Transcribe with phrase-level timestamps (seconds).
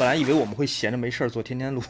[0.00, 1.82] 本来以为我们会闲着没事儿做天天录，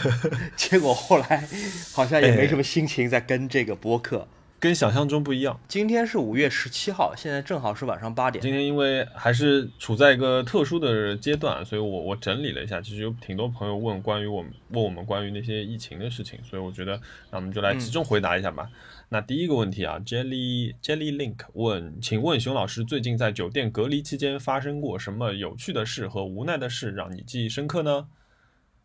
[0.56, 1.46] 结果后来
[1.92, 4.26] 好像也没什么心情在跟这个播客。
[4.58, 5.60] 跟想象中不一样。
[5.68, 8.40] 今天是五月十七号，现在正好是晚上八点。
[8.40, 16.98] 今天因为还是处在一个特殊的阶段，所以我我整理了一下，其实有挺多朋友问关于我们问我们关于那些疫情的事情，所以我觉得
[17.30, 18.66] 那我们就来集中回答一下吧。
[19.12, 28.06] 那第一个问题啊，Jelly Jelly Link 问，请问熊老师最近在酒店隔离期间发生过什么有趣的事和无奈的事让你记忆深刻呢？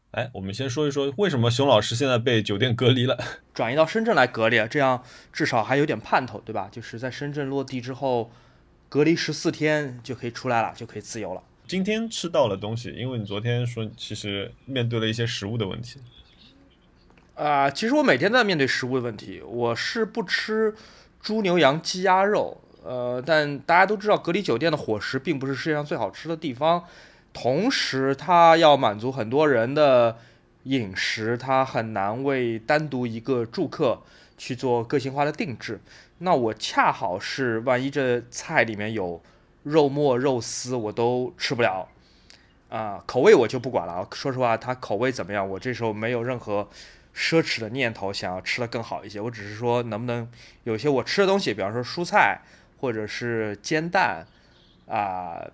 [0.09, 3.15] 哎，我们先说一说为什么熊老师现在被酒店隔离了，
[3.53, 6.67] 转移到深圳来隔离，这样至少还有点盼头，对吧？
[6.71, 8.31] 就是在深圳落地之后，
[8.89, 11.43] 隔离十四天就可以出来了，就可以自由了。
[11.67, 15.99] 今天吃到了东西，因为你昨天说其实面对了一些食物的问题。
[17.35, 19.41] 啊，其实我每天都在面对食物的问题。
[19.41, 20.73] 我是不吃
[21.21, 26.85] 猪牛羊鸡鸭肉，呃，但大家都知道，隔离酒店的伙食并不是世界上最好吃的地方。
[27.33, 30.17] 同时，它要满足很多人的
[30.63, 34.01] 饮食，它很难为单独一个住客
[34.37, 35.81] 去做个性化的定制。
[36.19, 39.21] 那我恰好是，万一这菜里面有
[39.63, 41.89] 肉末、肉丝，我都吃不了
[42.69, 43.03] 啊。
[43.05, 44.07] 口味我就不管了。
[44.13, 46.69] 说实话，它口味怎么样，我这时候没有任何
[47.15, 49.21] 奢侈的念头，想要吃的更好一些。
[49.21, 50.29] 我只是说，能不能
[50.63, 52.41] 有些我吃的东西，比方说蔬菜
[52.77, 54.27] 或者是煎蛋
[54.87, 55.49] 啊。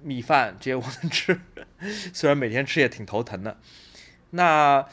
[0.00, 1.40] 米饭这些我能吃，
[2.14, 3.58] 虽然每天吃也挺头疼的。
[4.30, 4.86] 那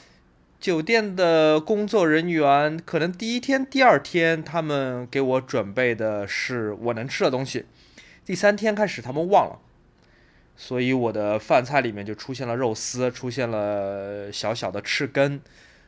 [0.59, 7.67] 酒店的工作人员可能第一天、第二天他们给我准备的是我能吃的东西，
[8.25, 9.59] 第三天开始他们忘了，
[10.57, 15.41] 所以我的饭菜里面就出现了肉丝，出现了小小的翅根，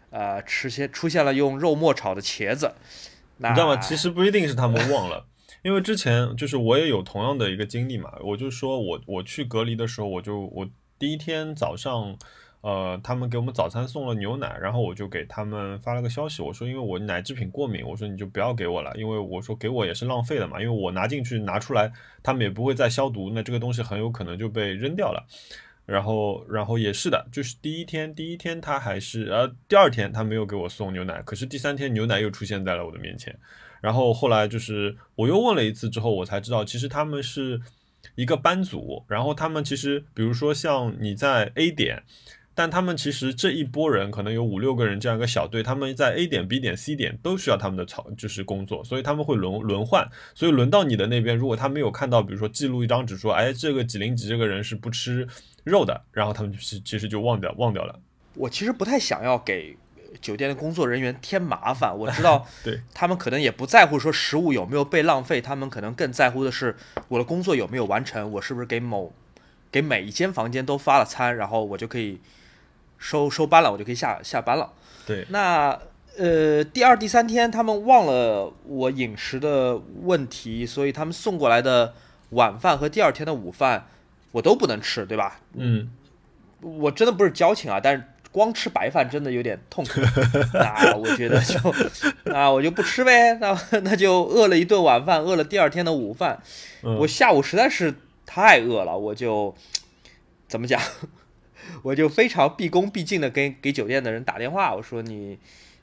[0.10, 2.74] 呃，吃些出现了用肉末炒的茄子。
[3.38, 3.78] 你知道吗？
[3.78, 5.28] 其实不一定是他们忘了。
[5.64, 12.18] 因为之前就是我也有同样的一个经历嘛，我就说我我去隔离的时候，我就我第一天早上，
[12.62, 21.92] 呃，他们给我们早餐送了牛奶，然后我就给他们发了个消息，我说因为我奶制品过敏，我说你就不要给我了，因为我说给我也是浪费的嘛，因为我拿进去拿出来，
[22.24, 25.26] 他们也不会再消毒，那这个东西很有可能就被扔掉了。
[25.86, 33.34] 然后然后也是的，就是第一天第一天他还是呃第二天他没有给我送牛奶，可是第三天牛奶又出现在了我的面前。
[33.80, 37.62] 然后后来就是我又问了一次之后，我才知道其实他们是
[38.16, 39.06] 一个班组。
[39.08, 42.04] 然后他们其实，比如说像你在 A 点，
[42.58, 50.10] 但他们其实这一波人可能有五六个人这样一个小队，他们在 A 点、B 点、C 点都需要他们的操，就是工作，所以他们会轮轮换。
[50.34, 55.28] 所以轮到你的那边，如果他没有看到，比如说记录一张纸说，哎，这个几零几这个人是不吃
[55.64, 58.00] 肉的，然后他们其其实就忘掉忘掉了。
[58.34, 59.78] 我其实不太想要给。
[60.22, 66.76] 酒店的工作人员添麻烦，我知道，对他们可能也不在乎说食物有没有被浪费，他们可能更在乎的是
[67.10, 69.14] 我的工作有没有完成，我是不是给某
[69.70, 72.20] 给每一间房间都发了餐，然后我就可以
[72.98, 74.72] 收收班了，我就可以下下班了。
[75.06, 75.78] 对，那
[76.18, 81.94] 呃第二第三天他们忘了我饮食的问题，所以他们送过来的
[82.32, 83.88] 晚饭和第二天的午饭
[84.32, 85.40] 我都不能吃，对吧？
[85.54, 85.90] 嗯，
[86.62, 88.04] 我真的不是矫情啊，但是。
[88.30, 90.00] 光吃白饭真的有点痛苦，
[90.54, 91.58] 那我觉得就，
[92.26, 96.40] 那我就不吃呗，那那就饿了一顿晚饭，饿了第二天的午饭。
[96.84, 97.96] 我下午实在是
[98.28, 99.56] 太饿了，我就
[100.48, 100.80] 怎么讲，
[101.82, 105.38] 我就非常毕恭毕敬的给给酒店的人打电话，我说你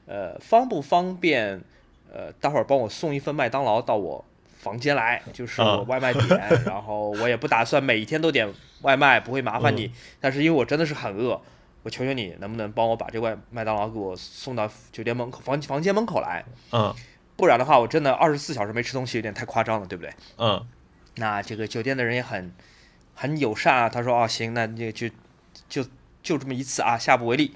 [0.07, 1.61] 呃方不方便
[2.13, 4.25] 呃待会儿帮我送一份麦当劳到我
[4.59, 6.27] 房间来，就是我外卖点，
[6.65, 8.49] 然后我也不打算每一天都点
[8.83, 9.91] 外卖，不会麻烦你，
[10.21, 11.41] 但是因为我真的是很饿。
[11.83, 16.43] 我求求你，能不能帮我把这外麦当劳给我送到酒店门口房房间门口来？
[16.73, 16.95] 嗯，
[17.37, 20.11] 不然的话，我真的二十四小时没吃东西，有点太夸张了，对不对？
[20.39, 20.67] 嗯，
[21.17, 22.51] 那这个酒店的人也很
[23.15, 25.11] 很友善啊，他说哦行，那就就
[25.83, 25.91] 就
[26.23, 27.55] 就这么一次啊，下不为例。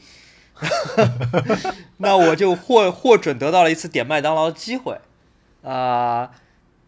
[1.98, 4.98] 那我就获获准得到了一次点麦当劳的机会
[5.62, 6.30] 啊。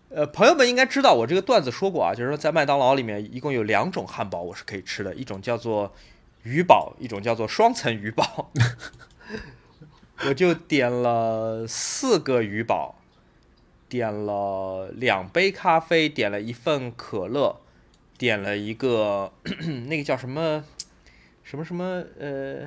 [0.09, 5.93] 呃，朋友们应该知道我这个段子说过啊，就是说在麦当劳里面一共有两种汉堡我是可以吃的，一种叫做。
[6.43, 8.51] 鱼堡一种叫做双层鱼堡，
[10.25, 12.95] 我就点了四个鱼堡，
[13.91, 17.61] 点了两杯咖啡，点了一份可乐，
[18.17, 19.33] 点了一个
[19.89, 20.65] 那个叫什么
[21.51, 22.61] 什么什么呃，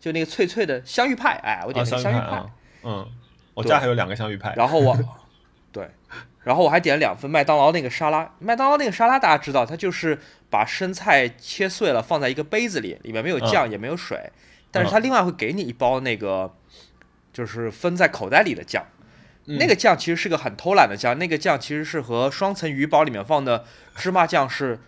[0.00, 2.42] 就那个脆脆的香芋派，哎，我点了香芋派，
[2.82, 3.06] 嗯，
[3.52, 4.96] 我家还有两个香芋派，然后我
[5.70, 5.90] 对。
[6.42, 10.18] 然后我还点了两份麦当劳那个沙拉，麦当劳那个沙拉大家知道，它就是
[10.48, 14.30] 把生菜切碎了放在一个杯子里，里面没有酱也没有水，
[14.70, 16.54] 但是它另外会给你一包那个，
[17.34, 18.86] 就是分在口袋里的酱，
[19.44, 23.64] 那个酱其实是个很偷懒的酱，那个酱其实是和双层鱼堡里面放的
[23.96, 24.78] 芝麻酱是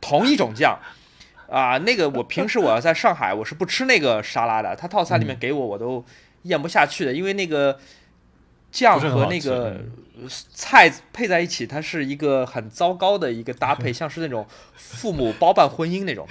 [0.00, 0.78] 同一种酱，
[1.50, 6.04] 啊，那个我平时我要在上海，我是不吃那个沙拉的，他套餐里面给我我都
[6.42, 7.78] 咽不下去的，因为那个
[8.70, 9.80] 酱和那个
[10.54, 16.26] 菜配在一起，它是一个很糟糕的一个搭配， 像是那种父母包办婚姻那种。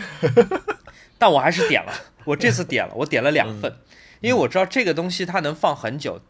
[1.19, 1.91] 但我还是点了，
[2.23, 3.75] 我这次点了，我点了两份，
[4.21, 6.21] 因为我知道这个东西它能放很久，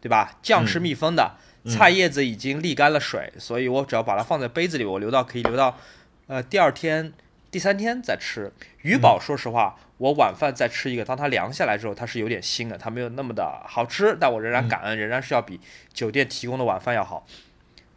[0.00, 0.38] 对吧？
[0.42, 1.36] 酱是密封的，
[1.70, 5.78] 菜叶子已经沥干了水，所以我只要把它放在杯子里，我留到可以留到
[6.26, 7.12] 呃第二天、
[7.52, 8.52] 第三天再吃。
[8.80, 15.60] 鱼宝，说实话，我晚饭再吃一个，当它凉下来之后，它是有点腥的，它没有那么的好吃，但我仍然感恩，仍然是要比
[15.92, 17.24] 酒店提供的晚饭要好。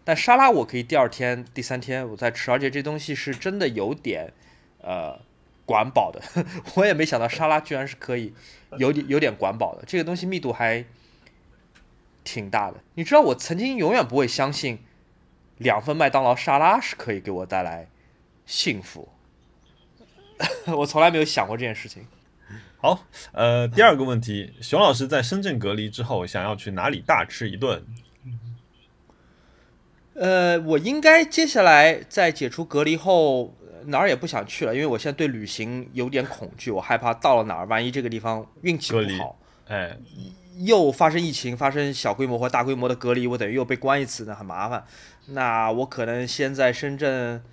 [0.03, 4.31] 但沙拉我可以第二天、第三天我再吃，而且这东西是真的有点
[4.81, 5.19] 呃。
[5.67, 6.21] 管饱的，
[6.75, 8.31] 我也没想到沙拉居然是可以
[8.77, 10.85] 有点有点管饱的，这个东西密度还
[12.23, 12.75] 挺大的。
[12.93, 14.77] 你知道我曾经永远不会相信
[15.57, 17.87] 两份麦当劳沙拉是可以给我带来
[18.45, 19.09] 幸福，
[20.75, 22.05] 我从来没有想过这件事情。
[22.77, 27.83] 好，呃，第二个问题，熊老师在深圳隔离之后，想要去哪里大吃一顿？
[30.13, 33.55] 呃，我应该接下来在解除隔离后。
[33.87, 39.37] 哪儿也不想去了，因为我现在对旅行有点恐惧，我害怕到了哪儿，万一这个地方运气不好，
[39.67, 39.95] 哎，
[40.57, 44.83] 又发生疫情，发生小规模或大规模的隔离，我等于又被关一次，那很麻烦。
[45.27, 47.43] 那我可能先在深圳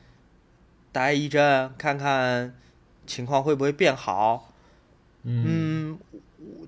[0.91, 2.55] 待一阵，看看
[3.07, 4.53] 情况会不会变好。
[5.25, 5.99] 嗯，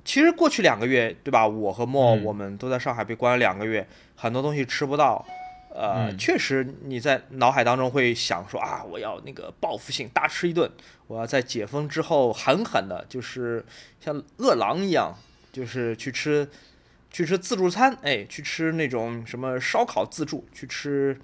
[0.05, 1.47] 其实过去两个月，对吧？
[1.47, 5.25] 我和莫我们都在上海被关了两个月，很多东西吃不到。
[5.77, 10.71] 呃，确实，你在脑海当中会想说啊，我要那个报复性大吃一顿，
[11.09, 13.65] 我要在解封之后狠狠的，就是
[14.01, 15.19] 像饿狼一样，
[15.53, 16.49] 就是去吃，
[17.11, 21.19] 去吃自助餐，哎，去吃那种什么烧烤自助，去吃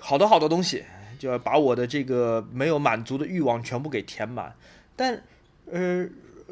[0.00, 0.84] 好多好多东西，
[1.18, 4.54] 就要把我的这个没有满足的欲望全部给填满。
[4.96, 5.22] 但，
[5.70, 6.08] 呃，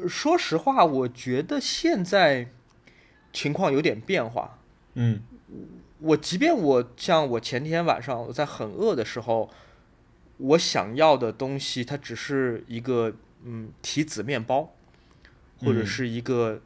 [0.07, 2.49] 说实话，我觉得现在
[3.31, 4.59] 情况有点变化，
[4.93, 5.21] 嗯。
[5.99, 9.49] 我即便我像我前天晚上我在很饿的时候，
[10.37, 13.11] 我想要的东西它只是一个
[13.43, 14.71] 嗯提子面包，
[15.59, 16.61] 或者是一个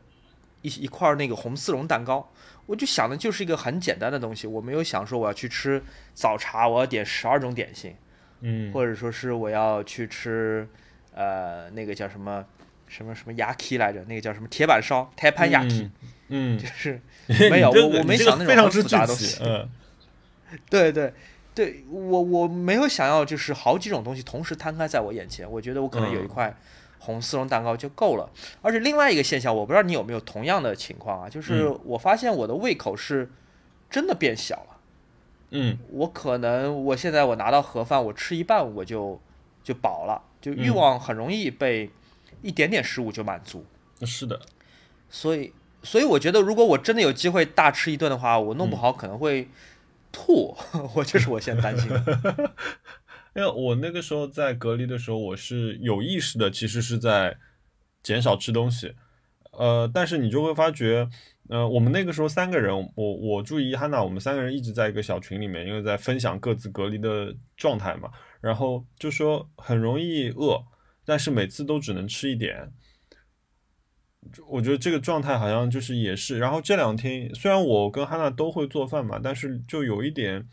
[0.64, 2.30] 一一块那个红丝绒蛋糕，
[2.72, 5.84] 我就想的就是一个很简单的东西，我没有想说我要去吃
[6.14, 7.94] 早茶，我要点十二种点心，
[8.40, 10.66] 嗯，或者说是我要去吃
[11.14, 12.46] 呃那个叫什么
[12.88, 15.90] 什么什么牙 k 来着，那个叫什么铁板烧铁盘牙 k
[16.30, 17.02] 嗯，就是。
[17.50, 19.42] 没有，我我没想那种复杂的东西。
[19.44, 19.70] 嗯，
[20.70, 21.14] 对对
[21.54, 25.50] 对，我我没有想要就是好几种东西同时摊开在我眼前。
[25.50, 26.54] 我觉得我可能有一块
[27.02, 28.30] 红丝绒蛋糕就够了。
[28.62, 31.28] 而且另外一个现象，我不知道你有没有同样的情况啊？
[31.28, 33.30] 就是我发现我的胃口是
[33.90, 34.78] 真的变小了。
[35.50, 39.20] 嗯，我可能我现在我拿到盒饭，我吃一半我就
[39.64, 41.90] 就饱了，就欲望很容易被
[42.42, 43.66] 一点点食物就满足。
[44.04, 44.40] 是的，
[45.10, 45.52] 所以。
[45.84, 49.50] 所以我觉得，如果我真的有机会大吃一顿的话，我弄不好可能会
[50.12, 50.56] 吐。
[50.94, 52.52] 我这是我现在担心的。
[53.36, 57.38] 因为我那个时候在隔离的时候，我是有意识的，其实是在
[58.04, 58.94] 减少吃东西。
[59.54, 61.08] 呃，但是你就会发觉，
[61.50, 68.10] 呃，我们那个时候三个人，我我注意哈娜，我们三个人一直在一个小群里面，因为在分享各自隔离的状态嘛。
[68.40, 70.62] 然后就说很容易饿，
[71.06, 72.72] 但是每次都只能吃一点。
[74.48, 80.48] 我觉得这个状态好像就是也是，然后这两天虽然我跟哈娜都会做饭嘛，但是就有一点，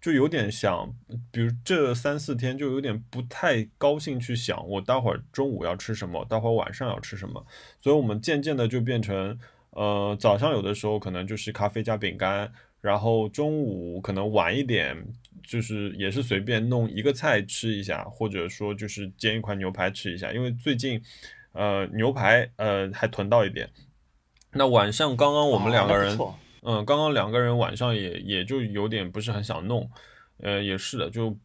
[0.00, 0.94] 就有点想，
[1.30, 7.44] 比如这三四天就有点不太高兴去想我待会儿中午要吃什么，待会儿晚上要吃什么，
[7.80, 9.38] 所以我们渐渐的就变成，
[9.70, 14.96] 呃，早上有的时候可能就是咖啡加饼干，然后中午可能晚一点
[15.42, 21.02] 就是也是随便弄一个菜吃一下，或者说就是煎一块牛排吃一下，因为最近。
[21.52, 23.68] 呃，牛排呃还囤到一点。
[24.52, 26.16] 那晚上刚刚我们两个人，
[26.62, 29.88] 嗯，刚刚两个人晚上也也就有点不是很想弄。
[30.38, 31.36] 呃，也是的，就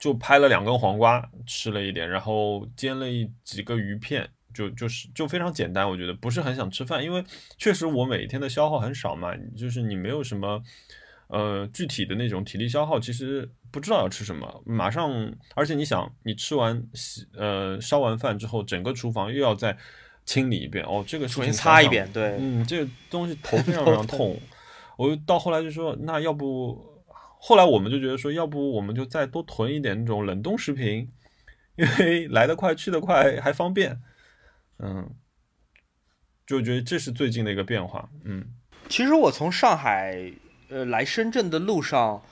[0.00, 5.88] 就拍了两根黄瓜吃了一点，然后煎了一几个鱼片，就就是就非常简单。
[5.88, 7.24] 我觉得不是很想吃饭，因为
[7.56, 10.62] 确实我每天的消耗很少嘛，就是你没有什么
[11.28, 13.50] 呃具体的那种体力消耗，其实。
[13.70, 19.76] 不知道要吃什么，马上，而且你想，你吃完洗呃烧完饭之后，整个厨房又要在
[20.28, 24.38] 清理一遍，哦，这个重新擦一遍，对，嗯，这个东西头 非常非常痛。
[24.98, 27.02] 我到后来就说，那要不，
[27.40, 31.10] 后来我们就觉得说，要不我们就再多囤一点那种冷冻食品，
[31.76, 33.98] 因为 来得快去得快还方便，
[34.78, 35.08] 嗯，
[36.46, 38.44] 就觉得这是最近的一个变化，嗯。
[38.90, 40.30] 其实我从上海
[40.68, 42.22] 呃来深圳的路上。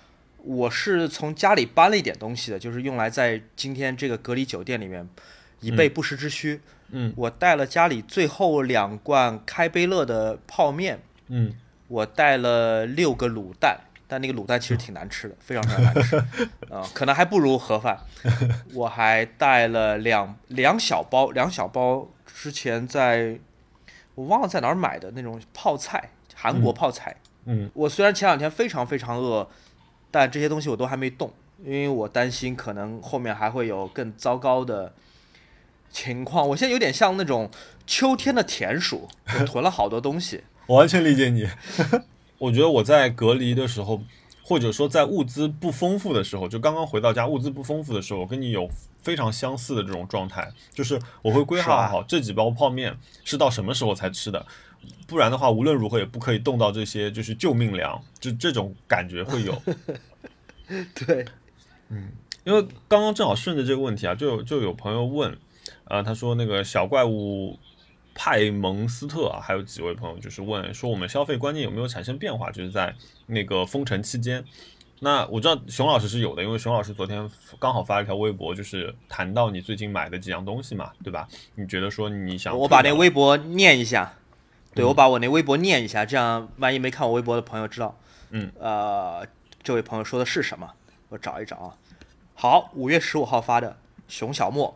[0.49, 5.09] 我是从家里搬了一点东西的，就是用来在今天这个隔离酒店里面
[5.59, 6.55] 以备不时之需。
[6.55, 6.61] 嗯
[7.17, 11.55] 我带了家里最后两罐开杯乐的泡面，嗯。
[11.89, 13.79] 我带了六个卤蛋，
[14.09, 16.17] 但那个卤蛋其实挺难吃的，非常非常难吃，
[16.69, 17.97] 啊、可能还不如盒饭。
[18.75, 23.39] 我还带了两两小包，两小包之前在
[24.17, 27.15] 我忘了在哪儿买的那种泡菜，韩国泡菜。
[27.45, 27.71] 嗯。
[27.73, 29.49] 我虽然前两天非常非常饿，
[30.11, 34.93] 但这些东西我都还没动，因为我担心可能后面还会有更糟糕的
[35.91, 36.49] 情况。
[36.49, 37.51] 我现在有点像那种
[37.87, 39.09] 秋天的田鼠，
[39.41, 40.43] 我囤了好多东西。
[40.67, 41.49] 我完全理解你。
[42.39, 44.03] 我觉得我在隔离的时候，
[44.43, 48.69] 或者说在物资不丰富的时候，就刚刚回到家，物资不丰富的时候，我跟你有
[49.03, 54.45] 非常相似的这种状态，就是我会规划好这几包泡面是到什么时候才吃的，
[55.07, 59.63] 不然的话，无论如何也不可以动到这些就是救命粮，就这种感觉会有。
[60.95, 61.25] 对，
[61.89, 62.11] 嗯
[62.45, 65.37] 因为刚刚正好顺着这个问题啊，就有就有朋友问，
[65.87, 67.59] 呃，他说那个小怪物
[68.15, 72.95] 派蒙斯特啊，还有几位朋友就是问说我们消费观念有没有产生变化，就是在
[73.27, 74.45] 那个封城期间。
[75.01, 81.29] 那我知道熊老师是有的，因为熊老师昨天刚好发了一条微博，就是谈到你最近买的几样东西嘛，对吧？
[81.55, 84.15] 你觉得说你想我把那微博念一下，
[84.75, 87.99] 对嗯我把我那微博念一下，这样万一没看我微博的朋友知道，
[88.31, 89.27] 嗯，呃，
[89.63, 90.73] 这位朋友说的是什么？
[91.11, 91.77] 我找一找啊。
[92.35, 93.77] 好，五月十五号发的
[94.09, 94.75] 熊小莫，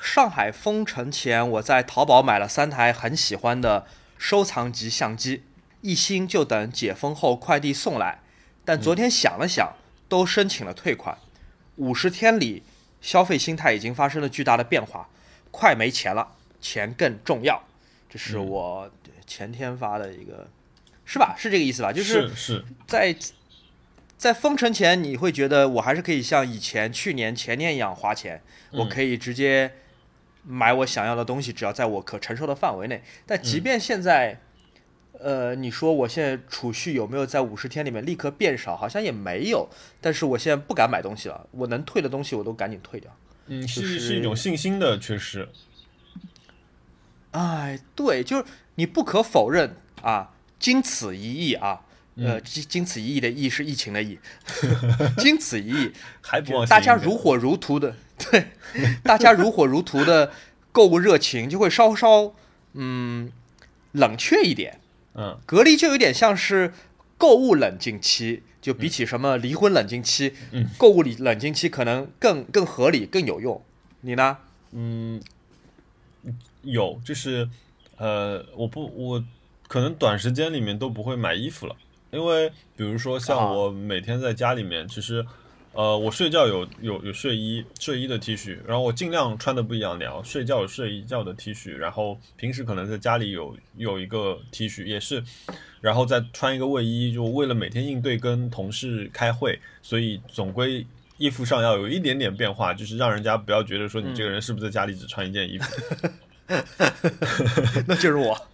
[0.00, 3.86] 上海封城前，我在淘宝买了三台很喜欢的
[4.16, 5.42] 收藏级相机，
[5.80, 8.20] 一心就等解封后快递送来。
[8.64, 9.74] 但昨天想了想，
[10.08, 11.18] 都申请了退款。
[11.76, 12.62] 五十天里，
[13.00, 15.08] 消费心态已经发生了巨大的变化，
[15.50, 16.28] 快没钱了，
[16.60, 17.62] 钱更重要。
[18.08, 18.90] 这是我
[19.26, 20.48] 前天发的一个，
[21.04, 21.34] 是吧？
[21.36, 21.92] 是这个意思吧？
[21.92, 23.14] 就是是是在
[24.16, 29.72] 在封城前，你会觉得我还是可以像以前、去年、前年一样花钱，我可以直接
[30.50, 33.02] 买我想要的东西，只要在我可承受的范围内。
[33.26, 34.40] 但即便现在，
[35.20, 38.74] 呃，你说我现在储蓄有没有在五十天里面立刻变少？
[38.74, 39.68] 好像也没有。
[40.00, 43.14] 但是我现在不敢买东西了，我能退的东西我都赶紧退掉。
[43.48, 45.48] 嗯，就是是一种信心的缺失。
[47.32, 48.44] 哎，对，就是
[48.76, 51.87] 你不可否认啊，经此一役啊，嗯
[52.18, 54.18] 呃，经经此一役的役是疫情的疫，
[55.18, 58.46] 经此一役，还不忘大家如火如荼的， 对，
[59.02, 60.32] 大家如火如荼的
[60.72, 62.34] 购物热情就会稍稍
[62.74, 63.30] 嗯
[63.92, 64.80] 冷却一点。
[65.14, 66.72] 嗯隔离就有点像是
[67.16, 73.60] 购物冷静期，就比起什么离婚冷静期，嗯购物里冷静期可能更更合理、更有用。
[74.02, 74.38] 你呢？
[74.70, 75.20] 嗯，
[76.62, 77.48] 有，就是
[77.96, 79.24] 呃，我不，我
[79.66, 81.74] 可能短时间里面都不会买衣服了，
[82.10, 85.24] 因为比如说像啊我每天在家里面，其实
[85.72, 95.22] 呃，我睡觉有有有睡衣，睡衣的 T 恤，然后我尽量穿的不一样点，睡觉有睡一觉的 T 恤，然后平时可能在家里有有一个 T 恤，也是，
[95.80, 100.86] 然后再穿一个卫衣，就为了每天应对跟同事开会，所以总归。
[101.20, 105.64] 衣服上要有一点点变化，就是让人家不要觉得说你这个人是不是在家里只穿一件衣服。
[107.86, 108.48] 那就是我。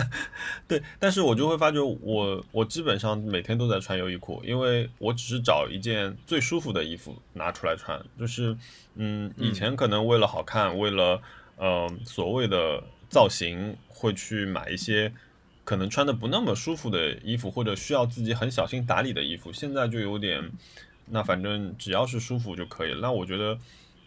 [0.68, 7.98] 对，但是我就会发觉我我基本上每天都在穿优衣库，因为我只是找一件最舒服的衣服拿出来穿。
[8.18, 8.56] 就是
[8.96, 11.22] 嗯，以前可能为了好看，为了
[11.56, 15.12] 呃所谓的造型，会去买一些
[15.64, 19.52] 可能穿的不那么舒服的衣服，或者需要自己很小心打理的衣服。
[19.52, 20.50] 现在就有点，
[21.06, 23.00] 那反正只要是舒服就可以了。
[23.00, 23.58] 那我觉得。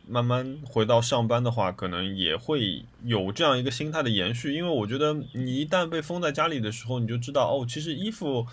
[0.09, 8.45] 慢慢回到上班的话，可能也会有这样一个心态的延续，因为我觉得你一旦被封在家里的时候，你就知道哦，其实衣服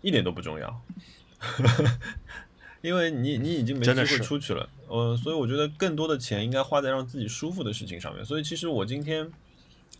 [0.00, 0.80] 一点都不重要，
[2.80, 8.24] 因为你你已经没机会出去了，呃，所以我觉得更多的钱应该花在让自己舒服的事情上面。
[8.24, 9.30] 所以其实我今天。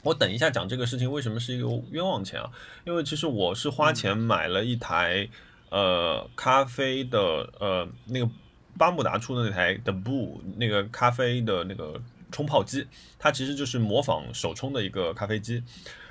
[0.02, 2.48] 我等一下讲这个事情为什么是一个冤枉钱啊？
[2.84, 5.28] 因为其实我是花钱买了一台、
[5.70, 7.18] 呃咖啡的
[7.58, 8.30] 呃那个
[8.78, 12.86] 巴慕达出的那台的 Boo 那个咖啡的那个冲泡机，
[13.18, 15.62] 它其实就是模仿手冲的一个咖啡机。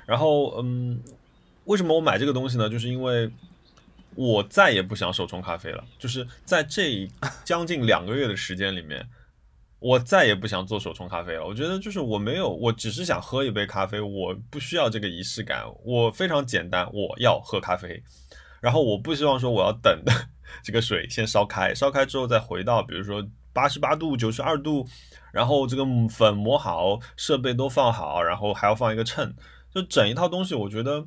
[0.06, 1.00] 然后嗯，
[1.64, 2.68] 为什么我买这个东西呢？
[2.68, 3.30] 就是因为
[4.14, 7.08] 我再也不想手冲咖啡了，就是在这
[7.44, 9.06] 将近两个月的时间里面。
[9.78, 11.46] 我再也不想做手冲咖啡了。
[11.46, 15.64] 我觉得就是我没有，我只是想喝一杯咖啡，我不需要这个仪式感。
[15.84, 18.02] 我非常简单，我要喝咖啡。
[18.60, 20.12] 然后我不希望说我要等的
[20.62, 24.86] 这个水先烧开，烧开之后再回到比如说八十八度、九十二度，
[25.32, 29.34] 然后这个粉磨好，设备都放好，然后还要放一个秤，
[29.74, 30.54] 就整一套东西。
[30.54, 31.06] 我觉得，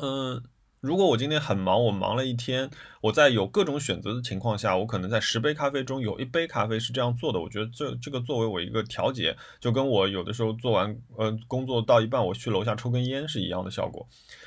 [0.00, 0.42] 嗯、
[0.82, 2.68] 如果我今天很忙，我忙了一天，
[3.00, 7.38] 我在有各种选择的情况下，我可能在十杯咖啡中有一杯咖啡是这样做的。
[7.38, 14.04] 我觉得这这个作为我一个调节，就跟我有的时候做完呃工作到一半，我去楼下抽根烟是一样的效果。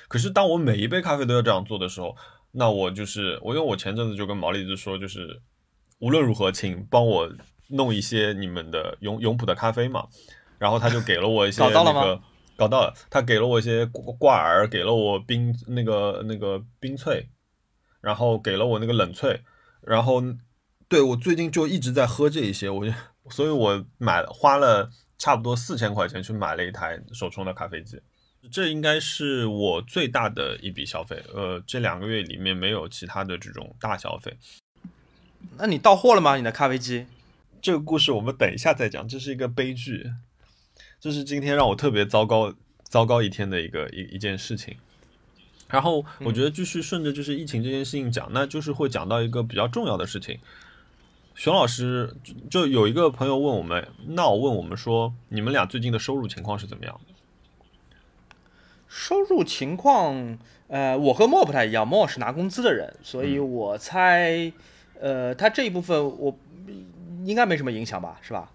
[0.10, 2.14] 可是当我每一杯咖啡都要这样做的时候，
[2.52, 5.42] 那我就是我，因为我前阵子就跟毛利子说，就是
[6.00, 7.32] 无论如何，请帮我
[7.70, 10.06] 弄一些你们的永永璞的咖啡嘛。
[10.60, 12.20] 然后他就给了我一些那个。
[12.58, 13.86] 搞到了，他给了我一些
[14.18, 17.26] 挂耳，给了我冰那个那个冰萃，
[18.02, 19.40] 然后给了我那个冷萃，
[19.82, 20.22] 然后
[20.88, 22.92] 对我最近就一直在喝这一些，我就
[23.30, 28.00] 所以，我买了花了差不多四千块钱去买了一台手冲的咖啡机，
[28.52, 31.22] 这应该是我最大的一笔消费。
[31.34, 34.38] 呃，这两个月里面没有其他的这种大消费。
[35.58, 36.38] 那你到货了吗？
[36.38, 37.08] 你的咖啡机？
[37.62, 40.12] 这个故事我们等一下再讲，这是一个悲剧。
[41.06, 44.76] 这是今天让我特别糟糕、糟糕一天的一个一一件事情。
[45.68, 50.40] 然后我觉得继续顺着就是疫情这件事情讲，那就是会讲到一个比较重要的事情。
[51.36, 52.16] 熊老师
[52.50, 57.14] 就有一个朋友问我们，那我问我们说，你们俩最近的收入情况是怎么样的？
[58.88, 64.52] 收入情况，呃，我和莫不太一样，莫是拿工资的人，所以我猜，
[65.00, 66.36] 呃，他这一部分我
[67.26, 68.52] 应该没什么影响吧，是吧？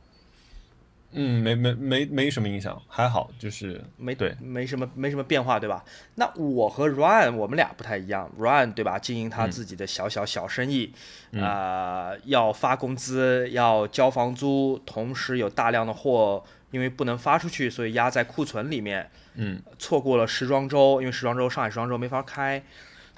[1.12, 5.84] 嗯，没没没没什么影响，还好，就是没对，没什么没什么变化，对吧？
[6.14, 8.98] 那我和 Ryan 我们俩不太一样，Ryan 对吧？
[8.98, 10.92] 经营他自己的小小小生意，
[11.32, 19.10] 啊，要发工资，要交房租，同时有大量的货，因为不能发出去，所以压在库存里面。
[19.34, 22.62] 嗯，错过了时装周，因为时装周上海时装周没法开，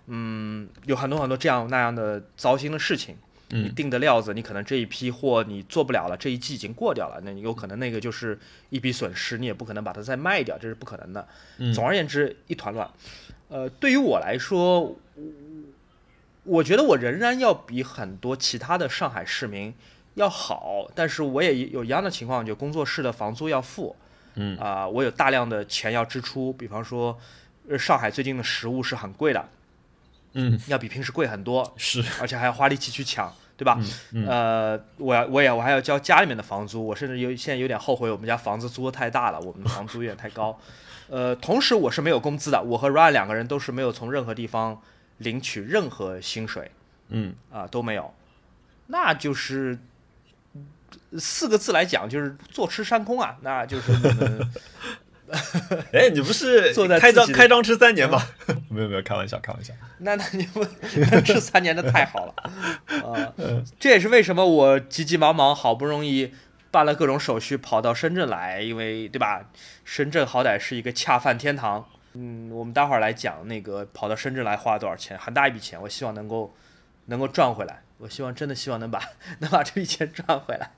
[0.07, 3.17] 嗯，有很多很多这样那样的糟心的事情。
[3.53, 8.39] 你定的料子，你可能这一批货你做不了了，这一季已经过掉了，那你有可能那个就是
[8.71, 11.29] 一笔损失，你也不可能把它再卖掉，这是不可能的。
[11.75, 12.91] 总而言之，一团乱。
[13.49, 14.97] 呃，对于我来说，
[16.45, 19.75] 我觉得我仍然要比很多其他的上海市民
[20.15, 23.95] 要好，但是我也有一样的情况，就工作室的房租要付，
[24.37, 27.19] 嗯啊，我有大量的钱要支出，比方说，
[27.79, 29.49] 上海最近的食物是很贵的，
[30.33, 33.31] 嗯，要比平时贵很多，是，而且还要花力气去抢。
[33.63, 33.79] 对吧？
[34.27, 40.59] 呃，我我也我还要交家里面的房租，我甚至有现在有点后悔，我们家房子租的太大了，我们的房租有点太高。
[41.09, 44.83] 呃，同时我是没有工资的，我和 Ryan 两个人都是没有从任何地方
[45.19, 46.73] 领取任何薪水，
[47.11, 48.13] 嗯啊都没有，
[48.89, 49.79] 那就是
[51.19, 54.51] 四个字来讲就是坐吃山空啊，那就是我们。
[55.93, 58.21] 哎，你不是坐在开张开张吃三年吗？
[58.69, 59.73] 没有没有，开玩笑开玩笑。
[59.99, 60.65] 那那你不
[61.25, 62.35] 吃三年的太好了
[63.07, 63.33] 啊！
[63.81, 66.35] 这也是为什么我急急忙忙好不容易
[66.71, 69.49] 办了各种手续跑到深圳来，因为对吧？
[69.85, 71.89] 深圳好歹是一个恰饭天堂。
[72.15, 75.81] 嗯，我们待会儿来讲那个跑到深圳来花了多少钱，很大一笔钱。
[75.81, 76.55] 我希望能够
[77.07, 77.83] 能够赚回来。
[77.99, 79.01] 我希望真的希望能把
[79.39, 80.73] 能把这笔钱赚回来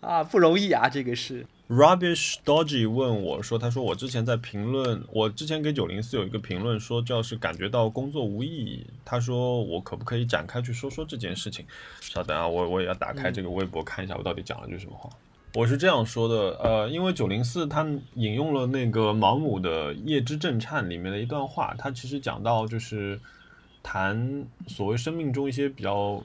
[0.00, 1.46] 啊，不容易啊，这个是。
[1.66, 8.86] Rubbish Dodgy 问我说：“他说我之前在评论，我之前给九零四有一个评论说，叫是感觉到工作无意义。
[9.02, 11.64] 他说我可不可以展开去说说这件事情？
[12.02, 15.08] 稍等啊，我我也要打开这个微博看一下，我到底讲了句什么话。
[15.54, 23.18] 我是这样说的，呃，因为九零四他引用了那个毛姆的《夜之震颤》里面的一段话，他其实讲到就是
[23.82, 26.22] 谈所谓生命中一些比较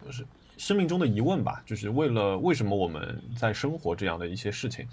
[0.58, 4.86] 生命中的疑问吧，就是为了为什么我们在生活这样的一些事情。”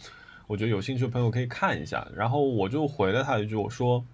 [0.46, 4.04] 我觉得有兴趣的朋友可以看一下，然后我就回了他一句，我说，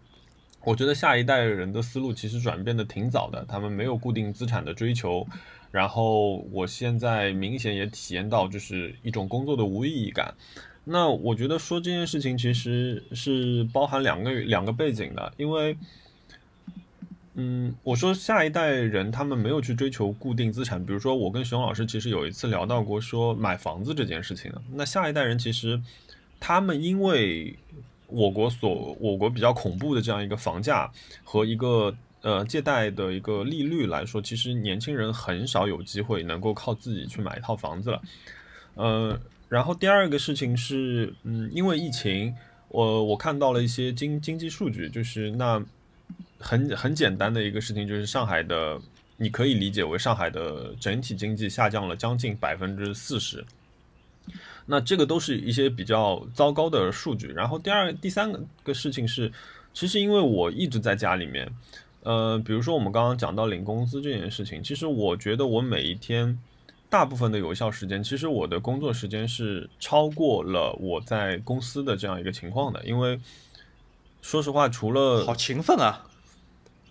[0.64, 5.27] 我觉得下一代人的思路其实转变的挺早的，他们没有固定资产的追求，
[5.71, 10.33] 然后我现在明显也体验到就是一种工作的无意义感。
[10.85, 15.77] 那我觉得说这件事情其实是包含两个两个背景的，因为，
[17.35, 25.79] 嗯，我说下一代人他们没有去追求固定资产，比如说我跟熊老师其实有一次聊到过说买房子这件事情那下一代人其实。
[26.44, 27.57] 他们因为
[28.09, 30.90] 我国所我国比较恐怖的这样一个房价
[31.22, 38.02] 和一个呃借贷的一个利率来说，其实年轻人很少有机会能够靠自己去买一套房子了。
[38.74, 39.16] 呃，
[39.48, 42.35] 然后第二个事情是，嗯，因为疫情，
[42.70, 45.64] 我我看到了一些经经济数据，就是那
[46.40, 48.81] 很很简单的一个事情，就是上海的，
[49.16, 53.44] 你可以理解为上海的整体经济下降了将近百分之四十。
[54.66, 57.29] 那这个都是一些比较糟糕的数据。
[57.29, 59.33] 然后第二、第三个事情是，
[59.72, 61.48] 其实因为我一直在家里面，
[62.03, 66.38] 呃，比如说我们刚刚讲到领工资这件事情，其实我觉得我每一天
[66.88, 72.85] 大部分的有效时间，其实我的工作时间是超过了我在公司的这样一个情况的。
[72.85, 73.18] 因为
[74.20, 76.05] 说实话，除了好勤奋啊，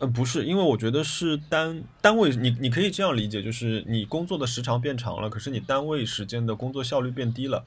[0.01, 7.63] 呃，不是，因为我觉得是单单位，你你可以这样理解，就是你工作的时长变长了，可是你单位时间的工作效率变低了。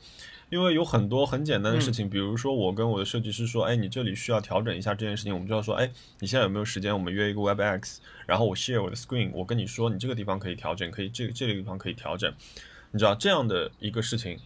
[0.50, 6.92] 因为有很多很简单的事情，比如说我跟我的设计师说，哎，你这里需要调整一下这件事情，我们就要说，哎，你现在有没有时间？
[6.92, 12.32] 我们约一个 WebEx，然后我 share 我的 screen，我跟你说，你这个地方可以调整，可以这个这个地方可以调整，
[12.90, 14.38] 你知道这样的一个事情。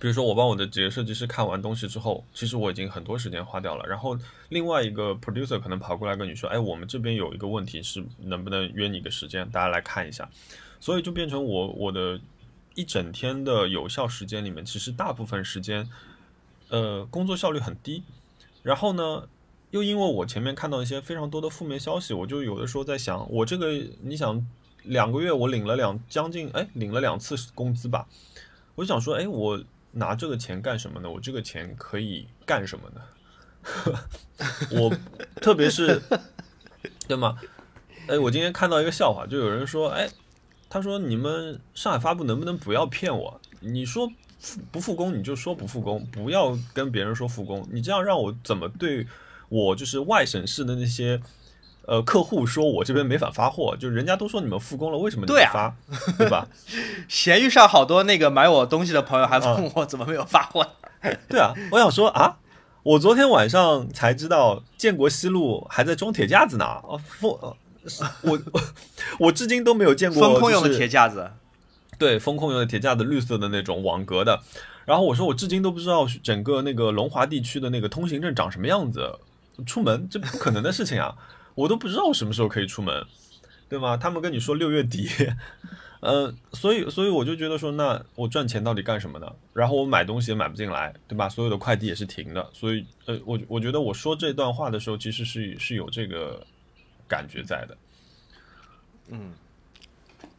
[0.00, 3.84] 比如说我帮我的几个设计师看完东西之后，其实我已经很多时间花掉了。
[3.86, 10.28] 然后另外一个 producer 可能跑过来跟你说，哎，我们这边有一个问题是能不能约你个时间，大家来看一下。
[10.80, 12.20] 所以就变成我我的。
[12.74, 15.90] 一整天的有效时间里面，其实大部分时间，
[16.68, 18.04] 呃，工作效率很低。
[18.62, 19.28] 然后呢，
[19.72, 24.46] 又因为我前面看到一些非常多的负面消息，我就有的时候在想，我这个你想
[24.84, 28.06] 两个月我领了两将近哎领了两次工资吧，
[28.76, 29.60] 我就想说，哎，我
[29.92, 31.10] 拿这个钱干什么呢？
[31.10, 33.00] 我这个钱可以干什么呢？
[34.72, 34.94] 我
[35.40, 36.00] 特别是
[37.06, 37.38] 对吗？
[38.06, 40.08] 哎，我今天看到一个笑话，就有人说，哎。
[40.70, 43.40] 他说：“你们上海发布能不能不要骗我？
[43.60, 44.06] 你说
[44.70, 47.66] 不复工，你就说不复工，不要跟别人说复工。
[47.72, 49.06] 你这样让我怎么对
[49.48, 51.18] 我就是外省市的那些
[51.88, 53.74] 呃客户说我这边没法发货？
[53.80, 55.74] 就人家都说你们复工了，为什么你不发？
[56.18, 56.46] 对吧？
[57.08, 60.64] 闲鱼上好多那个买我东西的朋友还问我怎么没有发货。
[61.28, 62.36] 对啊，我想说啊，
[62.82, 66.64] 我昨天晚上才知道建国西路还在装铁架子呢。
[66.84, 67.38] 哦，复。”
[68.20, 68.60] 我我
[69.18, 71.30] 我至今都没有见过风控用的铁架子，
[71.96, 74.42] 对，风控用的铁架子，绿色的那种网格的。
[74.84, 79.18] 然后我说，我至今都不知道整个那个龙华地区的那个通行证长什么样子。
[79.66, 81.14] 出门这不可能的事情啊，
[81.58, 83.04] 我都不知道什么时候可以出门，
[83.68, 83.96] 对吗？
[83.96, 85.08] 他们跟你说六月底，
[86.00, 89.26] 呃，所以所以我就觉得说，那我赚钱到底干什么呢？
[89.52, 91.28] 然后我买东西也买不进来，对吧？
[91.28, 96.46] 所有的快递也是停的，所以呃，我我觉得我说这段话的时候，其实是是有这个。
[97.10, 97.74] 感觉在的，
[99.08, 99.32] 嗯，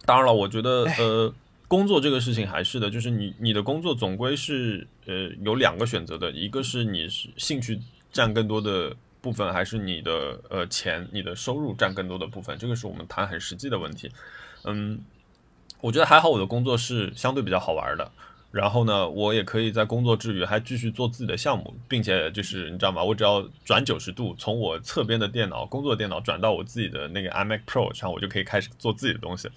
[0.06, 1.34] 当然了，我觉得呃，
[1.68, 7.80] 工作这个事情还是的，就是你你的工作总归是呃有两个选择的，一个是你是兴趣
[8.12, 14.12] 占更多的部分，还是你的呃钱你的收入占更多的部分，这个是我们谈很实际的问题。
[14.64, 15.00] 嗯，
[15.82, 18.12] 我觉得还好，我的工作是相对比较好玩的。
[18.52, 23.04] 然后呢，我也可以在工作之余还继续做自己的项目，并且就是你知道吗？
[23.04, 29.48] 我只要转九十度，从我侧边的电脑工作电脑转到我自己的那个 iMac Pro 上，我就可以开始做自己的东西。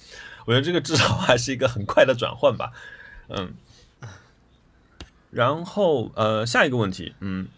[0.44, 2.70] 我觉得这个至少 还是一个很快的转换吧。
[3.29, 3.55] 嗯。
[5.31, 7.48] 然后呃，下一个问题，嗯，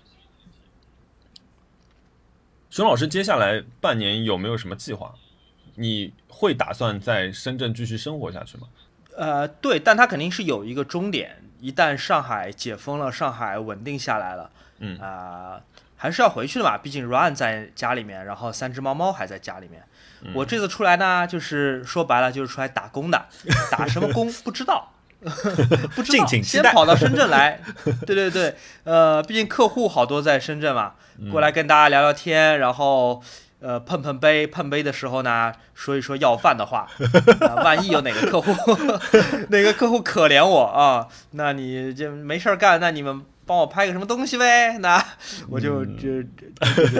[2.75, 5.15] 熊老师接下来半年有没有什么计划？
[5.77, 8.67] 你会打算在深圳继续生活下去吗？
[9.17, 11.41] 呃，对，但它肯定是有一个终点。
[11.61, 15.61] 一旦上海解封了，上海稳定下来了，嗯啊，
[15.97, 16.77] 还是要回去的嘛。
[16.77, 19.81] 毕竟 Run 在家里面，然后三只猫猫还在家里面。
[20.35, 23.27] 我这次出来呢，就是说白了，就是出来打工的。
[23.71, 24.94] 打什么工 不知道，
[25.97, 26.27] 不知道。
[26.27, 27.61] 先跑到深圳来。
[28.07, 30.93] 对对对，呃，毕竟客户好多在深圳嘛，
[31.31, 33.23] 过来跟大家聊聊天，然后。
[33.61, 36.87] 呃，碰碰杯，碰杯的时候呢，说一说要饭的话。
[37.65, 38.53] 万一有哪个客户，
[39.49, 44.77] 哪个客户可怜我啊，那你就没事儿干，那你们帮我拍个什么东西呗？
[44.81, 45.03] 那
[45.49, 46.23] 我就就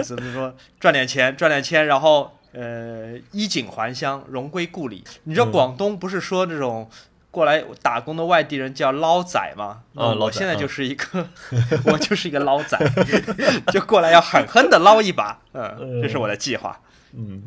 [0.03, 5.03] 怎么说，赚点钱，赚点钱，然后呃，衣锦还乡，荣归故里。
[5.25, 6.89] 你知道广东不是说这种？
[7.35, 9.81] 过来打工的外地人叫捞仔嘛？
[9.93, 11.27] 啊，我现在就是一个，
[11.91, 12.79] 我就是一个捞仔，
[13.73, 15.37] 就过来要狠狠的捞一把。
[15.51, 16.79] 嗯，这是我的计划。
[17.13, 17.43] 嗯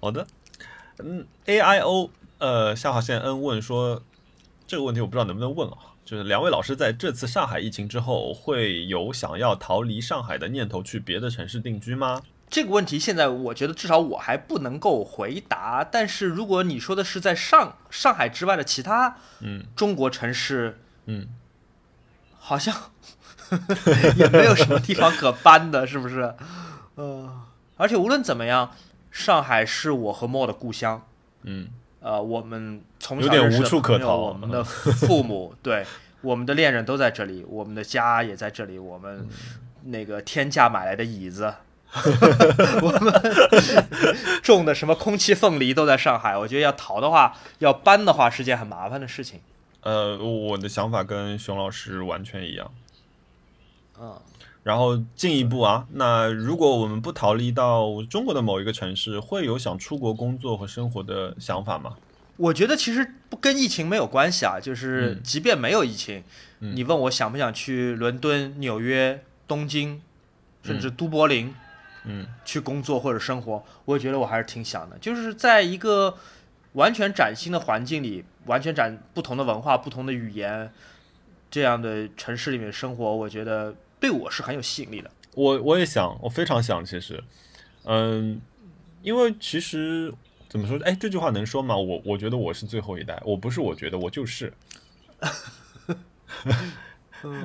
[0.00, 0.26] 好的。
[0.98, 4.02] 嗯，A I O，呃，下划线 N 问说
[4.66, 5.78] 这个问题我不知道能不能问啊？
[6.04, 12.20] 就是两位老师在这次上海疫情之后，会有想要逃离上海的念头，去别的城市定居吗？
[12.52, 21.28] 这个问题现在我觉得至少我还不能够回答，但是如果你说的是在上上海之外的其他嗯中国城市嗯，
[22.38, 22.76] 好像
[24.16, 26.34] 也没有什么地方可搬的，是不是？
[26.96, 27.42] 呃，
[27.78, 28.70] 而且无论怎么样，
[29.10, 31.06] 上海是我和莫的故乡，
[31.44, 31.68] 嗯
[32.00, 35.86] 呃，我们从小有点无处可逃，我们的父母对
[36.20, 39.26] 我们的恋人都在这里，我们的家也在这里，我们
[39.84, 41.54] 那个天价买来的椅子。
[42.82, 43.12] 我们
[44.42, 49.40] 种的什么空气凤梨都在上海，我觉得要逃的话，要搬的话是件很麻烦的事情。
[49.82, 52.70] 呃，我的想法跟熊老师完全一样。
[54.00, 54.18] 嗯，
[54.62, 61.96] 然后进一步啊，那如果我们不逃离到中国的某一个城市，会有想出国工作和生活的想法吗？
[62.38, 66.24] 我觉得其实不跟疫情没有关系啊，就是即便没有疫情，
[66.60, 70.00] 你问我想不想去伦敦、纽约、东京，
[70.64, 71.48] 甚至都柏林。
[71.48, 71.54] 嗯，
[72.44, 74.98] 去工作或者生活，我觉得我还是挺想的。
[74.98, 76.16] 就是在一个
[76.72, 80.72] 完全崭新的环境里，完全展不同的文化、不同的语言
[81.50, 85.10] 这样的城市里面生活，我觉得对我是很有吸引力的。
[85.34, 87.22] 我我也想，我非常想，其实，
[87.84, 88.40] 嗯，
[89.02, 90.12] 因为其实
[90.48, 90.78] 怎么说？
[90.84, 91.76] 哎，这句话能说吗？
[91.76, 94.52] 我我觉得我是最后一代，我不是，我觉得我就是。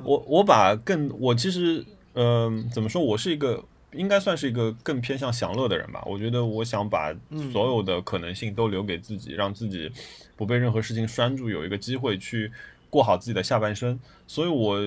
[0.04, 3.00] 我我把更我其实嗯怎么说？
[3.00, 6.04] 我是一个应该算是一个更偏向享乐的人吧。
[6.06, 7.13] 我觉得我想把
[7.52, 9.91] 所有的可能性都留给自己，让自己
[10.36, 12.52] 不被任何事情拴住，有一个机会去
[12.89, 14.00] 过好自己的下半生。
[14.28, 14.80] 所以我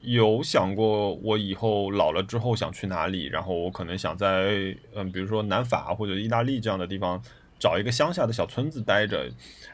[0.00, 3.26] 有想过，我以后老了之后想去哪里。
[3.26, 7.22] 然后我可能想在嗯，比如说南法或者意大利这样的地方。
[7.60, 9.30] 找一个乡下的小村子待着，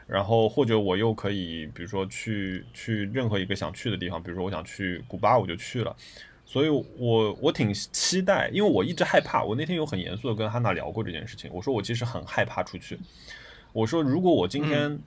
[0.07, 5.95] 然后或者我又可以，比如说去去任何一个想去的地方，比如说我想去古巴，我就去了。
[6.47, 9.43] 所以，我我挺期待，因为我一直害怕。
[9.43, 12.97] 我那天有很严肃的跟哈娜聊过这件事情，我说我其实很害怕出去。
[13.73, 14.97] 我说如果我今天，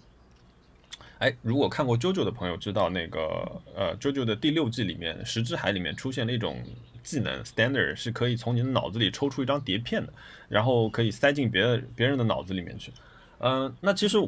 [1.18, 6.62] 哎，如果看过《JoJo》的朋友知道，那个呃，《JoJo》的第六季里面，石之海里面出现了一种
[7.02, 10.12] 技能，Standard 是可以从你的脑子里抽出一张碟片的。
[10.50, 12.90] 然后可以塞进别的别人的脑子里面去，
[13.38, 14.18] 嗯，那其实，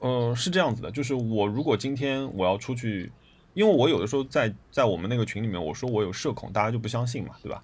[0.00, 3.12] 嗯，是这样子的，就是我如果今天我要出去，
[3.54, 7.62] 因为我有的时候在在我们那个群里面，我说我有社恐，大家就不相信嘛，对吧？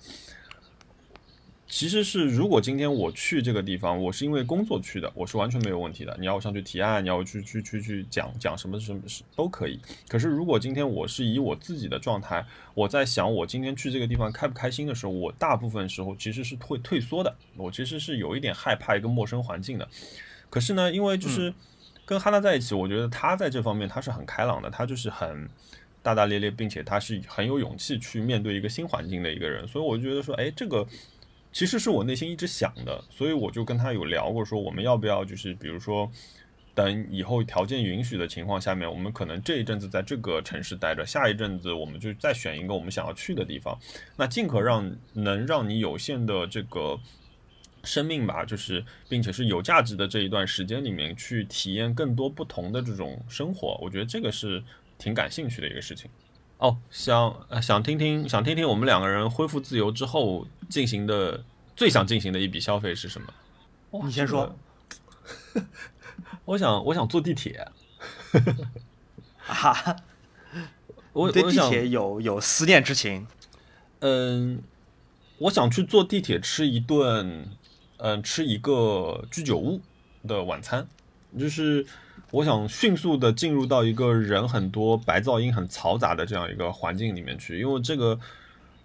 [1.73, 6.17] 其实是，如果今天我去这个地方，我是因为工作去的，我是完全没有问题的。
[6.19, 9.79] 你要上去提案，你要去去去去讲讲什么什么事都可以。
[10.09, 17.33] 可是如果今天我是以我自己的状态，我在想我今天去这个地方开不开心的时候，我大部分时候其实是会退缩的。
[17.57, 19.89] 我其实是有一点害怕一个陌生环境的。
[20.51, 21.55] 可是呢，因为就是
[22.05, 25.49] 跟哈娜在一起，我觉得他在这方面他是很开朗的，他就是很
[26.03, 29.67] 大大咧咧，并且他是很有勇气去面对一个新环境的一个人。
[29.69, 30.87] 所以我就觉得说，哎，这个。
[31.53, 36.09] 其实是我内心一直想的，所以我就跟他有聊过，说我们要不要就是比如说，
[36.77, 43.77] 等以后条件允许的情况下面，我们可能这一阵子在这个城市待着，下一阵子我们就再选一个我们想要去的地方，
[44.17, 46.97] 那尽可让能让你有限的这个
[47.83, 54.63] 生命吧，就是并且是有价值的这一段时间里面去体验更多不同的这种生活，我觉得这个是
[55.01, 56.09] 挺感兴趣的一个事情。
[56.59, 61.43] 哦，想想听听，想听听我们两个人恢复自由之后进行的
[61.75, 63.33] 最想进行的一笔消费是什么？
[64.05, 64.55] 你先说。
[66.45, 67.67] 我想，我想坐地铁。
[69.39, 69.97] 哈，
[71.15, 73.27] 我对地铁有有思念之情。
[74.01, 74.63] 嗯，
[75.39, 77.49] 我想去坐地铁吃一顿，
[77.97, 79.81] 嗯，吃一个居酒屋
[80.29, 80.87] 的晚餐，
[81.39, 81.87] 就是。
[82.33, 88.19] 我想迅速的进入到一个人很多、白噪音很嘈杂的这样一个环境里面去，因为这个，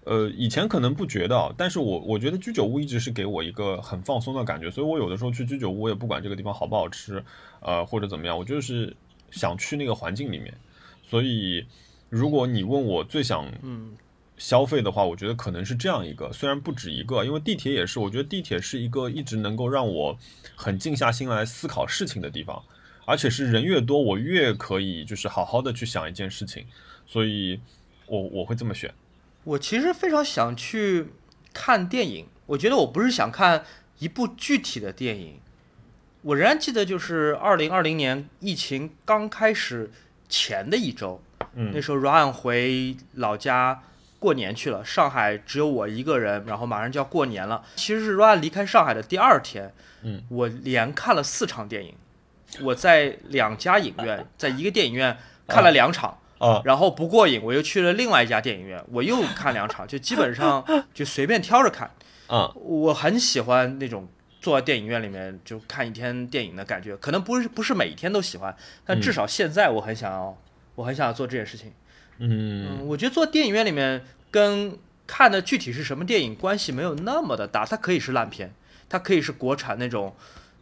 [0.03, 7.23] 呃，以前可能不觉得，但是我我觉得居酒屋一直是给我一个很放松的感觉，所以我有的时候去居酒屋，我也不管这个地方好不好吃，
[7.59, 8.95] 呃，或者怎么样，我就是
[9.29, 10.51] 想去那个环境里面。
[11.07, 11.63] 所以，
[12.09, 13.93] 如果你问我最想嗯
[14.37, 20.17] 消费的话，我觉得可能是这样一个，虽然不止一个，因为地铁也是，我觉得地铁是一个一直能够让我
[20.55, 22.63] 很静下心来思考事情的地方。
[23.05, 26.65] 而且是人越多，我越可以就是好好的去想一件事情，
[27.05, 27.59] 所以
[28.07, 28.93] 我我会这么选。
[29.43, 31.07] 我其实非常想去
[31.53, 33.63] 看电影，我觉得我不是想看
[33.99, 35.39] 一部具体的电影。
[36.23, 39.91] 我仍然记得，就是二零二零年疫情刚开始
[40.27, 41.21] 前的一周，
[41.53, 43.83] 嗯，那时候 Ryan 回老家
[44.17, 47.63] 过年去了，上海只有我一个人，然后马上就要过年了。
[47.75, 51.93] 其实是 Ryan 离开上海的第二天，嗯，我连看了四场电影。
[52.61, 61.91] 我在两家影院， 在一个电影院看了两场，啊，然后不过瘾，我又去了另外一家电影院，我又看两场，就基本上 就随便挑着看，
[62.27, 64.07] 啊，我很喜欢那种
[64.39, 68.55] 坐在电影院里面就看一天电影的感觉，可能不是不是每天都喜欢，
[68.85, 70.37] 但至少现在我很想要，
[70.75, 71.73] 我很想要做这件事情，
[72.19, 78.53] 嗯，我觉得坐电影院里面跟看的具体是什么电影关系没有那么的大，它可以是烂片，
[78.87, 80.15] 它可以是国产那种。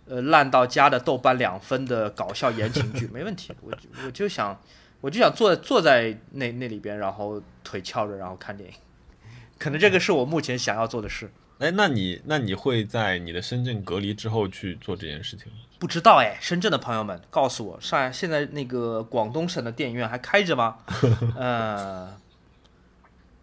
[0.06, 3.72] 呃，烂到家的豆瓣两分的搞笑言情剧 没问题，我
[4.06, 4.60] 我就想，
[5.00, 8.76] 我就想坐坐在那那里边，然后腿翘着，然后看电影，
[9.58, 11.32] 可能这个是我目前想要做的事。
[11.60, 15.60] 哎，那你那你会在你的深圳隔离之后去做这件事情吗？
[15.80, 20.80] 不知道哎，深圳的朋友们告诉我，上现在那个广东省的电影院还开着吗？
[21.38, 22.18] 呃，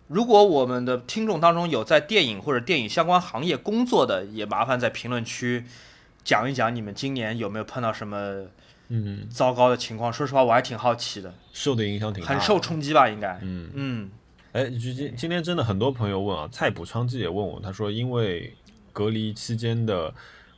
[0.08, 5.64] 如果我们的听众当中有在电影或者电影相关行业工作的，也麻烦在评论区。
[6.24, 8.44] 讲一讲你们今年有没有碰到什么
[8.88, 10.12] 嗯糟糕的情况？
[10.12, 11.32] 说实话，我还挺好奇的。
[11.52, 13.08] 受的影响挺大，很受冲击吧？
[13.08, 13.38] 应该。
[13.42, 14.10] 嗯嗯。
[14.52, 18.52] 哎，今今天真的很多朋友问啊，蔡补昌记也问我，他说因为
[18.92, 20.12] 隔离期间的，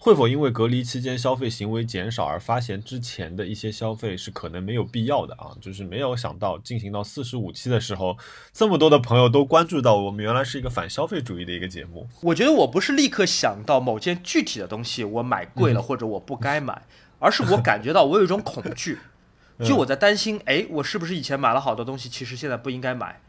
[0.05, 5.55] 会否因为隔离期间消费行为减少而发现之前的一些消费是可能没有必要的啊？
[5.61, 8.19] 就是没有想到进行到四十五期的时候，
[8.53, 12.09] 这么多的朋友都关注到我们原来是一个反消费主义的一个节目。
[12.21, 16.83] 我觉得我不是立刻想到某件具体的东西我买贵了或者我不该买，
[17.21, 18.99] 而是我感觉到我有一种恐惧，
[19.65, 23.21] 就我在担心，哎，我是不是以前买了好多东西，其实现在不应该买？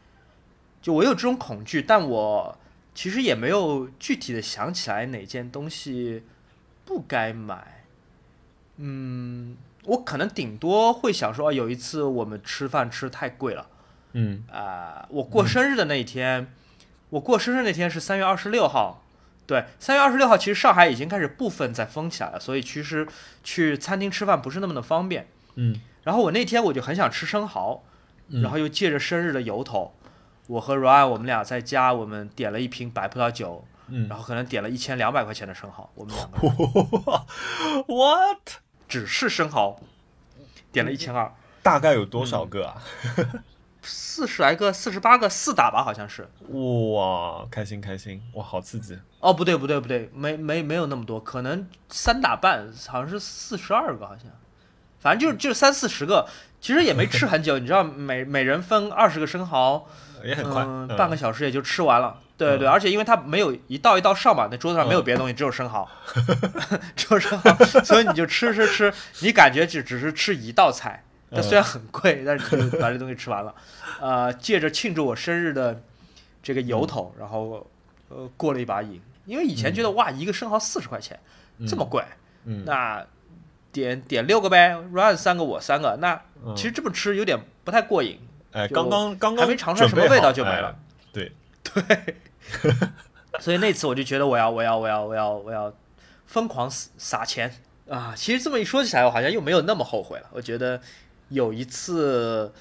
[0.82, 2.58] 就我有这种恐惧，但我
[2.96, 6.24] 其实也没有具体的想起来哪件东西
[6.84, 7.84] 不该买。
[8.76, 13.66] 嗯，我可能顶多会想说，有一次我们吃饭吃太贵了。
[14.12, 16.52] 嗯啊、我过生日的那一天，
[17.10, 19.02] 我过生日那天是三月二十六号。
[19.46, 23.06] 对，三月二十六号，其实上海已经开始部分在封起来了，所以其实
[23.42, 25.28] 去餐厅吃饭不是那么的方便。
[25.56, 27.82] 嗯然后我那天我就很想吃生蚝，
[28.28, 29.94] 嗯然后又借着生日的由头，
[30.46, 33.64] 我和 Ryan 我们俩在家，我们点了一瓶白葡萄酒，
[33.96, 36.54] 嗯然后可能点了一千两百块钱的生蚝，我们两个人，
[37.86, 38.58] what？
[38.88, 39.80] 只是生蚝，
[40.72, 42.82] 点了一千二，大概有多少个啊？
[43.82, 46.28] 四十来个，四十八个，四打吧，好像是。
[46.48, 48.98] 哇，开心开心，哇，好刺激！
[49.20, 54.26] 哦，不对不对不对，没没没有那么多，可能三打半，好像是四十二个，好像，
[54.98, 56.26] 反正就就三四十个，
[56.60, 59.86] 其实也没吃很久，你知道，每每人分二十个生蚝，
[60.24, 60.64] 也很快，
[60.96, 62.20] 半个小时也就吃完了。
[62.36, 65.88] 对对，嗯而且因为它没有一道一道上嘛，那桌子上没有别的东西，只有生蚝，
[66.96, 73.54] 只有生蚝， 所以你就吃吃吃，你感觉只只是吃一道菜，那嗯虽然很贵，但是你就把这东西吃完了。
[74.00, 75.80] 呃，借着庆祝我生日的
[76.42, 77.66] 这个由头，然后
[78.08, 81.18] 呃过了一把瘾，因为以前觉得哇一个生蚝四十块钱
[81.68, 82.02] 这么贵，
[82.44, 83.04] 嗯，那
[83.70, 88.18] 点点六个呗，run 三个我三个，那嗯其实这么吃有点不太过瘾。
[88.52, 90.76] 哎，刚刚刚刚还没尝出来什么味道就没了。
[91.64, 92.14] 准备好哎
[92.62, 92.74] 对，
[93.40, 95.74] 所以那次我就觉得我要我要我要我要我要
[96.26, 97.52] 疯狂撒撒钱
[97.88, 98.14] 啊！
[98.16, 100.26] 其实这么一说起来，我好像又没有那么后悔了。
[100.32, 100.80] 我觉得
[101.30, 102.52] 有一次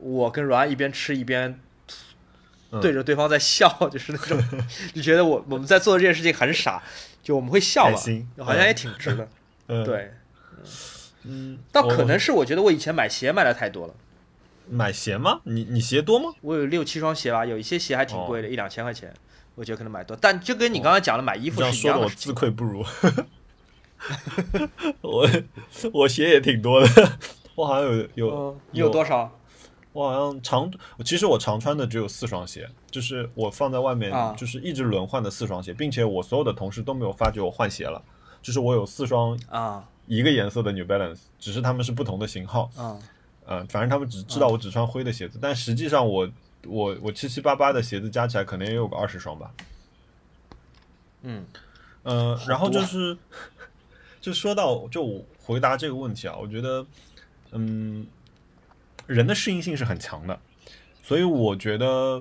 [0.00, 1.58] 我跟阮一边吃一边
[2.70, 4.40] 嗯对着对方在笑， 就是那种
[4.94, 6.82] 就觉得我我们在做的这件事情很傻，
[7.22, 7.98] 就我们会笑嘛，
[8.44, 9.28] 好像也挺值的。
[9.68, 10.12] 嗯，对，
[11.24, 13.94] 嗯，倒可能是我觉得我以前买鞋买的太多了，
[14.70, 15.40] 买鞋吗？
[15.44, 16.30] 你你鞋多吗？
[16.40, 19.12] 我有六七双鞋吧，有一些鞋还挺贵哦的，一两千块钱，
[19.54, 20.16] 我觉得可能买多。
[20.20, 22.32] 但就跟你刚刚讲的买衣服是一样的我自。
[22.32, 22.84] 愧不如。
[25.02, 25.28] 我
[25.92, 27.12] 我鞋也挺多的，
[27.56, 29.32] 我好像有有嗯，你有多少？
[29.92, 30.70] 我好像常，
[31.04, 38.00] 其实我常穿的只有四双鞋，就是我放在外面啊，就是一直轮换的四双鞋，并且我所有的同事都没有发觉我换鞋了，
[38.40, 42.96] 就是我有四双啊一个颜色的 New Balance，只是他们是不同的型号，啊
[43.50, 46.30] 嗯、反正他们只知道我只穿灰的鞋子，但实际上我
[46.66, 49.50] 我我七七八八的鞋子加起来可能也有个二十双吧，
[51.22, 51.44] 嗯
[52.02, 52.80] 嗯、好然后就。
[52.82, 53.16] 是
[54.20, 56.84] 就说到就我回答这个问题啊，我觉得
[57.52, 58.04] 嗯，
[59.06, 60.38] 人的适应性是很强的，
[61.04, 62.20] 所以我觉得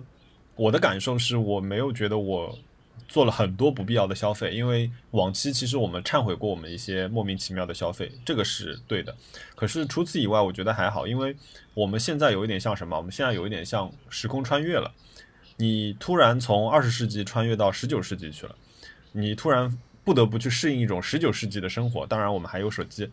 [0.56, 2.56] 我的感受是我没有觉得我
[3.08, 9.16] 做了很多不必要的消费，因为往期其实我们忏悔过我们一些莫名其妙的消费，这个是对的。
[9.56, 11.36] 可是除此以外，我觉得还好，因为
[11.74, 12.98] 我们现在有一点像什么？
[12.98, 14.92] 我们现在有一点像时空穿越了。
[15.58, 18.56] 你突然从二十世纪穿越到十九世纪去了，
[19.12, 22.06] 你突然不得不去适应一种十九世纪的生活。
[22.06, 23.10] 当然，我们还有手机。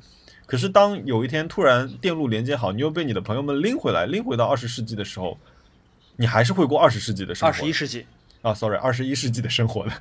[0.47, 5.38] 可是当有一天突然电路连接好，你又被你的朋友们拎回来，拎回到二十世纪的时候，
[6.16, 7.61] 你还是会过二十世纪的生二活。
[7.61, 8.05] 十一世纪，
[8.44, 9.92] 啊，sorry，二十一世纪的生活的。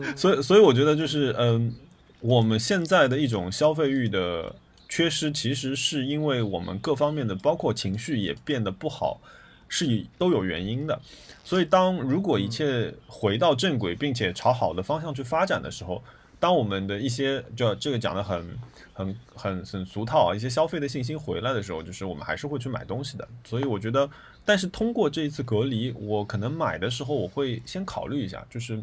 [0.14, 1.74] 所以，所以我觉得就是，嗯，
[2.20, 4.54] 我们现在的一种消费欲的
[4.86, 9.18] 缺失，其实是因为我们各方面的，包括情绪也变得不好，
[9.66, 11.00] 是以都有原因的。
[11.42, 16.02] 所以，当如果一切回到正轨，并且朝好的方向去发展的时候，
[16.38, 18.58] 当我们的一些就这个讲的很
[18.92, 23.26] 很很很俗套啊，一些消费的信心回来的时候，就是我们还是会去买东西的。
[23.44, 24.08] 所以我觉得，
[24.50, 28.82] 但是通过这一次隔离，我可能买的时候，我会先考虑一下，就是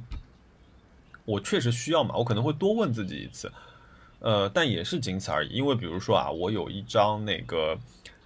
[1.26, 2.16] 我确实需要嘛？
[2.16, 3.52] 我可能会多问自己一次，
[4.20, 5.50] 呃，但也是仅此而已。
[5.50, 7.78] 因为比如说啊，我有一张那个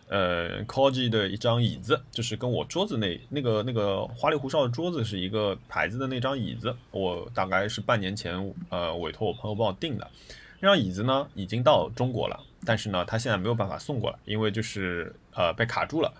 [0.07, 10.07] 呃 c o g i 的一张椅子，就是跟我桌子那那个那个花里胡哨的桌子是一个牌子的那张椅子，我大概是半年前呃委托我朋友帮我订的。
[10.59, 16.13] 那张椅子呢已经到中国了，但是呢，他现在没有办法送过来，因为就是呃被卡住了。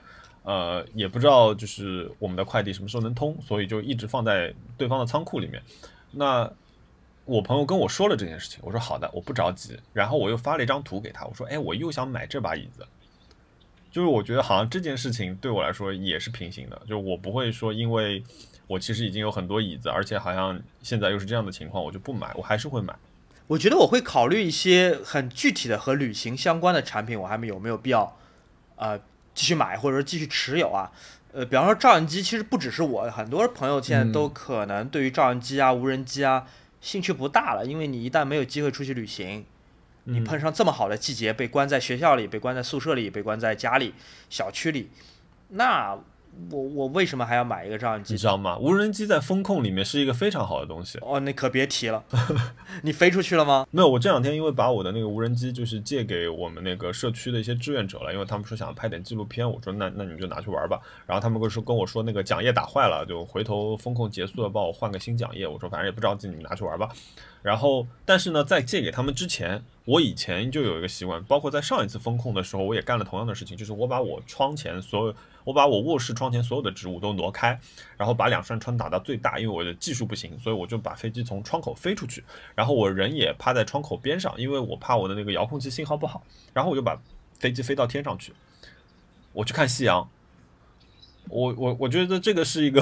[0.44, 5.62] 呃，也不知道就是我们的快递什么时候能通，所以就一直放在对方的仓库里面。
[6.12, 6.52] 那
[7.26, 9.80] 我朋友跟我说了这件事情，我说好的，我不着急。
[9.94, 12.86] 然后我又发了一张图给他，我说，哎，我又想买这把椅子。
[13.92, 18.24] 就是我觉得好像这件事情对我来说也是平行的，就我不会说因为
[18.66, 22.96] 我其实已经有很多椅子，而且好像现在又是这样的情况，我就不买，我还是会买。
[23.48, 28.18] 我觉得我会考虑一些很具体的和旅行相关的产品，我还没有没有必要，
[28.78, 28.98] 呃，
[29.34, 30.92] 继续买或者说继续持有啊。
[31.34, 36.46] 呃，比方说照相机，其实不只是我，很多朋友现在都可能对于照相机啊、无人机啊
[36.82, 39.46] 兴趣不大了，因为你一旦没有机会出去旅行，
[40.04, 43.94] 你碰上这么好的季节，被关在学校里、被关在宿舍里、被关在家里、
[44.30, 44.90] 小区里，
[45.50, 45.98] 那。
[46.50, 48.14] 我我为什么还要买一个照相机？
[48.14, 48.58] 你知道吗？
[48.58, 50.98] 无人机在风控里面是一个非常好的东西。
[51.02, 52.04] 哦，那可别提了。
[52.84, 53.66] 你飞出去了吗？
[53.72, 60.80] 没有，我这两天因为把我的那个无人机就是借给我们那个社区的一些志愿者了，因为他们说想要拍点纪录片，我说那那你们就拿去玩吧。
[61.06, 65.48] 然后他们跟说跟我说那个桨叶打坏了，就回头风控结束了帮我换个新桨叶。
[65.48, 66.90] 我说反正也不着急，你们拿去玩吧。
[67.42, 75.16] 然后但是呢，在借给他们之前，我以前就有一个习惯，包括在上一次风控的时候，我也干了同样的事情，就是我把我窗前所有。
[75.44, 77.60] 我把我卧室窗前所有的植物都挪开，
[77.98, 82.24] 然后把两扇窗打到最大，因为我的技术不行，所以我就把飞机从窗口飞出去，
[82.56, 86.24] 然后我人也趴在窗口边上，因为我怕我的那个遥控器信号不好，
[86.54, 87.02] 然后我就把
[87.39, 88.34] 飞机飞到天上去，
[89.34, 90.10] 我去看夕阳。
[91.30, 92.82] 我我我觉得这个是一个。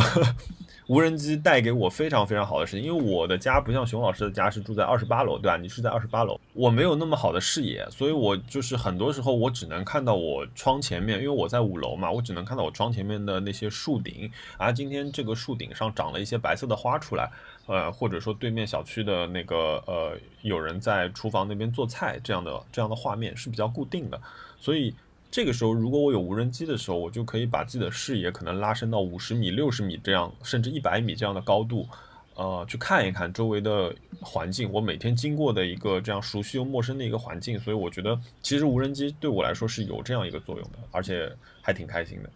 [0.89, 5.55] 无人机带给我非常非常好的事情，因为我的家不像熊老师的家是住在二十八楼，对吧？
[5.55, 14.31] 你是在二十八楼，我没有那么好的视野，所以我就是很多时候我只能看到我窗前面，因为我在五楼嘛，我只能看到我窗前面的那些树顶。
[14.57, 17.29] 啊，今天这个树顶上长了一些白色的花出来，
[17.67, 24.19] 呃，或者说对面小区的那个呃有人在厨房那边做菜，这样的这样的画面是比较固定的，
[24.59, 24.95] 所以。
[25.31, 31.87] 这个时候，如果我有无人机的时候，我就可以把自己的视野可能拉伸到五十米、六十米这样，甚至一百米这样的高度，
[32.33, 34.71] 呃，去看一看周围的环境。
[34.71, 42.29] 我每天经过的一个这样熟悉又陌生的一个环境，所以我觉得其实无人机对我来说是有这样一个作用的，而且还挺开心的。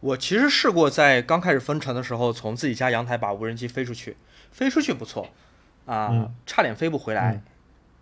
[0.00, 4.16] 我其实试过在刚开始封城的时候，从自己家阳台把无人机飞出去，
[4.50, 5.28] 飞出去不错，
[5.84, 7.42] 啊，差点飞不回来。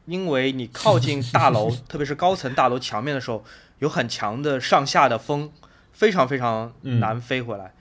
[0.07, 3.45] 因为你靠近大楼， 特别是高层大楼墙面的时候，
[3.79, 5.51] 有很强的上下的风，
[5.93, 7.73] 非常非常难飞回来。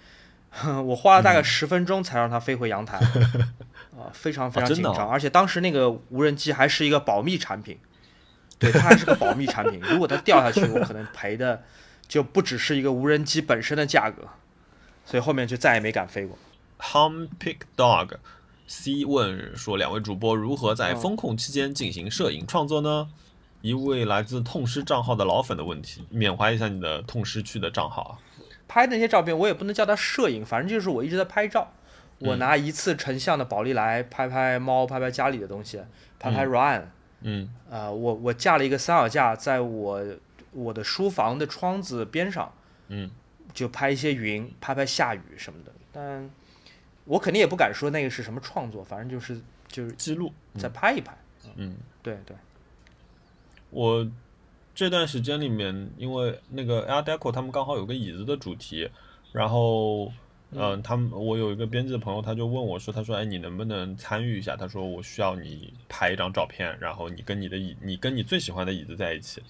[0.83, 2.97] 我花了大概十分钟才让它飞回阳台，
[3.95, 5.07] 啊，非常非常紧张。
[5.07, 7.77] 而且当时那个无人机还是一个保密产品，
[8.57, 9.79] 对，它还是个保密产品。
[9.81, 11.63] 如果它掉下去，我可能赔的
[12.07, 14.23] 就不只是一个无人机本身的价格。
[15.05, 16.37] 所以后面就再也没敢飞过。
[16.79, 18.15] Hum Pick Dog。
[18.69, 23.09] C 问说：“两位主播如何在风控期间进行摄影创作呢？”
[23.61, 28.13] 一位来自痛失账号的老粉的问题，缅怀一下你的痛失去的账号啊。
[28.67, 31.73] 拍那些照片，我也不能叫它摄影，反正就是我一直在拍照。
[32.19, 35.81] 我拿一次成像的宝丽来拍拍猫，拍拍家里的东西，
[36.19, 36.83] 拍拍 Ryan。
[37.21, 37.49] 嗯。
[37.71, 40.05] 呃，我我架了一个三脚架，在我
[40.51, 42.53] 我的书房的窗子边上。
[42.89, 43.09] 嗯。
[43.51, 46.29] 就拍一些云，拍拍下雨什么的，但。
[47.09, 51.17] 我肯定也不敢说那个是什么创作，反正就是就是记录，再拍一拍。
[51.55, 52.37] 嗯，对对。
[53.71, 54.07] 我
[54.75, 58.87] 这段时间里面，因为那个 Air Deco 他们刚好有个椅子的主题，
[59.31, 60.13] 然后
[60.51, 64.55] 嗯，他们我有一个编辑的朋友，他就问我说：“他说，哎，你能不能参与一下？
[64.55, 69.41] 他说我需要你拍一张照片，然后你跟你的椅，你跟你最喜欢的椅子在一起。”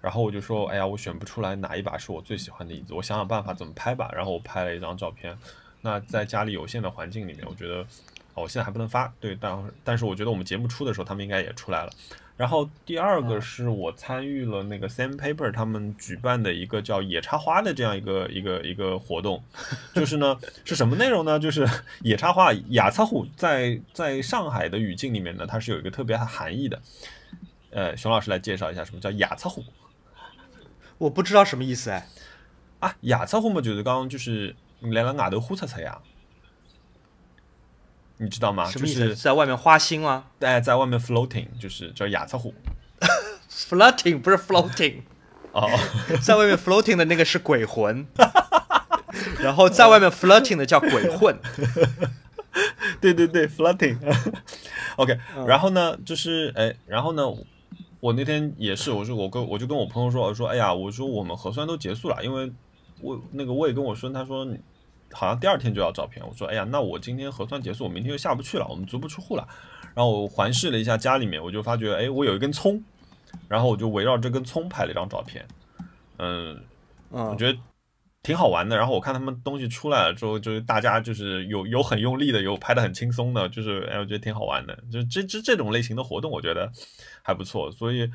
[0.00, 5.36] 然后我就说：“哎呀，我选不出来哪一把是我最喜欢的椅子，我想想办法怎么拍吧。”然后我拍了一张照片。
[5.84, 7.86] 那在家里有限的环境里面，我觉得，
[8.32, 11.92] 我现在还不能发，对，但但是我觉得我们节目出的时候，他们应该也出来了。
[12.38, 19.44] 然后第二个是我参与了那个 Sandpaper 他们举办的一个叫野插花的这样一个一个一个活动，
[19.94, 21.38] 就是呢是什么内容呢？
[21.38, 21.68] 就是
[22.00, 26.80] 野插花雅策虎在在上海的语境里面呢，它是有一个特别含义的。
[27.70, 29.62] 呃，熊老师来介绍一下什么叫雅策虎。
[30.96, 32.08] 我不知道什么意思哎。
[32.80, 34.56] 啊，雅策虎嘛，就是刚刚就是。
[34.92, 35.98] 来了外头呼擦擦呀，
[38.18, 38.70] 你知道吗？
[38.70, 40.26] 就是在外面花心吗？
[40.40, 42.54] 哎，在外面 floating，就是叫亚瑟虎。
[43.50, 45.02] floating 不是 floating，
[45.52, 45.68] 哦，
[46.22, 48.06] 在外面 floating 的那个是鬼魂，
[49.40, 51.38] 然后在外面 floating 的叫鬼混。
[53.00, 53.96] 对对对，floating。
[54.96, 57.22] OK，然后呢，就是哎，然后呢，
[58.00, 62.52] 我那天也是，我说我跟我就跟我朋友说，我说哎呀，我说我们核酸都结束了，因为
[63.00, 64.46] 我那个我也跟我说，他说。
[65.14, 69.46] 好像第二天就要照片，我说，哎呀，那我今天核酸结束，我明天就下不去了，我们足不出户了。
[69.94, 72.82] 然后我环视了一下家里面，我就发觉，哎，我有一根葱，
[73.48, 75.46] 然后我就围绕这根葱拍了一张照片。
[76.18, 76.60] 嗯，
[77.10, 77.58] 我觉得
[78.22, 78.76] 挺好玩的。
[78.76, 84.76] 然后我看他们东西出来了之后，就是大家就是有有很用力的，有拍的很轻松的，就是哎，我觉得挺好玩的。
[84.90, 86.70] 就这这这种类型的活动，我觉得
[87.22, 87.70] 还不错。
[87.70, 88.10] 所以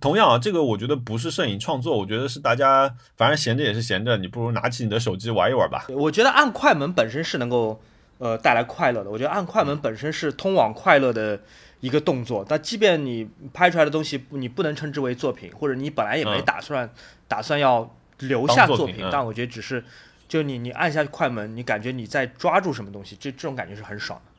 [0.00, 5.86] 同样啊，这个我觉得不是摄影创作，我觉得是大家反正闲着也是闲着，你不如拿起你的手机玩一玩吧。
[5.88, 7.80] 我觉得按快门本身是能够
[8.18, 11.40] 呃带来快乐的，我觉得按快门本身是通往快乐的
[11.80, 12.44] 一个动作。
[12.48, 16.88] 但即便你拍出来的东西你不能称之为作品，或者你本来也没打算、
[17.26, 19.82] 打算要留下作品，但我觉得只是
[20.28, 24.32] 就你你按下快门，你感觉你在抓住什么东西，这这种感觉是很爽的。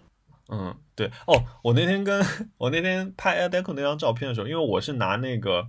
[0.52, 2.26] 嗯，对哦，我那天跟
[2.58, 5.68] 我那天拍 Air Deco 那张照片的时候，因为我是拿那个，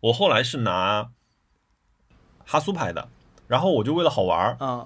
[0.00, 1.10] 我后来是拿
[2.44, 3.08] 哈苏拍的，
[3.46, 4.84] 然后我就为了好玩儿，嗯，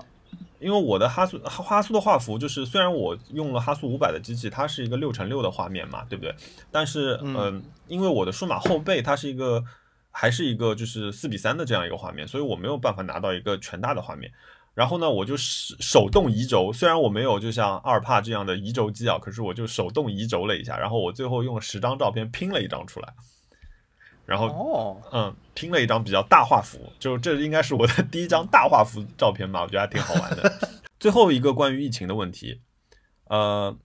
[0.58, 6.34] 因为我的哈苏哈苏的画幅就是虽然我用了哈苏五百的机器，它是一个六乘六的画面嘛，对不对？
[6.70, 9.64] 但是嗯，因为我的数码后背它是一个
[10.10, 14.30] 还是一个就是四比三的这样一个画面，所以我没有办法拿到一个全大的画面。
[14.74, 23.14] 然后呢，我就手手动移轴，虽然我没有就像阿尔帕这样的移轴机啊，可是我就手动移轴了一下，然后我最后用十张照片拼了一张出来，
[24.24, 30.52] 然后哦嗯，拼了一张比较大画幅，就这应该是我的第一张大画幅照片吧，我觉得还挺好玩的。
[30.98, 32.60] 最后一个关于疫情的问题，
[33.24, 33.76] 呃，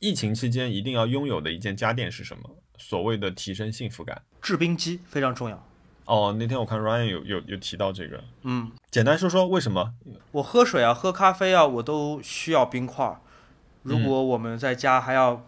[0.00, 2.50] 疫情期间一定要拥有的一件家电是什么？
[2.76, 5.64] 所谓的提升幸福感，制冰机非常重要。
[6.06, 9.94] 哦，那天我看 Ryan 有有有提到这个，嗯，简单说说为什么？
[10.32, 13.16] 我喝水啊，喝咖啡啊，我都需要冰块。
[13.84, 15.46] 如果我们在家还要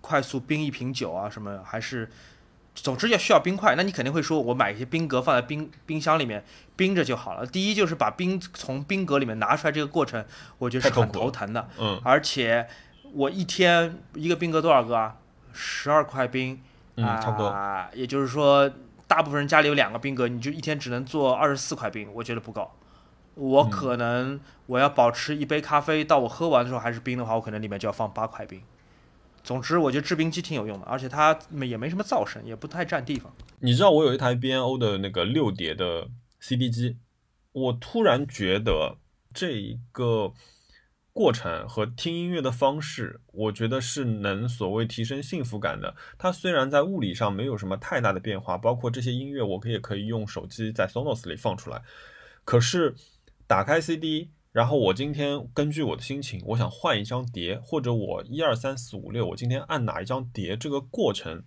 [0.00, 2.08] 快速冰一瓶酒啊，什么还是，
[2.76, 3.74] 总之要需要冰块。
[3.76, 6.44] 那你肯定会说，我买一些冰格放在冰冰箱里面
[6.76, 7.44] 冰着就好了。
[7.44, 10.24] 第一就是把冰从冰格里面拿出来这个过程，
[10.58, 11.68] 我觉得是很头疼的。
[11.76, 12.68] 嗯，而且
[13.12, 15.16] 我一天一个冰格多少个啊？
[15.52, 16.60] 十二块冰，
[16.94, 17.52] 嗯，差不多。
[17.94, 18.70] 也就是说。
[19.12, 22.70] 大部分人家里有两个冰格，你就一天只能做二十四块冰，我觉得不够。
[23.34, 28.62] 我可能我要保持一杯咖啡到我喝完的时候还是冰的话，我可能里面就要放八块冰。
[29.44, 33.30] 总之，我觉得制冰机挺有用的，而且它也没什么噪声，也不太占地方。
[33.60, 36.08] 你知道我有一台 BNO 的那个六碟的
[36.40, 36.96] CD 机，
[37.52, 38.96] 我突然觉得
[39.34, 40.32] 这一个。
[41.12, 45.94] 过程和听音乐的方式，我觉得是能所谓提升幸福感的。
[46.16, 51.82] 它虽然在物理上没有什么太大的变化，包括这些音乐，我可以可以用手机在 Sonos 里放出来。
[52.44, 52.94] 可是
[53.46, 61.44] 打开 CD，然后我今天根据我的心情，我想换一张碟，或者我一二三四五六，我今天按哪一张碟，这个过程，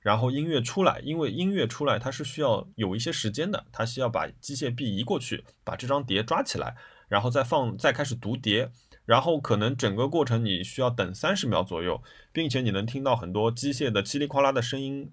[0.00, 6.74] 然后音乐出来，因为音乐出来它是需要有一些时间的，它需要把机械臂移过去，把这张碟抓起来，
[7.08, 8.70] 然后再放，再开始读碟。
[9.06, 12.02] 然后可能整个过程你需要等三十秒左右，
[12.32, 15.10] 并且你能听到很多机械的叽里呱啦的声音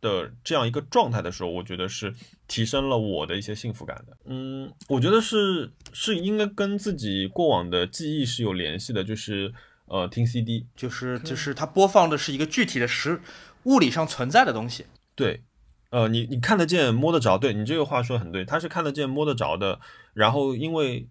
[0.00, 2.14] 的这样一个状态的时候，我觉得是
[2.46, 4.16] 提升了我的一些幸福感的。
[4.26, 9.52] 嗯，我觉得是是应该跟自己过往的记忆是有联系的，就是
[9.86, 13.20] 呃听 CD，就是就是它播放的是一个具体的实
[13.64, 14.84] 物理上存在的东西。
[15.14, 15.42] 对，
[15.90, 19.80] 呃，你你看得见摸得着，对你这个话说很对，它是看得见摸得着的。
[20.12, 21.08] 然后因为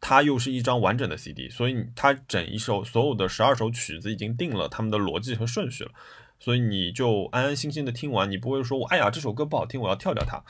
[0.00, 5.90] 它又是一张完整的 CD，所以它整一首所有的十二首曲子已经定了他们的逻辑和顺序了，
[6.38, 10.42] 所以你就安安心心的听完，你不会说我哎呀这首歌不好听，我要跳掉它。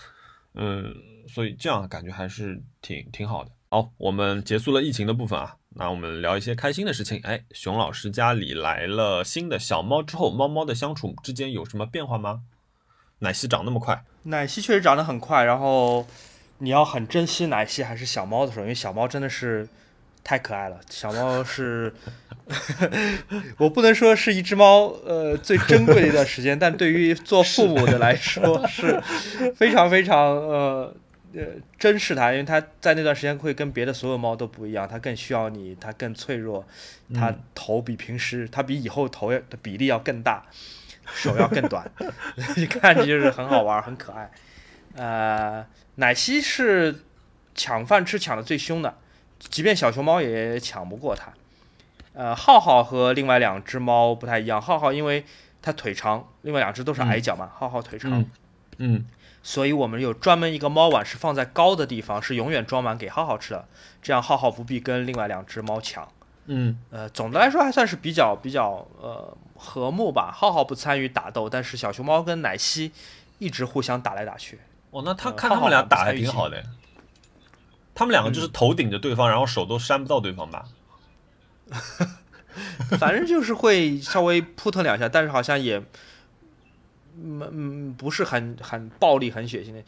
[0.54, 0.94] 嗯，
[1.28, 3.50] 所以这样感觉还是挺挺好的。
[3.70, 7.20] 好，我们结束了疫情的部分啊，那我们聊一些开心的事情。
[7.22, 12.42] 哎，熊老师家里来了新的小猫之后，猫猫的相处之间有什么变化吗？
[13.20, 16.06] 奶昔长那么快，奶昔确实长得很快，然后。
[16.62, 19.68] 你要很珍惜奶昔还是小猫的时候，因为小猫真的是
[20.22, 20.78] 太可爱了。
[20.88, 21.92] 小猫是，
[23.58, 29.02] 我不能说是一只猫，呃，最珍贵的一段时间，但对于做父母的来说是
[29.56, 30.94] 非常非常呃
[31.34, 31.42] 呃
[31.80, 36.64] 珍视它，因为它在那段时间会跟别的所有猫都不一样，它更需要你，它更脆弱，
[37.12, 40.44] 它头比平时，它比以后头的比例要更大，
[41.12, 41.90] 手要更短，
[42.54, 44.30] 一看就是很好玩，很可爱，
[44.96, 45.66] 呃。
[45.96, 47.04] 奶昔是
[47.54, 48.96] 抢饭吃抢的最凶的，
[49.38, 51.30] 即便小熊猫也抢不过它。
[52.14, 55.26] 呃，浩浩和另外两只猫不太一样，浩浩因为
[55.60, 58.24] 它腿长，另外两只都是矮脚嘛，浩浩腿长，
[58.78, 59.04] 嗯，
[59.42, 63.68] 所以我们有专门一个猫碗是放在高的地方，是永远装满给浩浩吃的，
[64.00, 66.08] 这样浩浩不必跟另外两只猫抢。
[66.46, 70.32] 嗯，呃，总的来说还算是比较比较呃和睦吧。
[70.34, 72.92] 浩浩不参与打斗，但是小熊猫跟奶昔
[73.38, 74.58] 一直互相打来打去。
[74.92, 76.62] 哦，那他看他们俩打还挺好的，
[77.94, 80.64] 他们两个就是头顶着对方，然后手都扇不到对方吧？
[82.98, 85.82] 反正就是会稍微扑腾两下，但是好像也，
[87.16, 89.82] 嗯嗯，不是很很暴力、很血腥的。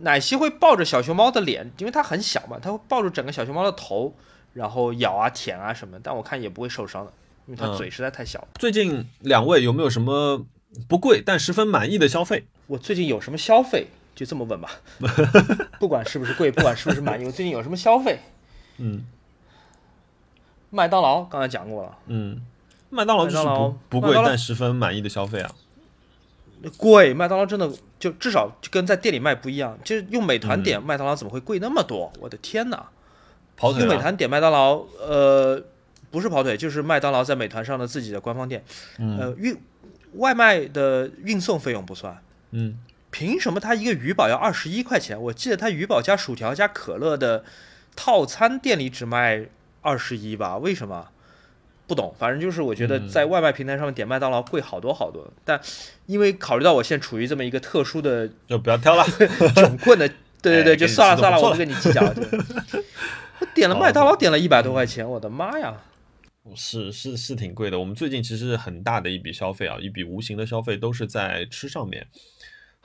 [0.00, 4.12] 奶昔会抱着小熊猫的脸，因为它很小嘛，它会抱住整个小熊猫的头，
[4.54, 7.12] 然后咬啊、舔啊什么，但我看也不会受伤的，
[7.46, 8.48] 因为它嘴实在太小。
[8.58, 10.44] 最近两位有没有什么
[10.88, 12.46] 不贵但十分满意的消费。
[12.66, 13.86] 我最近有什么消费？
[14.16, 14.68] 就这么问吧，
[15.78, 18.18] 不管是不是贵，不管是不是满意，我最近有什么消费？
[18.78, 19.04] 嗯
[20.70, 22.40] 麦当劳刚才讲过了，嗯，
[22.90, 25.50] 麦当劳就是不不贵但十分满意的消费啊。
[26.76, 32.12] 贵，麦当劳真的就至少就跟在店里卖不一样，就是用美团嗯点麦当劳怎么会贵那么多？
[32.18, 32.88] 我的天哪！
[33.56, 35.62] 跑腿啊，用美团点麦当劳，呃，
[36.10, 38.64] 不是跑腿，就是麦当劳在美团上的自己的官方店，
[38.98, 39.56] 嗯呃，运
[40.14, 42.18] 外卖的运送费用不算。
[42.50, 42.78] 嗯，
[43.18, 45.18] 凭什么他一个鱼堡要二十一块钱？
[45.22, 47.42] 我记得他鱼堡加薯条加可乐的
[47.96, 49.46] 套餐店里只卖
[49.80, 50.58] 二十一吧？
[50.58, 51.08] 为什么？
[51.86, 55.32] 不懂，反正就是我觉得嗯在外卖平台上面点麦当劳贵好多好多。
[55.46, 55.58] 但
[56.04, 59.02] 因为考虑到我现在处于这么一个特殊的就不要挑了。
[59.56, 60.06] 窘困的，
[60.42, 62.02] 对对对，就算了算了，我不跟你计较。
[62.02, 62.14] 了
[63.40, 65.74] 我点了麦当劳点了一百多块钱，我的妈呀！
[66.54, 67.78] 是是是挺贵的。
[67.78, 72.06] 我们最近其实很大的一笔消费啊，一笔无形的消费都是在吃上面。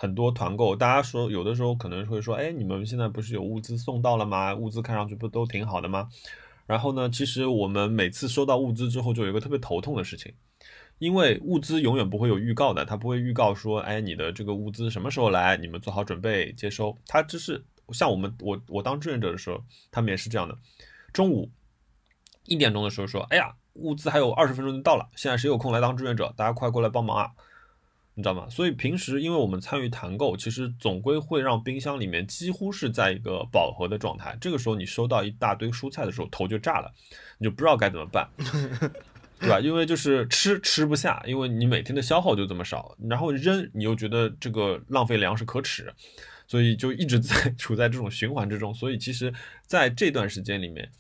[0.02, 4.56] 很多团购，大家说有的时候可能会说，哎，你们现在不是有物资送到了吗？
[4.56, 6.10] 物资看上去不都挺好的吗？
[6.66, 10.34] 然后呢，其实我们每次收到物资之后，就有一个特别头痛的事情，
[10.98, 16.98] 因为物资永远不会有预告的，它不会预告说，哎，你的这个物资什么时候来，你们做好准备接收。
[17.06, 20.58] 它只是像我们我我当志愿者的时候，他们也是这样的，
[21.14, 21.48] 中午
[22.46, 26.34] 一点钟的时候说，哎呀，物资还有二十分钟就到了，现在谁有空来当志愿者？
[26.36, 27.30] 大家快过来帮忙啊！
[28.14, 28.48] 你知道吗？
[28.50, 34.38] 所以平时因为我们参与团购，其实总归会让冰箱里面几乎是在一个饱和的状态。
[34.42, 36.92] 这个时候你收到一大堆蔬菜的时候，头就炸了，
[37.38, 38.28] 你就不知道该怎么办，
[39.40, 39.60] 对吧？
[39.62, 45.92] 因为就是吃吃不下，因为你每天的消耗就这么少，然后扔你又觉得这个浪费粮食可耻，
[46.48, 48.74] 所以就一直在 处在这种循环之中。
[48.74, 49.34] 所以其实
[49.66, 50.92] 在这段时间里面，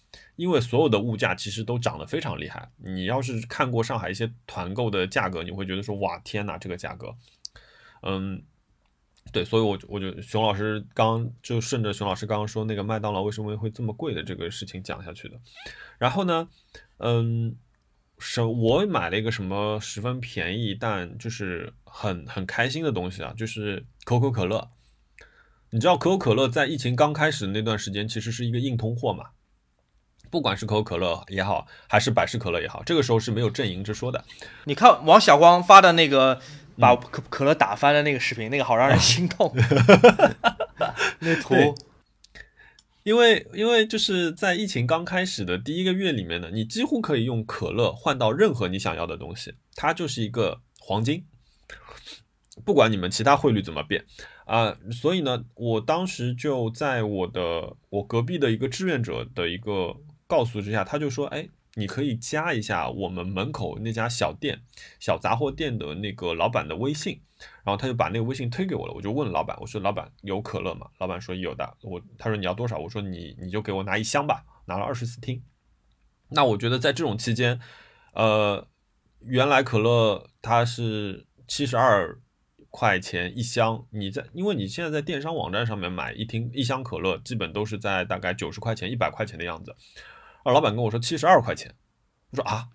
[0.42, 2.68] 因为所有的物价其实都涨得非常厉害。
[2.78, 7.16] 你要是看过上海一些团购的价格，你会觉得说哇天哪，这个价格，
[8.02, 8.42] 嗯，
[9.32, 15.39] 对，所以我我就熊老师刚就顺着熊老师刚刚说那个麦当劳为什么会这么贵的这个事情讲下去的。
[16.00, 16.50] 然后呢，
[16.98, 17.56] 嗯，
[18.18, 24.72] 是我买了一个什么十分便宜但就是很很开心的东西啊，就是可口可乐。
[25.70, 29.30] 你知道可口可乐在疫情刚开始的那段时间，其实是一个硬通货嘛。
[30.32, 34.24] 不管是可口可乐也好，还是百事可乐也好，这个时候是没有阵营之说的。
[34.64, 36.40] 你看王小光发的那个
[36.80, 39.54] 把可可乐打翻的那个视频，那个好让人 心痛。
[41.20, 41.54] 那图
[43.04, 51.26] 因为因为就是在疫情刚开始的第一个月里面呢，你几乎可以用可乐换到任何你想要的东西，它就是一个黄金，
[52.64, 54.06] 不管你们其他汇率怎么变
[54.46, 59.96] 啊、所以呢，我当时就在我的我隔壁的一个志愿者的一个
[60.32, 64.62] 告诉之下，他就说，哎，你可以加一下我们门口那家小店
[65.00, 67.22] 小杂货店的那个老板的微信。
[67.66, 70.86] 然后他就把那个微信推给我了，我就问老板，我说老板有可乐吗？
[71.00, 72.78] 老板说有的，我他说你要多少？
[72.78, 75.42] 我说你你就给我拿一箱吧，拿了二十四听。
[76.30, 77.60] 那我觉得在这种期间，
[78.14, 78.68] 呃，
[79.22, 82.22] 原来可乐它是七十二
[82.70, 89.76] 块钱一箱，你在因为你现在在电商网站上面买一听一箱可乐，基本都是在大概九十块钱、一百块钱的样子。
[90.44, 91.74] 而老板跟我说七十二块钱，
[92.32, 92.68] 我说啊，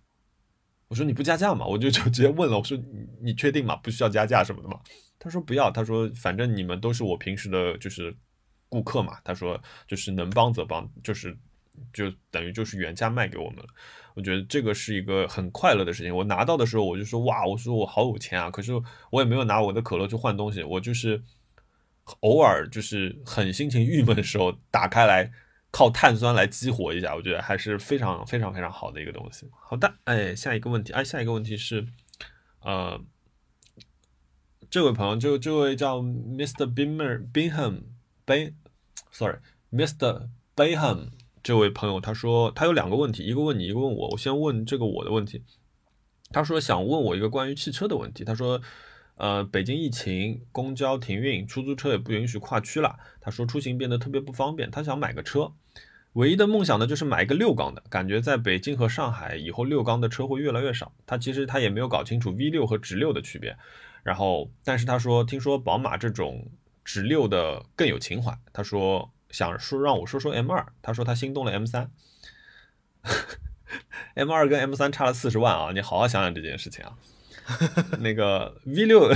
[0.88, 3.74] 我说你不加价嘛，我就就直接问了，我说你你确定吗？
[3.76, 4.78] 不需要加价什么的吗？
[5.18, 8.16] 他说不要，他说反正你们都是我平时的就是
[8.68, 11.36] 顾客嘛，他说就是能帮则帮，就是
[11.92, 13.66] 就等于就是原价卖给我们了。
[14.14, 16.14] 我觉得这个是一个很快乐的事情。
[16.14, 18.72] 我拿到的时候我就说哇，我说我好有钱啊，可是
[19.10, 21.20] 我也没有拿我的可乐去换东西，我就是
[22.20, 25.32] 偶尔就是很心情郁闷的时候打开来。
[25.70, 29.50] 靠碳酸来激活一下，我觉得还是非常非常非常好的一个东西。
[29.52, 31.86] 好的，哎，下一个问题，哎，下一个问题是，
[32.60, 33.00] 呃，
[34.70, 36.72] 这位朋友，就这位叫 Mr.
[36.72, 37.82] Bimmer Bingham
[38.26, 40.28] Bay，sorry，Mr.
[40.56, 41.10] Bayham
[41.42, 44.08] 这位朋友，他说他有两个问题，一个问你，一个问我。
[44.08, 45.44] 我先问这个我的问题。
[46.30, 48.24] 他说想问我一个关于汽车的问题。
[48.24, 48.60] 他说，
[49.16, 52.98] 呃，北京疫情，公交停运，出租车也不允许跨区了。
[53.20, 55.52] 他说出行变得特别不方便，他想买个车。
[56.12, 60.92] 唯一的梦想呢，就是买一个六缸的，感觉在北京和上海以后六缸的车会越来越少。
[61.06, 63.56] 他其实他也没有搞清楚 V 六和直六的区别，
[64.02, 66.50] 然后但是他说听说宝马这种
[66.84, 71.90] 直六的更有情怀，他说想说让我说说 M 二，他说他心动了 M 三，
[74.14, 76.96] M 二跟 M 三差了四十万啊，你好好想想这件事情啊。
[78.00, 79.08] 那个 V 六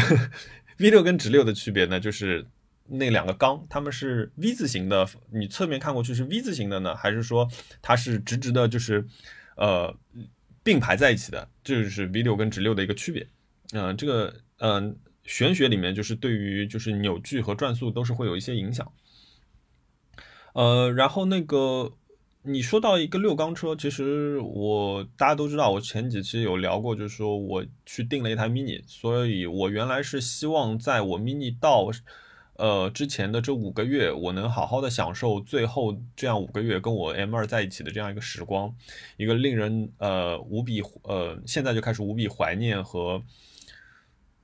[0.78, 2.47] V 六跟直六的区别呢，就是。
[2.93, 7.49] 那两个缸，它们是 V 字形的，你侧面看过去是 V 字形的呢，还是说
[7.81, 9.07] 它是直直的，就是
[9.55, 9.97] 呃
[10.64, 11.49] 并排在一起的？
[11.62, 13.24] 这就是 V 六跟直六的一个区别。
[13.74, 18.93] 嗯，这个嗯玄学里面就是对于就是扭矩和转速都是会有一些影响。
[20.55, 21.93] 呃，然后那个
[22.43, 31.91] 你说到一个六缸车，其实我大家都知道，我前几期有聊过，就是说我去订了一台 mini，所以我原来是希望在我 mini 到
[32.55, 38.74] 呃之前的这五个月，我能好好的享受最后这样五个月跟我 M 二在一起的这样一个时光，
[39.18, 43.22] 一个令人呃无比呃现在就开始无比怀念和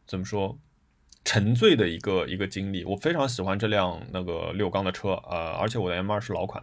[0.06, 0.58] 怎么说？
[1.24, 6.62] 沉醉的一个一个经历，我非常喜欢这辆那个六缸的车，呃，而且我的 M 二是老款，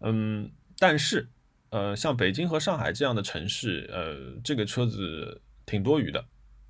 [0.00, 0.50] 嗯，
[0.82, 1.28] 但是，
[1.70, 6.24] 呃，像北京和上海这样的城市，呃，这个车子挺多余的，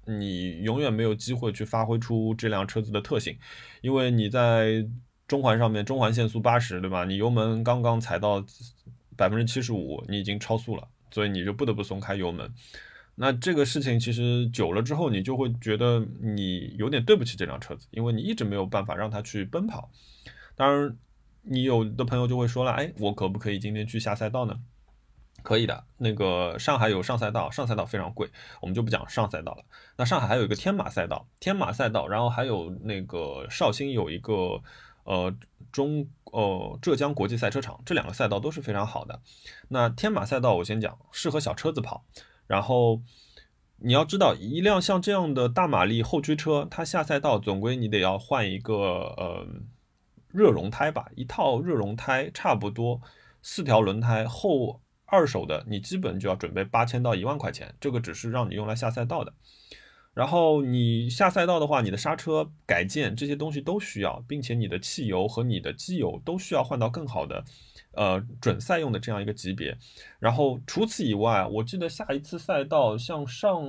[0.05, 3.39] 你永远没有机会去发挥出这辆车子的特性，
[3.81, 4.87] 因为你在
[5.27, 7.07] 中环上面，中环限速八十，对吧？
[7.07, 8.45] 你油门刚刚踩到
[9.17, 12.53] 百分之七十五，你已经超速了，所以你就不得不松开油门。
[13.15, 19.91] 那这个事情其实久了之后，你就会觉得你有点对不起这辆车子，因为你一直没有办法让它去奔跑。
[20.55, 20.95] 当然，
[21.43, 24.61] 你有的朋友就会说了，哎，我可不可以今天去下赛道呢？
[25.43, 28.31] 可以的，那个上海有上赛道，上赛道非常贵，
[28.61, 29.65] 我们就不讲上赛道了。
[29.97, 34.63] 那上海还有一个天马赛道，天马赛道，然后还有那个绍兴有一个
[35.03, 35.35] 呃
[35.73, 39.21] 中呃浙江国际赛车场，这两个赛道都是非常好的。
[39.67, 42.05] 那天马赛道我先讲，适合小车子跑。
[42.47, 43.03] 然后
[43.79, 49.45] 你要知道，一辆像这样的大马力后驱车，它下赛道总归你得要换一个呃
[50.33, 53.01] 热熔胎吧，一套热熔胎差不多
[53.43, 59.33] 四条轮胎后二手的，你基本就要准备八千到一万块钱，这个只是让你用来下赛道的。
[60.15, 67.45] 然后你下赛道的话，你的刹车改件这些东西都需要，并且你的汽油和你的机油都需要换到更好的。
[67.93, 69.77] 呃，准赛用的这样一个级别，
[70.19, 73.63] 然后除此以外，我记得下一次赛道像上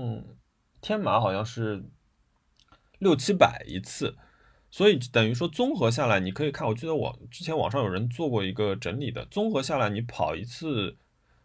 [0.82, 1.84] 天马好像是
[3.00, 4.16] 六七百一次，
[4.74, 10.98] 所以等于说综合下来，你可以看，我记得我之前网上有人做过一个整理的，综合下来你跑一次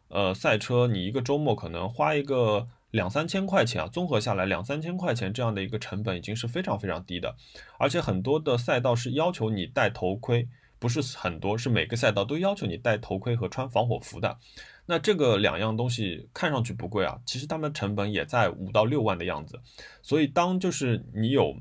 [0.08, 7.36] 呃赛车，你一个周末可能花一个两三千块钱啊，综合下来两三千块钱这样的一个成本已经是非常非常低的，
[7.78, 10.48] 而且很多的赛道是要求你戴头盔。
[10.80, 14.38] 不是很多，是每个赛道都要求你戴头盔和穿防火服的。
[14.86, 19.60] 那这个两样东西看上去不贵啊，其实它们成本也在五到六万的样子。
[20.02, 21.56] 所以当就是你有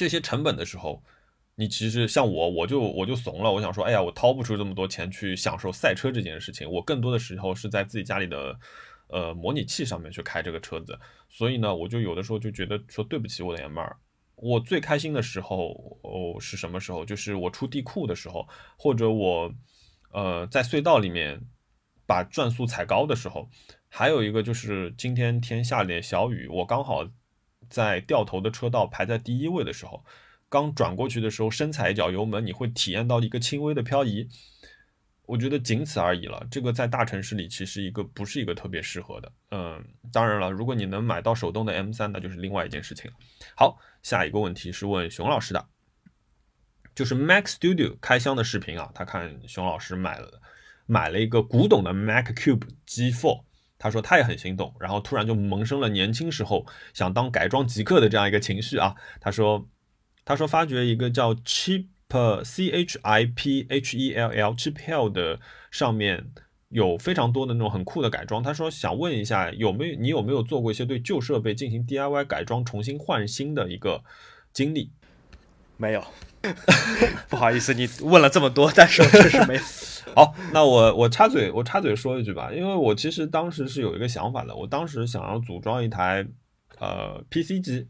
[0.00, 1.02] 这些成本的时候，
[1.56, 3.52] 你其实像我，我就我就怂了。
[3.52, 6.66] 我想说，哎呀，我掏不出这么多钱去享受赛车这件事情。
[6.70, 8.58] 我更多的时候是在自己家里的
[9.08, 10.98] 呃模拟器上面去开这个车子。
[11.28, 13.94] 所以呢，我就有的时候就觉得说对不起我的 M 二。
[14.36, 17.04] 我最开心的时候哦是什么时候？
[17.04, 18.48] 就是我出地库的时候，
[18.78, 19.52] 或者我
[20.14, 21.38] 呃在隧道里面
[22.06, 23.50] 把转速踩高的时候，
[23.90, 27.06] 还有一个就是今天天下点小雨，我刚好
[27.70, 30.04] 在掉头的车道排在第一位的时候，
[30.48, 34.28] 刚转过去的时候深踩一脚油门，你会体验到一个轻微的漂移。
[35.26, 36.44] 我觉得仅此而已了。
[36.50, 39.32] 这个在大城市里其实一个不是一个特别适合的。
[39.52, 43.16] 嗯，当然了，如果你能买到手动的 M3，那就是另外一件事情了。
[43.54, 45.64] 好，下一个问题是问熊老师的，
[46.96, 48.90] 就是 Mac Studio 开箱的视频啊。
[48.92, 50.42] 他看熊老师买了
[50.86, 53.44] 买了一个古董的 Mac Cube G4，
[53.80, 56.64] 他说他也很心动，然后突然就萌生了年轻时候
[56.94, 58.94] 想当改装极客的这样一个情绪啊。
[59.20, 59.66] 他说
[60.24, 61.86] 他说发掘一个叫 Cheap。
[62.42, 65.38] C H I P H E L L Chip Hill 的
[65.70, 66.32] 上面
[66.68, 68.42] 有非常多的那种很酷的改装。
[68.42, 74.02] 他说想问一下，有没有你有没有做过一些对旧设备进行 D I Y 改装、重新换新的一个
[74.52, 74.90] 经历？
[75.80, 76.04] 没有，
[77.30, 79.60] 不好意思，你问了这么多，但是确实没有。
[80.14, 86.26] 好，那我我插嘴，我插嘴说一句吧，因为我其实当时是有一个想法的，我当时想要组装一台
[86.78, 87.88] 呃 P C 机，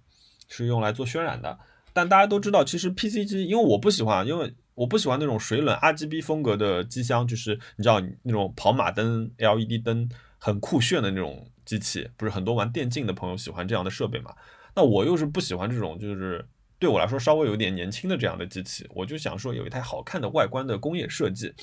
[0.49, 1.59] 是用来做渲染的。
[1.93, 14.33] 但大家都知道，其实 PC 机，因为我不喜欢，因为我不喜欢那种水冷 RGB 风格的机箱，就是你知道那种跑马灯、LED 灯很酷炫的那种机器，不是很多玩电竞的朋友喜欢这样的设备嘛？
[14.77, 16.47] 那我又是不喜欢这种，就是
[16.81, 21.55] 对我来说稍微有点年轻的这样的机器，我就想说有一台好看的外观的工业设计，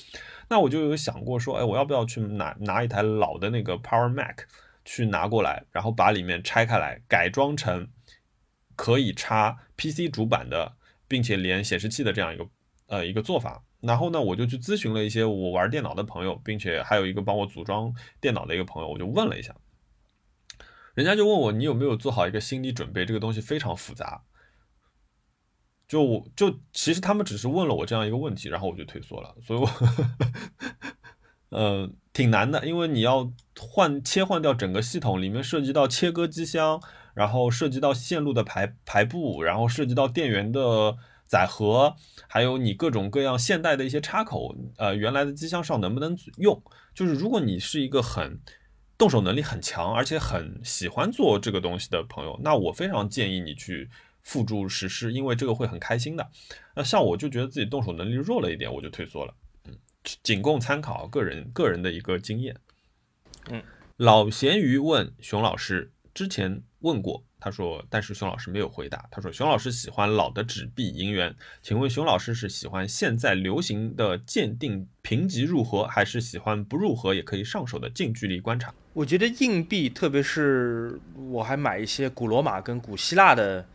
[0.48, 4.38] 那我就有想过说，哎，我要不要去拿拿一台老的那个 Power Mac
[4.86, 7.88] 去拿过来，然后把里面拆开来改装成。
[8.80, 10.76] 可以插 PC 主板的，
[11.08, 12.46] 并且连显示器的这样一个
[12.86, 13.64] 呃一个做法。
[13.80, 19.52] 然后呢，我就去咨询了一些我玩电脑的朋友，并且还有一个帮我组装电脑的一个朋友，我就问了一下，
[20.94, 23.04] 人家就问我你有没有做好一个心理准备？
[23.04, 24.22] 这个东西非常复杂。
[25.88, 29.34] 就我就其实他们只是问了我这样一个问题，然后我就退缩了。
[29.42, 29.68] 所以，我
[31.58, 36.80] 呃挺难的，因为你要换切换掉整个系统，里面涉及到切割机箱。
[37.14, 41.96] 然后涉及到线路的排排布，然后涉及到电源的载荷，
[42.28, 46.62] 还有你各种各样现代的一些插口，呃，原来的机箱上能不能用？
[46.94, 48.38] 就是如果你是一个很
[48.96, 53.90] 动手能力很强，而且很喜欢做这个东西的朋友，那我非常建议你去
[54.22, 56.30] 付诸实施，因为这个会很开心的。
[56.74, 59.34] 那像我就觉得自己动手能力弱了一点，我就退缩了。
[59.66, 59.74] 嗯，
[60.22, 62.56] 仅供参考，个人个人的一个经验。
[63.50, 63.62] 嗯，
[63.96, 69.08] 老咸鱼问熊老师，之前问过，他说，但是熊老师没有回答。
[69.10, 78.74] 他说，熊老师喜欢老的纸币银元，请问熊老师是喜欢现在流行的鉴定评级入盒，还是喜欢不入盒也可以上手的近距离观察？
[78.92, 81.00] 我觉得硬币，特别是
[81.30, 83.66] 我还买一些古罗马跟古希腊的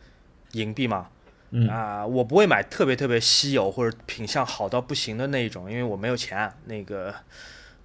[0.54, 1.08] 银币嘛，
[1.50, 1.68] 嗯。
[1.68, 6.52] 啊、我不会买特别特别稀有或者品相好到不行的那一种，因为我没有钱。
[6.66, 7.14] 那个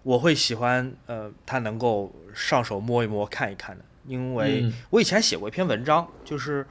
[0.04, 4.74] 我会喜欢呃，它能够上手摸一摸、看一看的，因为嗯。
[4.90, 6.66] 我以前写过一篇文章，就是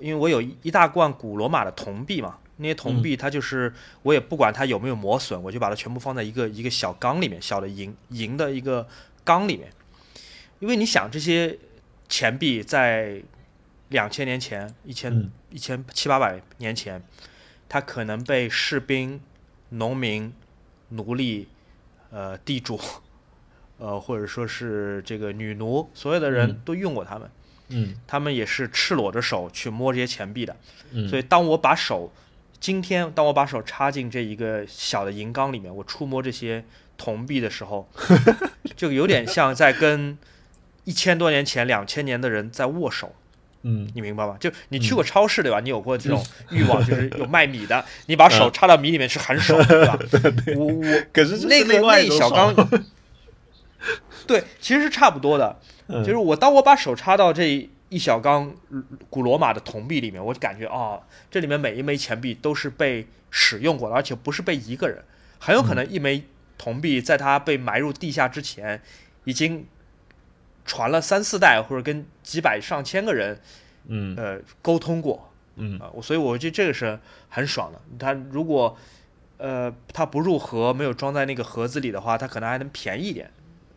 [0.00, 3.72] 因为我有一一大罐古罗马的铜币嘛，那些铜币它就是
[4.02, 8.86] 我也不管它有没有磨损，我就把它全部放在一个一个小缸里面，小的银银的一个
[9.22, 9.70] 缸里面，
[10.58, 11.56] 因为你想这些
[12.08, 13.22] 钱币在
[13.88, 17.02] 两千年前、一千嗯一千七八百年前，
[17.68, 19.20] 它可能被士兵、
[19.70, 20.32] 农民、
[20.88, 21.48] 奴隶、
[22.10, 22.80] 呃地主，
[23.78, 27.30] 呃或者说是这个女奴，所有的人嗯都用过他们。
[27.68, 30.56] 嗯他们也是赤裸着手去摸这些钱币的。
[30.92, 32.12] 嗯，所以当我把手，
[32.60, 36.64] 今天当我把手插进这一个小的银缸里面，我触摸这些
[36.96, 37.88] 铜币的时候，
[38.76, 40.18] 就有点像在跟
[40.84, 43.14] 一千多年前、两千年的人在握手。
[43.64, 43.90] 嗯。
[43.94, 44.36] 你明白吗？
[44.38, 45.58] 就你去过超市对吧？
[45.60, 49.98] 你有过这种欲望，就是 有卖米的，你把手插到米里面去很爽， 对吧？
[50.56, 52.54] 我我可是那个那小一种爽。
[52.54, 52.84] 缸，
[54.26, 55.58] 对，其实是差不多的。
[55.88, 56.04] 嗯。
[56.04, 58.54] 就是我当我把手插到这一小缸
[59.10, 61.00] 古罗马的铜币里面，我就感觉啊、
[61.30, 65.02] 这里面每一枚钱币都是被使用过的，而且不是被一个人，
[65.38, 66.24] 很有可能一枚
[66.56, 68.80] 铜币在它被埋入地下之前，
[69.24, 69.66] 已经
[70.64, 73.38] 传了三四代，或者跟几百上千个人
[73.86, 76.98] 嗯呃沟通过嗯啊、所以我觉得这个是
[77.28, 77.80] 很爽的。
[77.96, 78.76] 它如果
[79.38, 83.30] 呃它不入盒，没有装在那个盒子里的话，它可能还能便宜一点。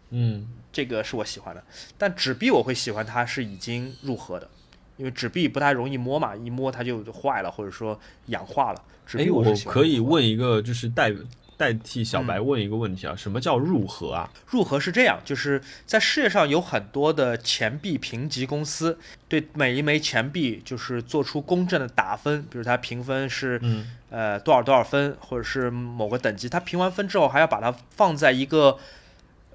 [0.09, 1.63] 嗯这个是我喜欢的。
[1.97, 4.49] 但纸币我会喜欢它是已经入盒的，
[4.95, 8.83] 因为纸币不太容易摸嘛，一摸它就坏了或者说氧化了。
[9.05, 11.09] 纸币，我可以问一个，就是代
[11.57, 14.29] 代替小白问一个问题啊，什么叫入盒啊？
[14.45, 18.97] 入盒是这样，就是在世界上有很多的钱币评级公司，
[19.27, 28.77] 对每一枚钱币就是做出公正的打分，比如它评分是嗯呃多少多少分，或者是某个等级，它评完分之后还要把它放在一个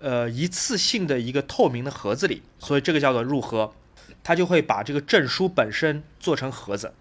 [0.00, 3.72] 呃一次性的一个透明的盒子里，所以这个叫做入盒。
[4.24, 6.92] 它就会把这个证书本身做成盒子，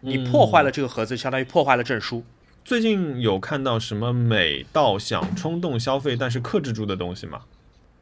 [0.00, 2.22] 你破坏了这个盒子，相当于破坏了证书。
[2.66, 7.42] 最近有看到什么美到想冲动消费但是克制住的东西吗？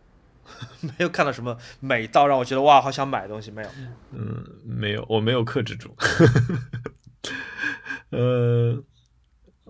[0.81, 3.69] 没有看到什么美到让我觉得哇，好想买的东西，没有。
[4.12, 5.95] 嗯，没有，我没有克制住。
[8.09, 8.83] 呃，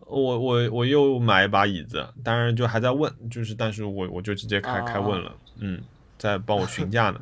[0.07, 5.83] 我我我又买一把椅子，当然就还在问，就是但是我我就直接开开问了，嗯，
[6.17, 7.21] 在帮我询价呢。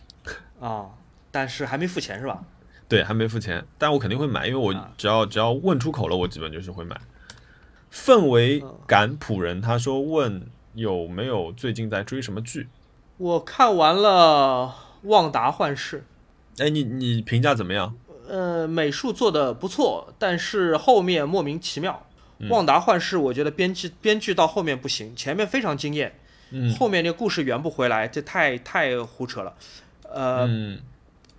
[0.66, 0.86] 啊，
[1.30, 2.42] 但是还没付钱是吧？
[2.92, 7.00] 对，还没付钱，但我肯定会买，因为我啊只要只要问出口了，我基本就是会买。
[7.90, 12.68] 氛围嗯感仆人他说问有没有最近在追什么剧？
[13.16, 14.74] 我看完了
[15.08, 16.04] 《旺达幻视》，
[16.62, 17.94] 哎，你你评价怎么样？
[18.28, 22.06] 呃，美术做的不错，但是后面莫名其妙。
[22.40, 26.12] 嗯旺达幻视》我觉得编剧编剧到后面不行，前面非常惊艳，
[26.50, 29.54] 嗯后面那个故事圆不回来，这太太胡扯了。
[30.12, 30.80] 呃，嗯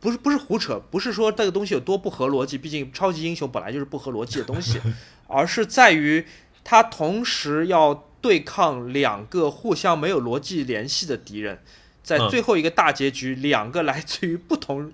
[0.03, 4.77] 不是不是胡扯，不是说这个东西有多不合逻辑，毕竟超级英雄本来就是不合逻辑的东西，
[5.27, 6.25] 而是在于
[6.61, 11.59] 它同时要对抗两个互相没有逻辑联系的敌人，
[12.03, 14.91] 在嗯最后一个大结局，两个来自于不同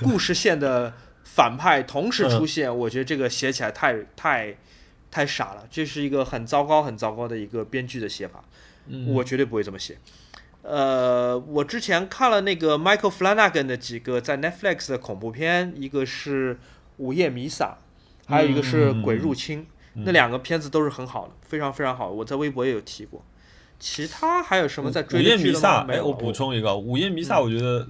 [0.00, 0.94] 故事线的
[1.24, 4.56] 反派同时出现，我觉得这个写起来太太
[5.10, 8.44] 太傻了，这是一个很糟糕很糟糕的一个编剧的写法。
[8.86, 9.98] 嗯，我绝对不会这么写。
[10.62, 16.54] 呃，我之前看了那个 Michael Flanagan 的几个在 Netflix 的恐怖片，一个是
[16.98, 17.76] 《午夜弥撒》，
[18.30, 19.60] 还有一个是《鬼入侵》，
[19.94, 22.08] 嗯那两个片子都是很好的，非常非常好。
[22.08, 23.22] 我在微博也有提过。
[23.78, 25.44] 其他还有什么在追的剧的吗？
[25.44, 26.06] 夜弥撒，哎，没有。
[26.06, 27.84] 我补充一个，午夜弥撒，我觉得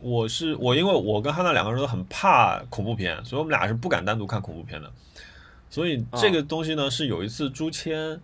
[0.00, 4.90] 我是我，因为我跟汉娜两个人都很怕恐怖片，所以我们俩是不敢单独看恐怖片的。
[5.68, 8.18] 所以这个东西呢，是有一次朱谦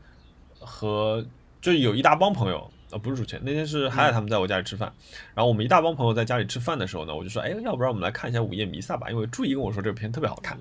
[0.58, 1.24] 和
[1.60, 4.93] 就是有一大帮朋友，呃，不是主持人，那天是海海他们在我家里吃饭，
[5.34, 10.59] 然后我们一大帮朋友在家里吃饭的时候呢，我就说，哎，要不然我们来看一下《午夜弥撒》吧，因为朱怡跟我说这个片特别好看，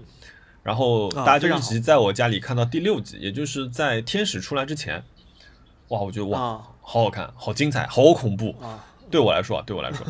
[0.64, 5.04] 然后大家就一直在我家里看到第六集，也就是在天使出来之前，
[5.88, 6.40] 哇，我觉得哇，
[6.82, 8.86] 好好看，好精彩，好恐怖 啊！
[9.10, 10.06] 对我来说，对我来说，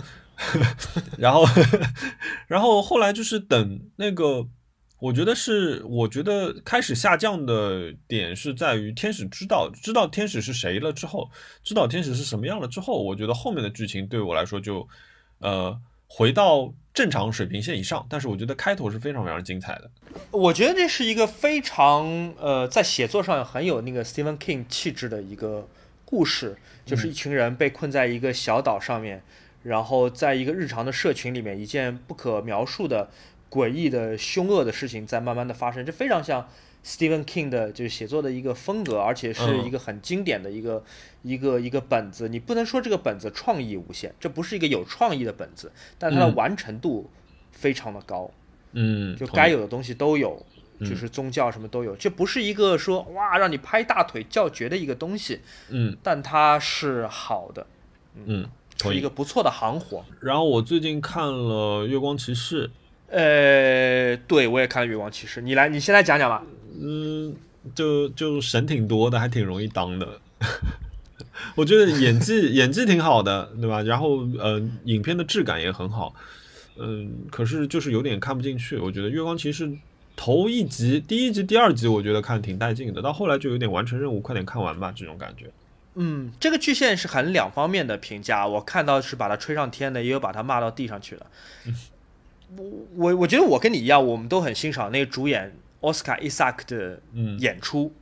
[1.17, 1.45] 然后，
[2.47, 4.47] 然后后来就是等那个。
[4.99, 11.29] 我觉得是，我觉得开始下降的点是在于天使知道知道天使是谁了之后，
[11.63, 14.87] 知道天使是什么样了之后，我觉得后面的剧情对我来说就，
[15.37, 18.07] 呃，回到正常水平线以上。
[18.09, 19.91] 但是我觉得开头是非常非常精彩的。
[20.31, 25.67] 我觉得这是一个非常呃，在写作上很有那个 Stephen King 气质的一个
[26.05, 29.21] 故事，就是一群人被困在一个小岛上面，
[29.61, 33.11] 然后在一个日常的社群里面，一件不可描述的。
[33.49, 36.47] 诡异的、凶恶的事情在慢慢的发生，这非常像
[36.85, 40.83] Stephen King 的就是写作的一个风格，而且是一个很经典的一个
[41.23, 42.27] 一个一个本子。
[42.29, 47.09] 你不能说这个本子创意无限，这不是一个有创意的本子，但它的完成度
[47.51, 48.29] 非常的高。
[48.73, 50.45] 嗯，就该有的东西都有，
[50.81, 51.95] 就是宗教什么都有。
[51.95, 55.39] 这不是一个说哇让你拍大腿叫绝的一个东西。
[55.69, 57.65] 嗯，但它是好的。
[58.25, 58.47] 嗯，
[58.81, 60.03] 是一个不错的行活。
[60.19, 62.67] 然后我最近看了《月光骑士》。
[63.09, 66.43] 呃，对，我也看了《月光骑士》，你来，你先来讲讲吧。
[66.79, 67.33] 嗯，
[67.73, 70.19] 就就神挺多的，还挺容易当的。
[71.55, 73.81] 我觉得演技演技挺好的，对吧？
[73.81, 76.13] 然后呃，影片的质感也很好。
[76.77, 78.77] 嗯，可是就是有点看不进去。
[78.77, 79.67] 我觉得《月光骑士》
[80.15, 85.49] 头一集、第一集、第二集，我觉得看挺带劲的，到后来就有点完成任务，快点看完吧这种感觉。
[85.95, 91.25] 嗯，这个剧线是很两方面的评价，我看到是把它吹上天的，也有把它骂到地上去了。
[92.55, 97.01] 我我我觉得我跟你一样，我们都很欣赏那个主演奥斯卡伊萨克的
[97.39, 97.93] 演出，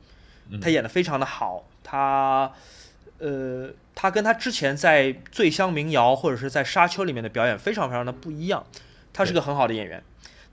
[0.60, 1.68] 他演的非常的好。
[1.82, 2.52] 他
[3.18, 8.66] 呃，他跟他之前在《醉乡民谣》或者是在《沙丘》里面的表演非常非常的不一样。
[9.12, 10.02] 他是个很好的演员，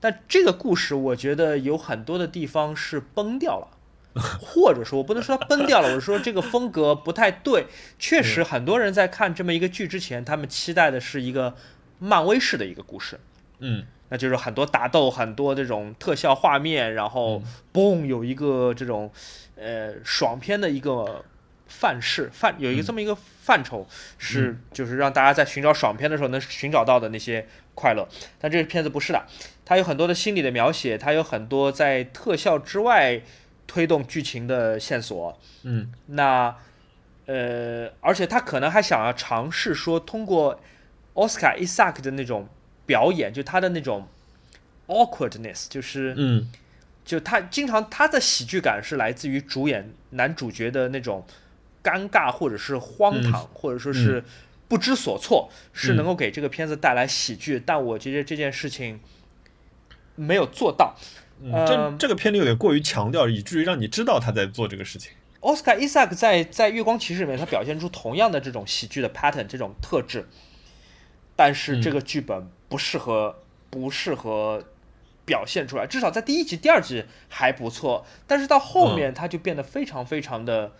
[0.00, 3.68] 但这个故事我觉得有很多的地方是崩掉了，
[4.40, 7.66] 或者说我不能说他崩掉了，我是说这个风格不太对。
[7.98, 11.54] 确实，很多人在看这么一个剧之前，他们期待的是一个
[11.98, 13.20] 漫威式的一个故事。
[13.60, 17.42] 嗯，那就是很多打斗，很多这种特效画面，然后
[17.72, 19.10] 嘣，有一个这种
[19.56, 21.24] 呃爽片的一个
[21.68, 23.86] 范式范，有一个这么一个范畴，
[24.18, 28.06] 是就是让大家在寻找爽片的时候能寻找到的那些快乐。
[28.38, 29.24] 但这个片子不是的，
[29.64, 33.22] 它有很多的心理的描写，它有很多在特效之外
[33.66, 35.38] 推动剧情的线索。
[35.62, 36.54] 嗯，那
[37.26, 40.60] 呃，而且他可能还想要尝试说，通过
[41.14, 42.48] 奥斯卡伊萨克的那种。
[42.86, 44.06] 表演就他的那种
[44.86, 46.50] awkwardness，就是，嗯，
[47.04, 51.26] 就他经常他的喜剧感是来自于主演男主角的那种
[51.82, 54.22] 尴尬或者是荒唐或者说是
[54.68, 57.62] 不知所措，是能够给这个片子带来喜剧。
[57.64, 59.00] 但我觉得这件事情
[60.14, 60.94] 没有做到。
[61.42, 65.12] 这这个片里有点过于强调，以至于让你知道他在做这个事情。
[65.40, 70.26] 奥斯卡伊萨克在在《月光骑士》里面，他表现出同样的这种喜剧的 pattern 这种特质，
[71.36, 72.48] 但是这个剧本。
[72.74, 73.36] 不适合，
[73.70, 74.64] 不适合
[75.24, 75.86] 表现出来。
[75.86, 80.72] 至少在第一集、第二集还不错，但是到后面他就变得非常非常的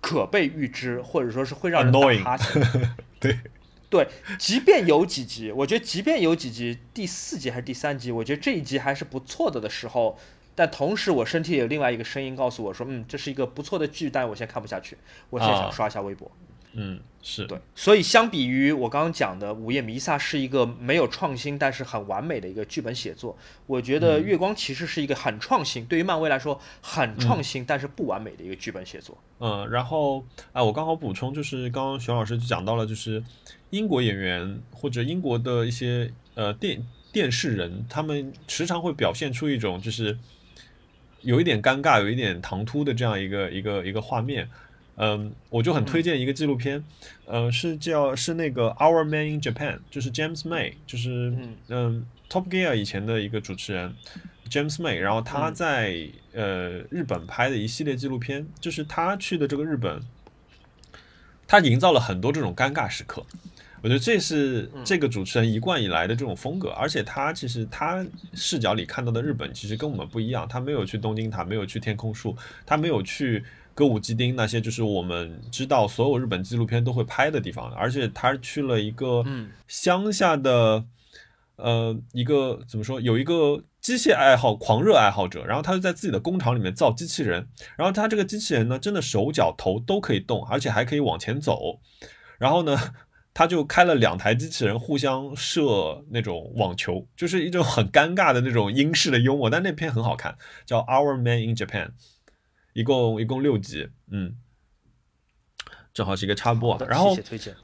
[0.00, 2.94] 可被预知，或者说是会让人打哈欠。
[3.20, 3.38] 对
[3.90, 10.18] 对，即便有几集，我觉得即便有几集，第四集还是第三集，我觉得这一集还是不错的的时候，
[10.54, 14.96] 但同时我身体里有另外一个声音告诉我说，嗯，这是一个不错的剧，但我现在看不下去，
[15.28, 16.32] 我现在想刷一下微博。
[16.76, 29.16] 嗯，是对，所以相比于我刚刚讲的《午夜弥撒》是一个没有创新但是很完美的一个剧本写作，我觉得《月光骑士》是一个很创新，对于漫威来说很创新但是不完美的一个剧本写作。
[29.38, 33.22] 嗯，然后啊，我刚好补充，就是刚刚熊老师就讲到了，就是
[33.70, 40.18] 英国演员或者英国的一些呃电电视人，他们时常会表现出一种就是
[41.20, 44.48] 有一点尴尬、有一点唐突的这样一个一个一个画面。
[44.96, 46.84] 嗯，我就很推荐一个纪录片，
[47.26, 51.34] 呃，是叫是那个 Our Man in Japan，就是 James May，就是
[51.68, 52.06] 嗯。
[52.30, 53.94] Top Gear 以前的一个主持人
[54.50, 60.00] James May，然后他在呃日本拍的一系列纪录片，就是他去的这个日本，
[61.46, 63.24] 他营造了很多这种尴尬时刻，
[63.82, 72.36] 我觉得这是这个主持人一贯以来的这种风格，而且他其实他视角里看到的日本其实跟我们不一样，他没有去东京塔，没有去天空树，
[72.66, 73.44] 他没有去。
[73.74, 79.24] 歌舞伎町那些就是我们知道所有日本纪录片都会拍的地方，而且他去了一个
[79.66, 80.84] 乡下的，
[81.56, 91.80] 呃，一个怎么说，有一个机械爱好狂热爱好者，然后他就在自己的工厂里面造机器人，然后他这个机器人呢，真的手脚头都可以动，而且还可以往前走，
[92.38, 92.78] 然后呢，
[93.34, 101.86] 他就开了两台机器人互相射那种网球，就是一种很尴尬的那种英式的幽默，但那片很好看，叫《Our Man in Japan》，
[102.74, 104.36] 一共一共六集，嗯，
[105.94, 106.76] 正好是一个插播。
[106.86, 107.16] 然后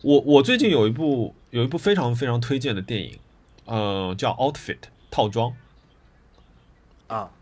[0.02, 3.18] 我我最近有一部有一部非常非常推荐的电影，
[3.66, 4.78] 呃，叫《Outfit》
[5.10, 5.54] 套装。
[7.08, 7.32] 啊，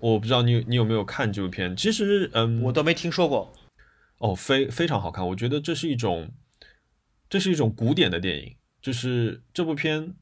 [0.00, 1.76] 我不知道你你有没有看这部片？
[1.76, 3.52] 其实，嗯，我都没听说过。
[4.18, 6.32] 哦，非非常好看，我觉得这是一种，
[7.30, 8.56] 这是一种古典的电影。
[8.80, 10.16] 就是这部片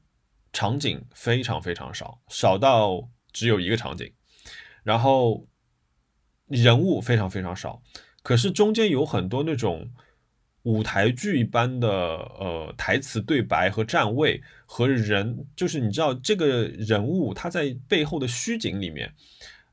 [0.52, 4.12] 场景非常非常少，少到只有一个场景，
[4.82, 5.46] 然后
[6.50, 7.80] 人物非常非常少，
[8.22, 9.90] 可是中间有很多那种。
[10.64, 19.10] 舞台剧一般的呃台词对白和站位和人，就是你知道这个人物他在背后的虚景里面，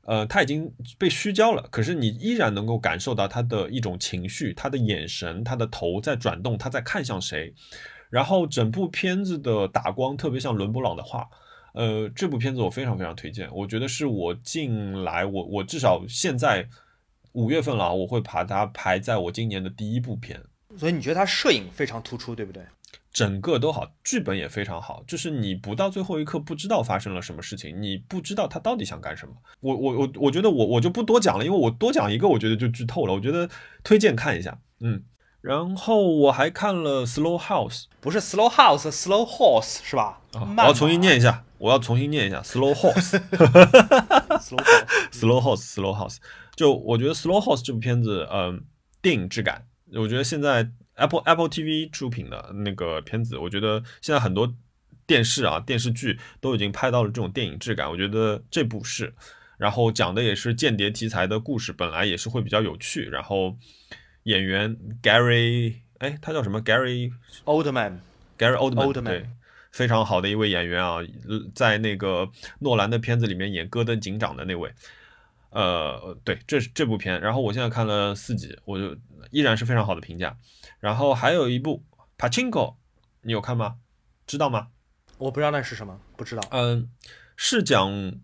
[0.06, 7.52] 呃他已经被虚焦了，可是你依然能够感受到他的一种情绪，他的眼神，他的头在转动，他在看向谁。
[8.08, 11.28] 然后整部片子的打光特别像伦勃朗的画，
[11.78, 16.68] 呃这部片子我非常非常推荐，我觉得是我近来我我至少现在
[17.34, 20.42] 五月份了，我会把它排在我今年的第一部片。
[20.76, 22.64] 所以你觉得它摄影非常突出，对不对？
[23.12, 29.32] 整个都好，剧本也非常好，就是你不到最后一刻不知道发生了什么事情，你不知道他到底想干什么。
[29.60, 33.14] 我我我我觉得我我就不多讲了，因为我多讲一个，我觉得就剧透了。
[33.14, 33.48] 我觉得
[33.84, 35.04] 推荐看一下，嗯。
[35.40, 40.20] 然后我还看了 Slow House，不是 Slow House，Slow Horse 是吧？
[40.32, 43.00] 我要重新念一下，我要重新念一下 Slow Horse，Slow
[45.42, 46.18] House，Slow House。
[46.56, 48.64] 就我觉得 Slow House 这部片子，嗯，
[49.00, 49.66] 电影质感。
[49.94, 54.52] 我觉得现在 Apple Apple TV 出品的那个片子，我觉得现在很多
[55.06, 57.88] 电视啊电视剧都已经拍到了这种电影质感。
[57.90, 59.14] 我觉得这部是，
[59.56, 63.04] 然后讲的也是间谍题材的故事，本来也是会比较有趣。
[63.04, 63.56] 然后
[64.24, 67.10] 演员 Gary，哎，他叫什么？Gary
[67.44, 69.26] Oldman，Gary Oldman，对，
[69.72, 70.98] 非常好的一位演员啊，
[71.54, 74.72] 在那个诺兰的片子里面演戈登警长的那位。
[75.50, 78.94] 呃，对，这是这部片，然后我现在看了四集，我就
[79.30, 80.36] 依然是非常好的评价。
[80.78, 81.82] 然后还有一部
[82.18, 82.50] 《Pachinko》，
[83.22, 83.76] 你有看吗？
[84.26, 84.68] 知道吗？
[85.16, 86.42] 我不知道那是什么，不知道。
[86.50, 86.90] 嗯，
[87.34, 88.20] 是讲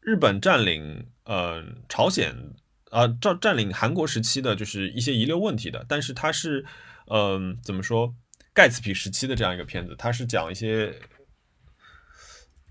[0.00, 2.54] 日本占领呃朝鲜
[2.90, 6.64] 啊占占领韩国时期的就是一些遗留问题的，但是它是
[7.08, 8.14] 嗯怎么说
[8.54, 10.94] 盖茨比时期的这样一个片子，它是讲一些。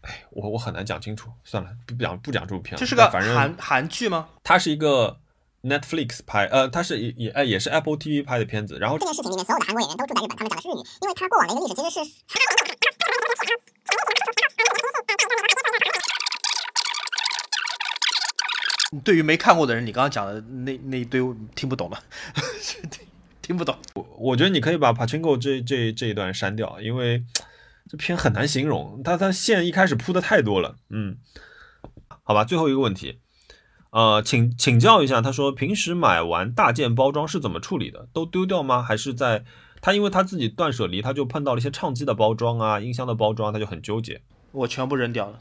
[0.02, 2.80] 哎，我我很难讲清楚，算了，不讲不讲这部片了。
[2.80, 4.30] 这是个韩韩剧吗？
[4.44, 5.20] 它是一个
[5.62, 8.80] Netflix 拍，呃，它是也也哎也是 Apple TV 拍的片子。
[8.80, 12.12] 然后这件事情里面，所有的韩国演员都住在日本，他们讲的是日语，因为他过往的一个历史其实是。
[19.04, 21.22] 对于没看过的人，你刚刚讲的那那一堆
[21.54, 22.04] 听不懂了，
[23.42, 23.78] 听不懂。
[23.96, 27.24] 我我觉得你可以把 Pachinko 这这这一段删掉，因为。
[27.90, 31.18] 这篇很难形容，它它线一开始铺的太多了，嗯，
[32.24, 33.20] 好吧，最后一个问题，
[33.90, 38.08] 呃，请请教一下，他说平时买完大件包装是怎么处理的？
[38.14, 38.82] 都丢掉吗？
[38.82, 39.44] 还是在
[39.82, 44.22] 他因为他自己断舍离，他就碰到了一些唱机的包装啊、音箱的包装，他就很纠结。
[44.54, 45.40] 我全部扔掉了。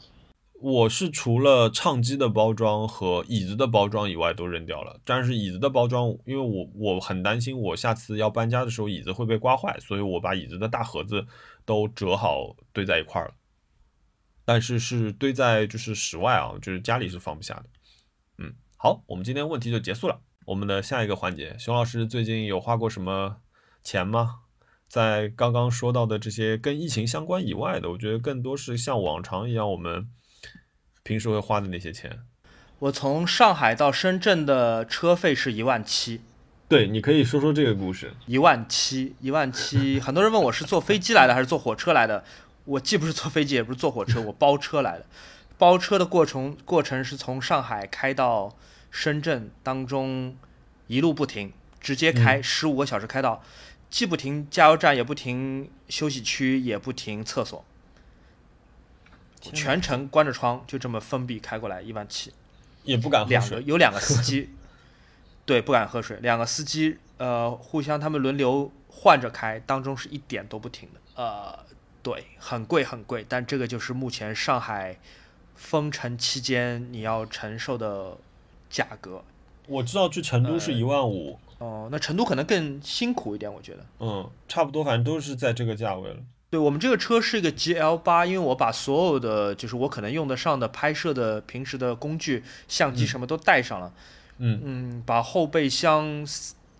[0.63, 11.25] 我是除了唱机的包装和椅子的包装以外都扔掉了，但是椅子的包装，因为我我很担心我下次要搬家的时候椅子会被刮坏，所以我把椅子的大盒子
[11.65, 13.33] 都折好堆在一块儿了。
[14.45, 17.65] 但是是堆在就是室外啊，就是家里是放不下的。
[18.37, 20.21] 嗯，好，我们今天问题就结束了。
[20.45, 23.37] 我们的下一个环节，熊老师最近有花过什么
[23.81, 24.41] 钱吗？
[24.87, 30.07] 在刚刚说到的这些跟疫情相关以外的，我觉得更多是像往常一样我们。
[31.03, 32.19] 平时会花的那些钱，
[32.79, 36.21] 我从上海到深圳的车费是一万七。
[36.67, 38.13] 对，你可以说说这个故事。
[38.27, 39.99] 一万七，一万七。
[40.01, 42.23] 很多人问我是坐飞机来的还是坐火车来的，
[42.65, 45.05] 我既不是坐飞机也不是坐火车， 我包车来的。
[45.57, 48.55] 包车的过程过程是从上海开到
[48.89, 50.35] 深圳，当中
[50.87, 53.43] 一路不停，直接开十五个小时，开到
[53.89, 57.65] 既不停加油站，也不停休息区，也不停厕所。
[59.41, 62.31] 全程关着窗，就这么封闭开过来，一万七，
[62.83, 63.49] 也不敢喝水。
[63.49, 64.49] 两个有两个司机，
[65.45, 66.17] 对，不敢喝水。
[66.21, 70.99] 两个司机，呃，互相他们轮流换着开，当中是一点都不停的。
[71.15, 71.57] 呃，
[72.03, 74.97] 对，很贵很贵，但这个就是目前上海
[75.55, 78.17] 封城期间你要承受的
[78.69, 79.23] 价格。
[79.67, 81.39] 我知道去成都是一万五。
[81.59, 83.85] 哦，那成都可能更辛苦一点，我觉得。
[83.99, 86.17] 嗯，差不多，反正都是在这个价位了。
[86.51, 93.93] 对我们这个车是一个 GL 八，因为我把所有的就是我可能用得上的拍摄的平时的工具、相机什么都带上了，
[94.37, 96.27] 嗯嗯，把后备箱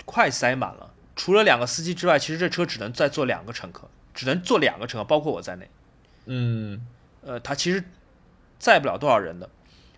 [0.04, 0.92] 快塞满了。
[1.16, 5.70] 除了两个司机之外，其实这车只能再坐两个乘客，只能坐两个乘客，包括我在内。
[6.26, 6.86] 嗯
[7.22, 7.82] 呃，它其实
[8.60, 9.50] 载不了多少人的。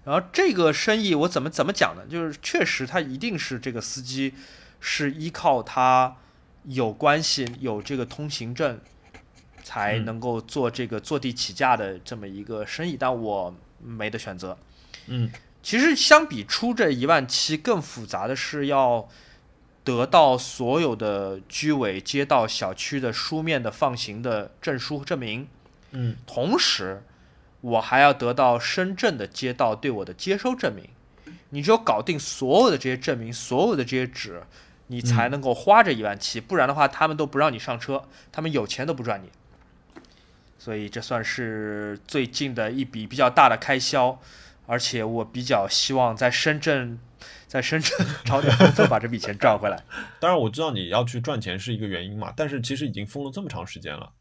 [0.05, 2.03] 然后这个生意我怎么怎么讲呢？
[2.07, 4.35] 就是确实他一定是这个司机
[4.79, 6.17] 是依靠他
[6.65, 8.79] 有关系、有这个通行证，
[9.63, 12.95] 才嗯能够做这个坐地起价的这么一个生意。
[12.99, 14.57] 但我没得选择。
[15.07, 15.31] 嗯
[15.63, 19.07] 其实相比出这一万七，更复杂的是要
[19.83, 25.47] 得到所有的居委、街道、小区的书面的放行的证书证明。
[25.91, 27.03] 嗯同时，
[27.61, 30.89] 我还要得到深圳的街道对我的接收证明。
[31.51, 34.43] 你只有搞定所有的这些证明，所有的这些纸，
[34.87, 39.29] 你才能够花这一万七，不然的话，他们都不让你上车，他们有钱都不赚你。
[40.63, 44.17] 所以这算是最近的一笔比较大的开销，
[44.65, 46.97] 而且我比较希望在深圳，
[47.47, 49.83] 在深圳 找点工作把这笔钱赚回来。
[50.21, 54.13] 当然我知道你要去赚钱是一个原因嘛，但是其实已经封了这么长时间了，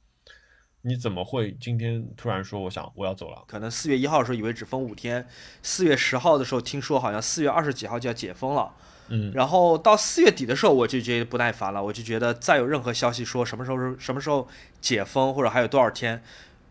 [0.81, 3.45] 你怎么会今天突然说我想我要走了？
[3.47, 5.25] 可能四月一号的时候以为只封五天，
[5.63, 8.75] 四月十号的时候听说好像四月二十几号就要解封了，
[9.09, 14.49] 嗯然后到四月底的时候我就觉得不耐烦了，我就觉得再有任何消息说什么时候什么时候
[14.81, 16.23] 解封或者还有多少天，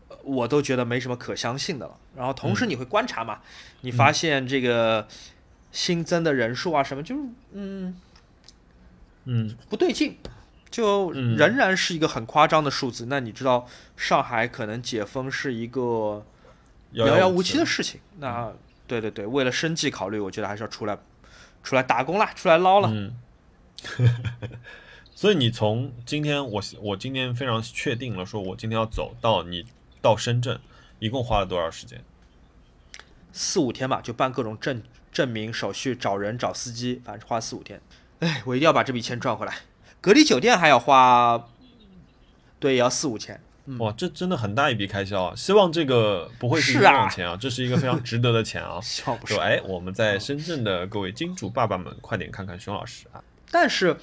[0.07, 1.97] 呃我都觉得没什么可相信的了。
[2.15, 3.39] 然后同时你会观察嘛，
[3.81, 5.07] 你发现这个
[5.71, 7.21] 新增的人数啊什么，就是
[7.53, 7.95] 嗯
[9.25, 10.17] 嗯不对劲，
[10.69, 13.05] 就嗯仍然是一个很夸张的数字。
[13.07, 16.25] 那你知道上海可能解封是一个。
[16.93, 18.01] 遥遥无期的事情。
[18.19, 18.51] 那
[18.85, 20.97] 对对对，为了生计考虑，我觉得还是要出来
[21.63, 22.89] 出来打工啦，出来捞了。
[22.91, 23.15] 嗯，
[25.15, 29.65] 所以你从今天我我今天非常确定了，说我今天要走到你
[30.01, 30.59] 到深圳，
[30.99, 32.03] 一共花了多少时间？
[33.31, 37.81] 四五天吧，就办各种证证明手续，找人找司机，反正花四五天。
[38.19, 39.55] 哎，我一定要把这笔钱赚回来。
[40.01, 41.47] 隔离酒店还要花，
[42.59, 43.39] 对，也要四五千。
[43.77, 45.33] 哇，这真的很大一笔开销啊！
[45.35, 48.79] 希望这个不会是是啊冤枉钱啊，这是一个非常值得的钱啊。
[48.81, 49.39] 说，。
[49.39, 53.23] 哎，我们在深圳的各位金主爸爸们，快点看看熊老师啊！
[53.51, 53.97] 但是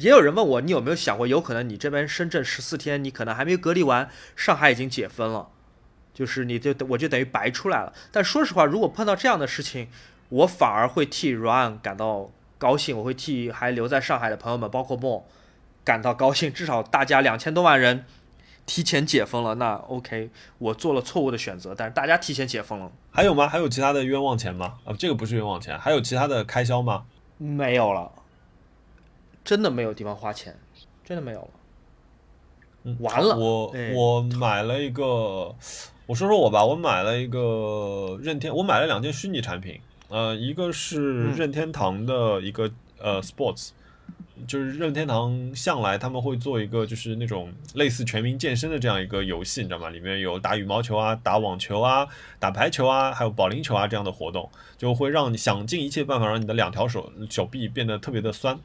[0.00, 5.48] 也有人问我，你有没有想过，有可能你这边深圳十四天，你可能还没隔离完，上海已经解封了，
[6.14, 7.92] 就是你就我就等于白出来了。
[8.10, 9.88] 但说实话，如果碰到这样的事情，
[10.30, 15.22] 我反而会替 Ryan 感到高兴，我会替还留在上海的朋友们，包括梦
[15.84, 16.50] 感到高兴。
[16.50, 18.06] 至少大家两千多万人
[18.66, 20.28] 提前解封了，那 OK，
[20.58, 23.48] 我做了错误的选择，但是大家提前解封了，还有吗？
[23.48, 24.74] 还有其他的冤枉钱吗？
[24.84, 27.04] 啊，这个不是冤枉钱，还有其他的开销吗？
[27.38, 28.10] 没有了，
[29.44, 30.56] 真的没有地方花钱，
[31.04, 31.48] 真的没有了。
[32.88, 35.02] 嗯完了我哎我买了一个，
[36.06, 43.70] 我说说我吧，我买了一个任天，我买了两件虚拟产品，呃，一个是嗯任天堂的一个、呃 Sports，
[44.46, 49.88] 就是任天堂向来他们会做一个就是那种类似全民健身的这样一个游戏，你知道吗？
[49.90, 52.06] 里面有打羽毛球啊、打网球啊、
[52.38, 58.58] 打排球啊，还有保龄球啊这样的活动，就会让你想尽一切办法让你的两条手手臂变得特别的酸。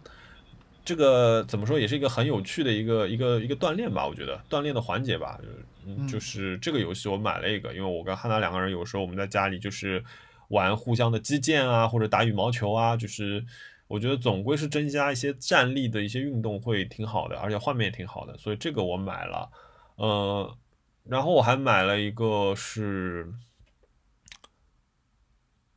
[0.83, 10.03] 这个怎么说，也是一个很有趣的一个一个一个锻炼吧，我觉得锻炼的环节吧，就是嗯，就是这个游戏我买了一个，因为我跟汉娜两个人有时候我们在家里就是
[10.47, 13.45] 玩互相的击剑啊，或者打羽毛球啊，就是
[13.91, 19.51] 我觉得总归是增加一些站立的一些运动会挺好的，而且画面也挺好的，所以这个我买了，
[19.97, 20.57] 呃，
[21.03, 23.31] 然后我还买了一个是。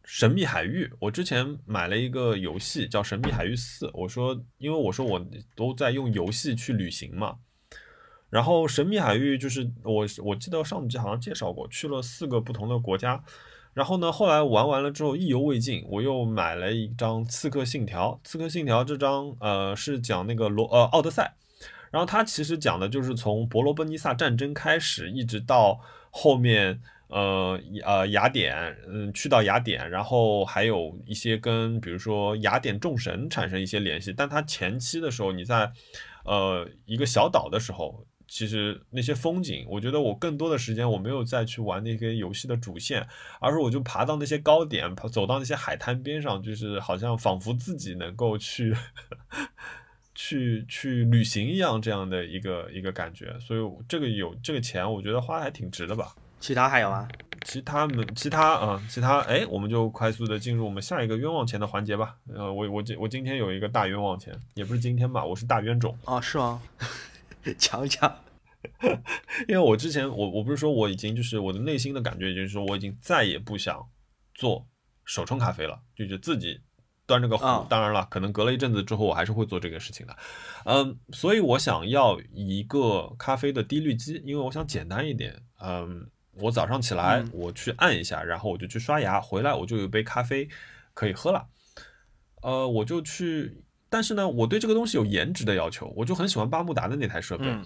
[0.06, 5.26] 神秘海域，我之前买了一个游戏叫《神秘海域四》，我说，因为我说我
[5.56, 7.38] 都在用游戏去旅行嘛，
[8.28, 13.24] 然后神秘海域就是我我记得上集好像介绍过，去了四个不同的国家，
[13.74, 21.34] 然后呢，后来玩完了之后意犹未尽，我又买了一张《刺客信条》，《刺客信条》这张呃是讲那个罗呃奥德赛，
[21.90, 25.80] 然后它其实讲的就是从伯罗奔尼撒战争开始，一直到
[26.10, 26.80] 后面。
[27.08, 35.70] 呃呃，雅典，嗯，去到雅典，然后还有一些跟比如说雅典众神产生一些联系，但它前期的时候，你在
[36.24, 43.06] 呃一个小岛的时候，其实那些风景，我觉得我更多的时间我没有再去玩那些游戏的主线，
[43.40, 48.74] 而是我就爬到那些高点，爬走到那些海滩边上，就是好像仿佛自己能够去
[50.14, 56.14] 去去旅行一样这样的一个一个感觉，所以这个有这个钱，我觉得花的还挺值的吧。
[56.40, 57.08] 其他还有吗？
[57.46, 62.16] 其他们，其他啊、其他，哎，我们就快速的进入我们下一个冤枉钱的环节吧。
[62.34, 65.94] 呃，我我今我今天有一个大冤枉钱，也不是今天吧，我是大冤种。
[66.06, 66.62] 啊，是吗？
[67.52, 68.20] 讲一讲。
[69.46, 73.86] 因为我之前我我不是说我已经就是我的内心的感觉，就是说我已经再也不想
[74.34, 74.66] 做
[75.04, 76.60] 手冲咖啡了，就是自己
[77.06, 77.44] 端着个壶。
[77.44, 80.16] 啊当然了，可能隔了一阵子之后，我还是会做这个事情的。
[80.64, 85.42] 嗯，所以我想要一个咖啡的滴滤机，因为我想简单一点。
[85.60, 90.48] 嗯，我早上起来嗯我去按一下，然后我就去刷牙，回来我就有一杯咖啡
[90.94, 91.46] 可以喝了。
[92.40, 97.46] 呃，我就去，但是呢，我对这个东西有颜值的要求，我就很喜欢巴慕达的那台设备。
[97.46, 97.64] 嗯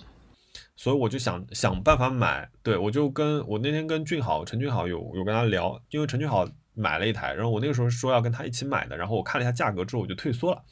[0.74, 10.62] 所以我就想想办法买，对我就跟我那天跟俊豪陈俊豪有有跟他聊，因为陈俊豪买了一台，然后我那个时候说要跟他一起买的，然后我看了一下价格之后我就退缩了，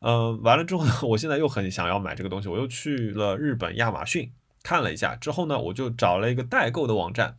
[0.00, 4.32] 嗯、完了之后呢，我现在又很想要买这个东西，我又去了日本亚马逊
[4.62, 7.36] 看了一下，之后呢，我就找了一个代购的网站，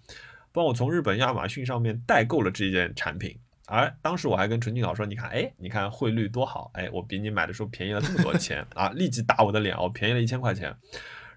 [0.51, 3.39] 帮我从日本亚马逊上面代购了这件产品。
[3.67, 10.75] 而当时我还跟陈俊豪说：“你看，哎，你看汇率多好，哎，我比你买的时候便宜了这么多钱 啊！”立即打我的脸，我便宜了一千块钱。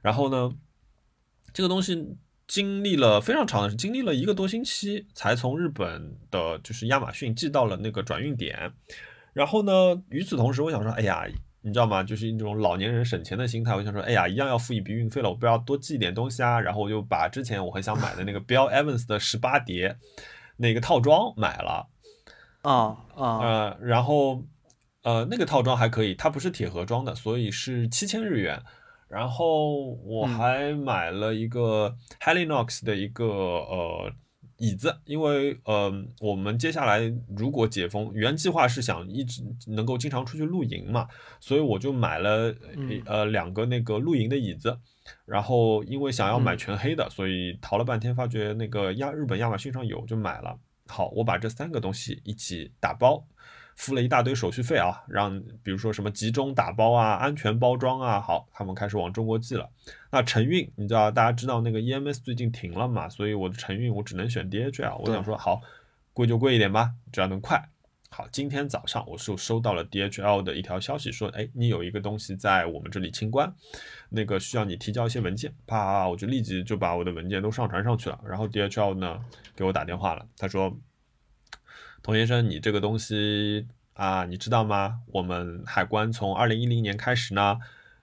[0.02, 0.54] 然后呢，
[1.54, 8.72] 这个东西经历了非常长的时间，经历了一个多星期，才从日本的就是亚马逊寄到了那个转运点。
[9.32, 11.24] 然后呢，与此同时，我想说，哎呀，
[11.62, 12.02] 你知道吗？
[12.02, 13.74] 就是一种老年人省钱的心态。
[13.74, 16.60] 我想说，哎呀，一样要付一笔运费了，我不要多寄一点东西啊。
[16.60, 19.96] 然后我就把之前我很想买的那个 Bill Evans 的十八碟
[20.58, 21.88] 那个套装买了。
[22.68, 24.44] 啊啊呃，然后
[25.02, 28.62] 呃，那个套装还可以，它不是铁盒装的，所以是七千日元。
[29.08, 34.12] 然后我嗯还买了一个 Helinox 的一个呃
[34.58, 35.90] 椅子，因为呃
[36.20, 37.00] 我们接下来
[37.34, 41.08] 如果解封，原计划是想一直能够经常出去露营嘛，
[41.40, 44.78] 所以我就买了嗯呃两个那个露营的椅子。
[45.24, 50.58] 然后因为想要买嗯全黑的，所以淘了半天，发觉那个亚日本亚马逊上有，就买了。
[50.88, 53.24] 好，我把这三个东西一起打包，
[53.76, 59.70] 付了一大堆手续费啊，让比如说什么集中打包啊、安全包装啊，好，他们开始往中国寄了。
[60.10, 64.96] 那承运，你知道大家知道那个 EMS 最近停了嘛，所以我的承运我只能选 DHL。
[64.98, 65.60] 我想说好，
[66.12, 67.62] 贵就贵一点吧，只要能快。
[68.10, 73.54] 好，今天早上我就收到了 DHL 的一条消息，说，哎，你有一个东西在我们这里清关，
[74.10, 78.18] 那个需要你提交一些文件，啪，我就立即就把我的文件都上传上去了。
[78.26, 79.20] 然后 DHL 呢
[79.54, 80.76] 给我打电话了，他说，
[82.02, 85.00] 童先生，你这个东西啊，你知道吗？
[85.12, 87.58] 我们海关从二零一零年开始呢，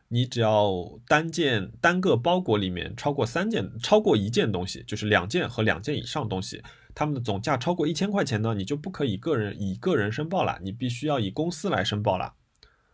[0.09, 6.61] 你只要单件单个包裹里面超过三件，超过一件东西，就是两件和两件以上东西，
[6.93, 12.33] 他们的总价超过一千块钱呢，你就不可以个人以个人申报了，你必须要以公司来申报了。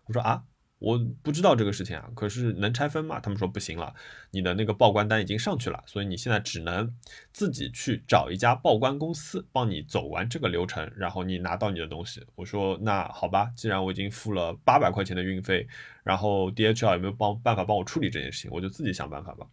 [0.05, 0.43] 我说啊，
[0.81, 3.19] 我不知道这个事情啊，可是能拆分吗？
[3.19, 3.93] 他们说不行了，
[4.31, 6.91] 你的那个报关单已经上去了，所以你现在只能
[7.31, 12.25] 自己去找一家报关公司帮你走完这个流程，然后你拿到你的东西。
[12.33, 15.67] 我说那好吧，既然我已经付了八百块钱的运费，
[16.03, 19.45] 然后 DHL 有没有帮办法帮我处理这件事情，我就自己想办法吧。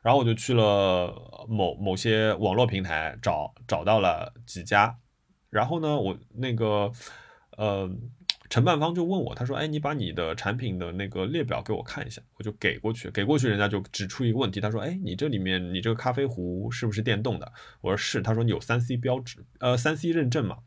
[0.00, 4.96] 然后我就去了某某些网络平台找找到了几家，
[5.50, 6.90] 然后呢，我那个
[7.58, 7.88] 呃
[8.52, 17.50] 承办方就问我，他说：“哎，你把你的产品的那个列表给我看一下。”我就给过去，给过去，人家就指出一个问题，他说：“哎，你这里面你这个咖啡壶是不是电动的？”
[17.80, 20.58] 我说：“是。”他说：“你有三 C 标志，呃，三 C 认证吗？”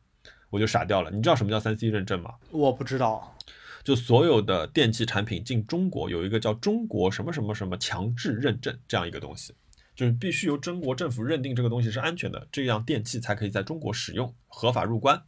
[0.49, 1.11] 我就傻掉了。
[1.11, 2.33] 你知道什么叫三 C 认证吗？
[2.49, 3.37] 我不知道。
[3.83, 9.53] 就所有的电器产品进中国有一个叫中国什么什么什么强制认证这样一个东西，
[9.95, 15.21] 就是必须由中国政府认定这个东西是安全的，这样电器才可以在中国使用，合法入关。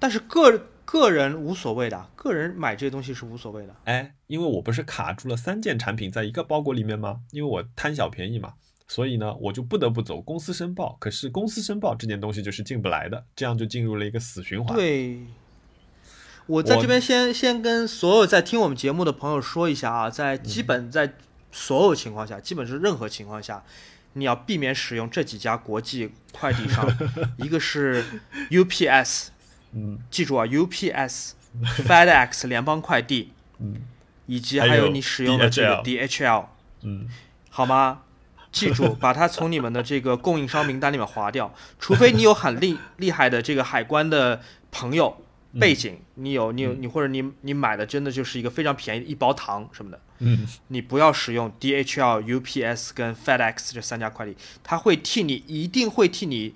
[0.00, 3.74] 但是个个人无所谓的，个人买这些东西是无所谓的。
[3.84, 7.20] 哎，因为我不是卡住了三件产品在一个包裹里面吗？
[7.30, 8.54] 因为我贪小便宜嘛，
[8.88, 10.96] 所以呢，我就不得不走公司申报。
[11.00, 14.76] 可是公司申报这件东西就是进不来的，这样就进入了一个死循环。
[14.76, 15.20] 对，
[16.46, 21.14] 我在这边先先跟所有在听我们节目的朋友说一下啊，在嗯基本在
[21.52, 23.62] 所有情况下，基本是任何情况下，
[24.14, 26.86] 你要避免使用这几家国际快递商，
[27.38, 28.04] 一个是
[28.50, 29.28] UPS，
[29.72, 29.98] 嗯。
[30.10, 31.32] 记住啊，UPS、
[31.86, 33.82] FedEx 联邦快递，嗯。
[34.26, 36.46] 以及还有你使用的这个 DHL，
[36.82, 37.08] 嗯，
[37.50, 38.02] 好吗？
[38.52, 44.40] 记住， 把它从你们的这个供应商名单里面划掉，除非你有很厉 厉害的这个海关的
[44.70, 45.22] 朋友
[45.58, 56.54] 背景，你有你有你或者你你买的真的就是一个非常便宜的一包糖什么的，嗯，你不要使用 DHL、UPS 跟 FedEx 这三家快递，他会替你一定会替你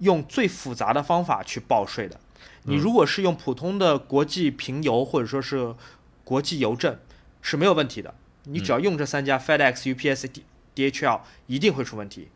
[0.00, 2.20] 用最复杂的方法去报税的。
[2.66, 5.74] 你如果是用普通的国际平邮或者说是
[6.24, 6.98] 国际邮政
[7.40, 8.14] 是没有问题的，
[8.44, 10.28] 你只要用这三家 FedEx、UPS、
[10.74, 12.28] DHL 一定会出问题，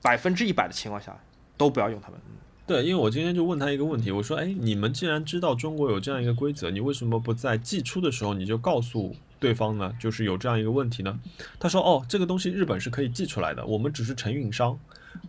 [0.00, 1.20] 百分之一百的情况下
[1.56, 2.18] 都不要用它们。
[2.66, 11.20] 对，因为我今天就问他一个问题，我说，哎，你们既然知道中国有这样一个规则，你为什么不在寄出的时候你就告诉对方呢，就是有这样一个问题呢？
[11.60, 14.78] 他说：“哦，这个东西日本是可以寄出来的，我们只是承运商，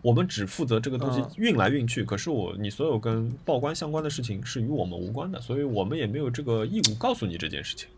[0.02, 2.04] 我们只负责这个东西嗯运来运去。
[2.04, 7.88] 可是我你所有跟报关相关的事情是与我们无关的，所以我们也没有这个义务告诉你这件事情。”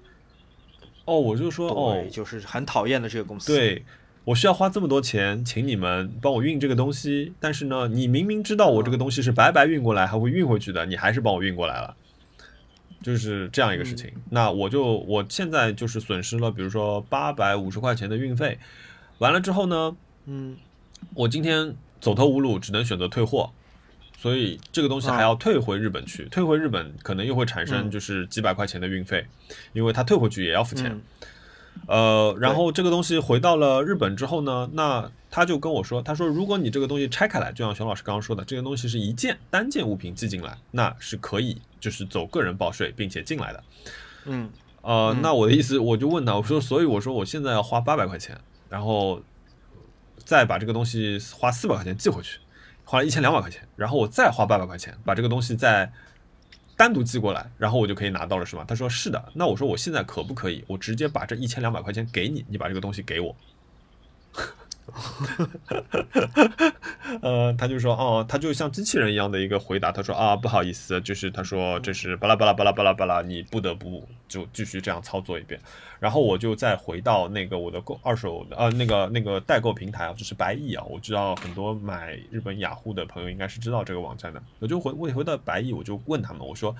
[1.04, 3.82] 哦，我就说哦，，就是很讨厌的这个公司。，对
[4.24, 11.96] 我需要花这么多钱请你们帮我运这个东西，但是呢，你明明知道我这个东西是白白运过来还会运回去的，你还是帮我运过来了，
[13.02, 14.12] 就是这样一个事情。
[14.28, 18.58] 那我就我现在就是损失了，比如说八百五十块钱的运费，
[19.16, 19.96] 完了之后呢，
[20.26, 20.58] 嗯，
[21.14, 23.50] 我今天走投无路，只能选择退货。
[24.16, 29.24] 所以这个东西还要退回日本去，退回日本可能又会产生嗯就是几百块钱的运费，
[29.72, 30.90] 因为他退回去也要付钱。
[30.90, 31.02] 嗯
[31.86, 43.64] 呃，然后这个东西回到了日本之后呢，那他就跟我说，他说如果你这个东西拆开来，就像熊老师刚刚说的，这个东西是一件单件物品寄进来，那是可以就是走个人报税并且进来的。
[44.24, 44.50] 嗯
[44.82, 48.36] 呃，嗯那我的意思，我就问他，我说，所以我说我现在要花八百块钱，
[48.68, 49.22] 然后
[50.28, 52.38] 再把这个东西花四百块钱寄回去，
[52.84, 55.90] 花了一千两百块钱，然后我再花八百块钱把这个东西再
[56.76, 58.62] 单独寄过来，然后我就可以拿到了，是吗？
[58.68, 59.32] 他说是的。
[59.32, 63.34] 那我说我现在可不可以，我直接把这一千两百块钱给你，你把这个东西给我。
[67.22, 75.60] 呃，他就说哦，他就像机器人一样的一个回答，他说啊，不好意思，就是他说这是巴拉巴拉巴拉巴拉巴拉，你不得不就继续这样操作一遍。
[76.00, 84.40] 然后我就再回到那个我的购二手的呃那个那个代购平台啊，就是白蚁啊，我知道很多买日本雅虎的朋友应该是知道这个网站的。
[84.60, 86.74] 我就回我回到白蚁，我就问他们，我说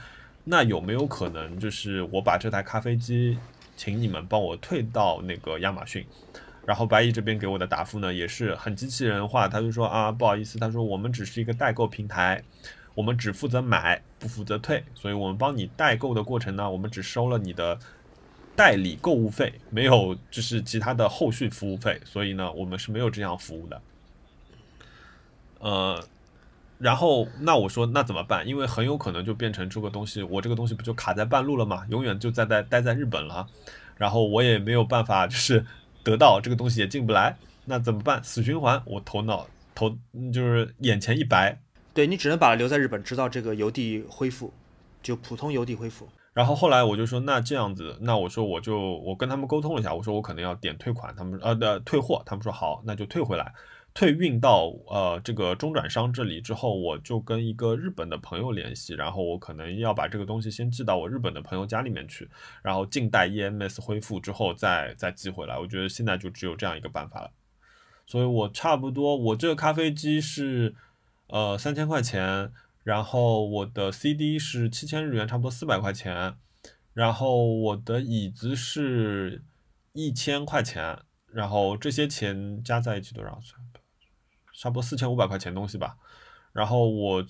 [0.44, 3.36] 那有没有可能就是我把这台咖啡机，
[3.76, 6.06] 请你们帮我退到那个亚马逊？
[6.68, 12.44] 然后白蚁这边给我的答复呢，也是很机器人化，他就说啊，不好意思，他说我们只是一个代购平台，
[12.94, 17.78] 我们只负责买，不负责退，所以我们帮你代购的过程呢，我们只收了你的
[18.54, 23.80] 代理购物费，没有就是其他的后续服务费，所以呢，我们是没有这样服务的。
[25.60, 26.04] 呃，
[26.76, 28.46] 然后那我说那怎么办？
[28.46, 31.86] 因为很有可能就变成这个东西，我这个东西不就卡在半路了吗？
[31.88, 33.48] 永远就在在待在日本了，
[33.96, 35.64] 然后我也没有办法就是
[36.08, 37.36] 得到这个东西也进不来，
[37.66, 38.22] 那怎么办？
[38.24, 41.60] 死循环，我头脑头嗯就是眼前一白，
[41.92, 44.50] 对你只能把它留在日本，直到这个邮递恢复，
[45.02, 46.08] 就普通邮递恢复。
[46.32, 53.52] 然后后来我就说，那这样子，那我说我就我跟他们沟通了一下，我说我可能要点退款，他们呃的退货，他们说好，那就退回来，
[53.98, 62.30] 退运到呃这个中转商这里之后，我就跟一个日本的朋友联系，然后我可能要把这个东西先寄到我日本的朋友家里面去，
[62.62, 65.58] 然后静待 EMS 恢复之后再再寄回来。
[65.58, 67.32] 我觉得现在就只有这样一个办法了，
[68.06, 70.76] 所以我差不多我这个咖啡机是
[71.26, 72.52] 呃三千块钱。
[72.84, 76.36] 然后我的 CD 是七千日元，差不多四百块钱。
[76.94, 79.42] 然后我的椅子是
[79.92, 83.40] 一千块钱，然后这些钱加在一起多少？
[84.58, 85.96] 差不多四千五百块钱东西吧。
[86.52, 87.24] 然后我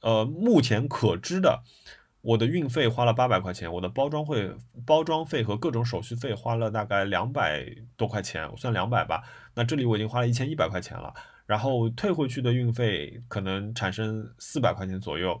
[0.00, 1.62] 呃目前可知的，
[2.20, 4.52] 我的运费花了八百块钱，我的包装费、
[4.84, 7.64] 包装费和各种手续费花了大概两百
[7.96, 9.22] 多块钱，我算两百吧。
[9.54, 11.14] 那这里我已经花了一千一百块钱了。
[11.46, 15.40] 然后退回去的运费可能产生四百块钱左右，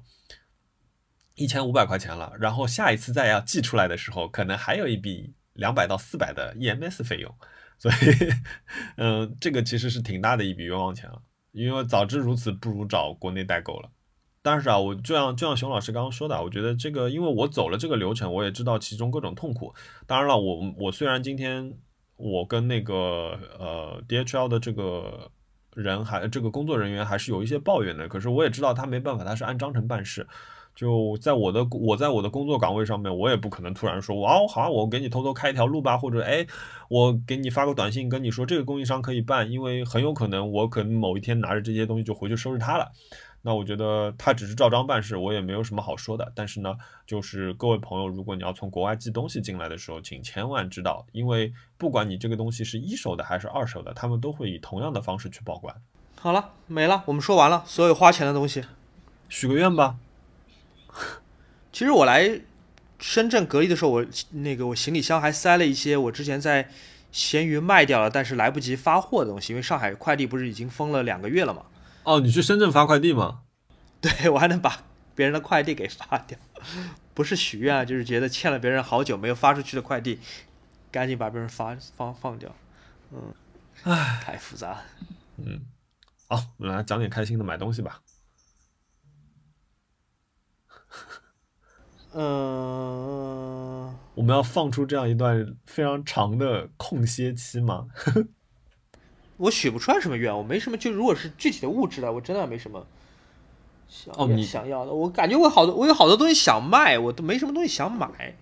[1.34, 2.32] 一千五百块钱了。
[2.38, 7.34] 然后下一次再要寄出来的时候，可能还有一笔两百到四百的 EMS 费用。
[7.78, 7.94] 所以，
[8.96, 11.22] 嗯，这个其实是挺大的一笔冤枉钱了。
[11.52, 13.90] 因为早知如此，不如找国内代购了。
[14.42, 19.74] 但是啊，我就像就像熊老师刚刚说的，我觉得这个，因为我走了这个流程，我也知道其中各种痛苦。
[20.06, 21.72] 当然了，我我虽然今天
[22.16, 25.30] 我跟那个呃 DHL 的这个。
[25.76, 30.26] 人还这个工作人员还是有一些抱怨的，可是我也知道他没办法，他是按章程办事。
[30.76, 36.46] 就在我的我在我的工作岗位上面，我也不可能突然说，哇，好，我给你偷偷开一条路吧，或者哎，
[36.88, 42.92] 我给你发个短信跟你说这个供应商可以办，因为很有可能我可能某一天拿着这些东西就回去收拾他了。
[43.40, 46.30] 那我觉得他只是照章办事，我也没有什么好说的。
[46.34, 46.76] 但是呢，
[47.06, 55.74] 就是各位朋友，如果你要从国外寄东西进来的时候，请千万知道，因为不管你这个东西是一手的还是二手的，他们都会以同样的方式去报关。
[56.20, 58.64] 好了，没了，我们说完了所有花钱的东西。
[59.28, 59.96] 许个愿吧。
[61.72, 62.40] 其实我来
[62.98, 66.70] 深圳隔离的时候，我那个我行李箱还塞了一些我之前在
[67.12, 71.66] 闲鱼卖掉了，但是来不及发货的东西，因为上海快递不是已经封了两个月了嘛。
[72.04, 73.42] 哦，你去深圳发快递吗？
[74.00, 76.38] 对我还能把别人的快递给发掉，
[77.14, 80.20] 不是许愿啊，就是觉得欠了别人好久没有发出去的快递，
[80.92, 82.54] 赶紧把别人发放放掉。
[83.12, 83.34] 嗯，
[83.84, 84.84] 唉，太复杂了。
[85.38, 85.60] 嗯，
[86.28, 88.00] 好，我们来讲点开心的，买东西吧。
[92.18, 97.88] 嗯、我们要放出这样一段非常长的空歇期吗？
[99.36, 100.78] 我许不出来什么愿，我没什么。
[100.78, 102.86] 就如果是具体的物质的，我真的没什么
[103.86, 104.92] 想、哦你想要的。
[104.94, 108.34] 我感觉我好多，我有好多东西想卖，我都没什么东西想买。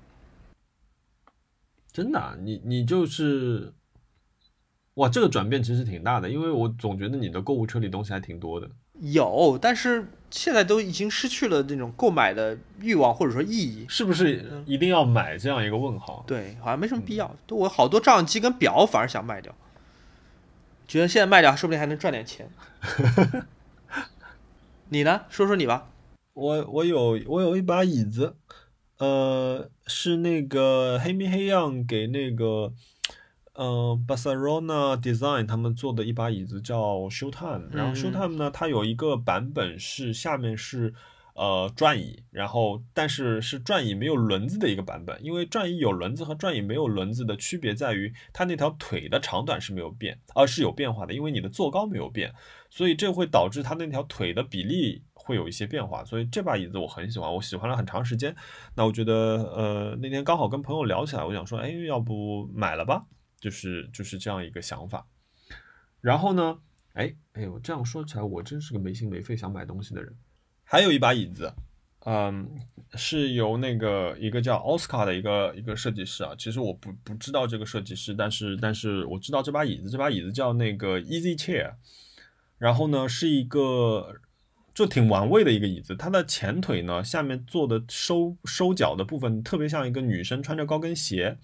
[1.90, 3.72] 真的啊、你你就是，
[4.94, 8.70] 哇，这个转变其实挺大的，因为我总觉得你的购物车里东西还挺多的。
[9.00, 13.84] 有，但是现在都已经失去了那种购买的欲望或者说意义。
[13.88, 16.24] 是不是一定要买这样一个问号？
[16.26, 17.34] 对，好像没什么必要。
[17.46, 19.54] 都我好多照相机跟表反而想卖掉，
[20.86, 22.48] 觉得现在卖掉说不定还能赚点钱。
[24.90, 25.22] 你呢？
[25.28, 25.88] 说说你吧。
[26.34, 28.36] 我我有我有一把椅子，
[28.98, 32.72] 呃，是那个黑米黑样给那个，
[33.54, 40.92] 呃，Barcelona Design 他们做的一把椅子叫 Showtime，然后嗯 Showtime 呢，它有一个版本是下面是
[41.34, 52.32] 呃转椅，然后但是是转椅没有轮子的一个版本，因为转椅有轮子和转椅没有轮子的区别在于它那条腿的长短是没有变，而、是有变化的，因为你的坐高没有变，
[52.68, 58.34] 所以这会导致它那条腿的比例会有一些变化，所以这把椅子我很喜欢，我喜欢了很长时间。
[58.74, 59.14] 那我觉得，
[59.54, 63.04] 呃，那天刚好跟朋友聊起来，我想说，哎，要不买了吧？
[63.44, 65.06] 就是就是这样一个想法。
[66.00, 66.58] 然后呢，
[66.94, 70.16] 哎哎，我这样说起来，我真是个没心没肺想买东西的人。
[70.64, 71.52] 还有一把椅子，
[72.06, 72.48] 嗯，
[72.94, 81.74] 是由那个一个叫奥斯卡的一个一个设计师啊，其实我不不知道这个设计师，但是但是我知道这把椅子，这把椅子叫那个 Easy Chair，
[82.56, 84.16] 然后呢是一个
[84.72, 91.38] 就挺玩味的一个椅子，它的前腿呢下面做的收收脚的部分特别像一个女生穿着高跟鞋，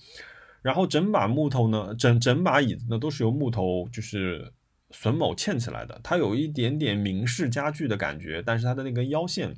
[0.62, 4.52] 然后整把木头呢，整整把椅子呢都是由木头就是
[4.92, 9.54] 榫卯嵌起来的，它有一点点明式家具的感觉，但是它的那根腰线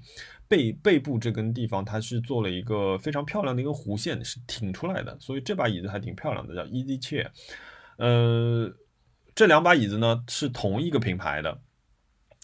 [0.46, 7.28] 背背部这根地方，它是做了一个非常漂亮的一个弧线，是挺出来的，所以这把椅子还挺漂亮的，叫 Easy Chair。
[7.96, 8.70] 呃，
[9.34, 11.60] 这两把椅子呢是同一个品牌的，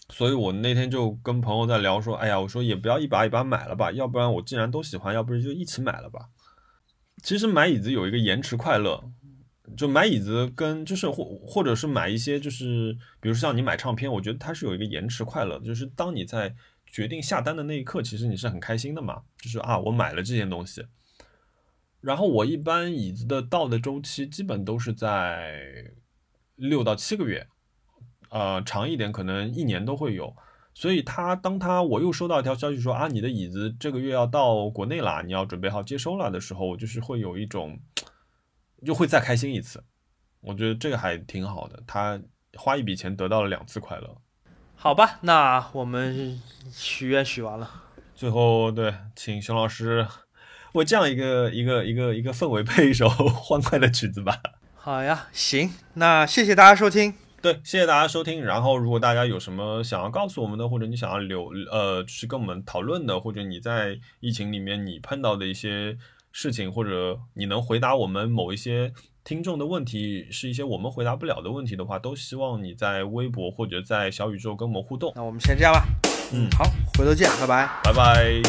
[0.09, 6.29] 所以我那天就跟朋友在聊说，哎呀，我说也不要一把一把买了吧，要不然我既然都喜欢，要不然就一起买了吧。
[7.21, 9.03] 其实买椅子有一个延迟快乐，
[9.75, 16.55] 就买椅子跟就是或或者是买一些就是，比如说像你买唱片，我觉得它是有一个延迟快乐，就是当你在
[16.85, 20.85] 决定下单的那一刻，其实你是很开心的嘛，就是啊，我买了这件东西。
[22.01, 25.91] 然后我一般椅子的到的周期基本都是在
[26.55, 27.47] 六到七个月，
[28.29, 30.35] 呃，长一点可能一年都会有。
[30.73, 37.79] 所以他当他我又收到一条消息说啊，你的椅子这个月要到国内啦，你要准备好接收了的时候，我就是会有一种
[38.85, 39.83] 就会再开心一次。
[40.41, 42.19] 我觉得这个还挺好的，他
[42.55, 44.15] 花一笔钱得到了两次快乐。
[44.75, 46.41] 好吧，那我们
[46.71, 47.69] 许愿许完了。
[48.15, 50.07] 最后，对，请熊老师
[50.71, 54.39] 为这样一个一个一个一个氛围配一首欢快的曲子吧。
[54.75, 57.13] 好呀，行，那谢谢大家收听。
[57.41, 58.43] 对，谢谢大家收听。
[58.43, 65.97] 然后，如果大家有什么想要告诉我们的，或者你想要留呃，就是跟我们讨论的，或者你在疫情里面你碰到的一些
[66.31, 68.91] 事情，或者你能回答我们某一些
[69.23, 75.13] 听众的问题，是一些我们回答不了的问题的话，都希望你在微博或者在小宇宙跟我们互动。
[75.15, 75.85] 那我们先这样吧。
[76.33, 76.65] 嗯好，
[76.97, 77.69] 回头见，拜拜。
[77.83, 78.41] 拜拜。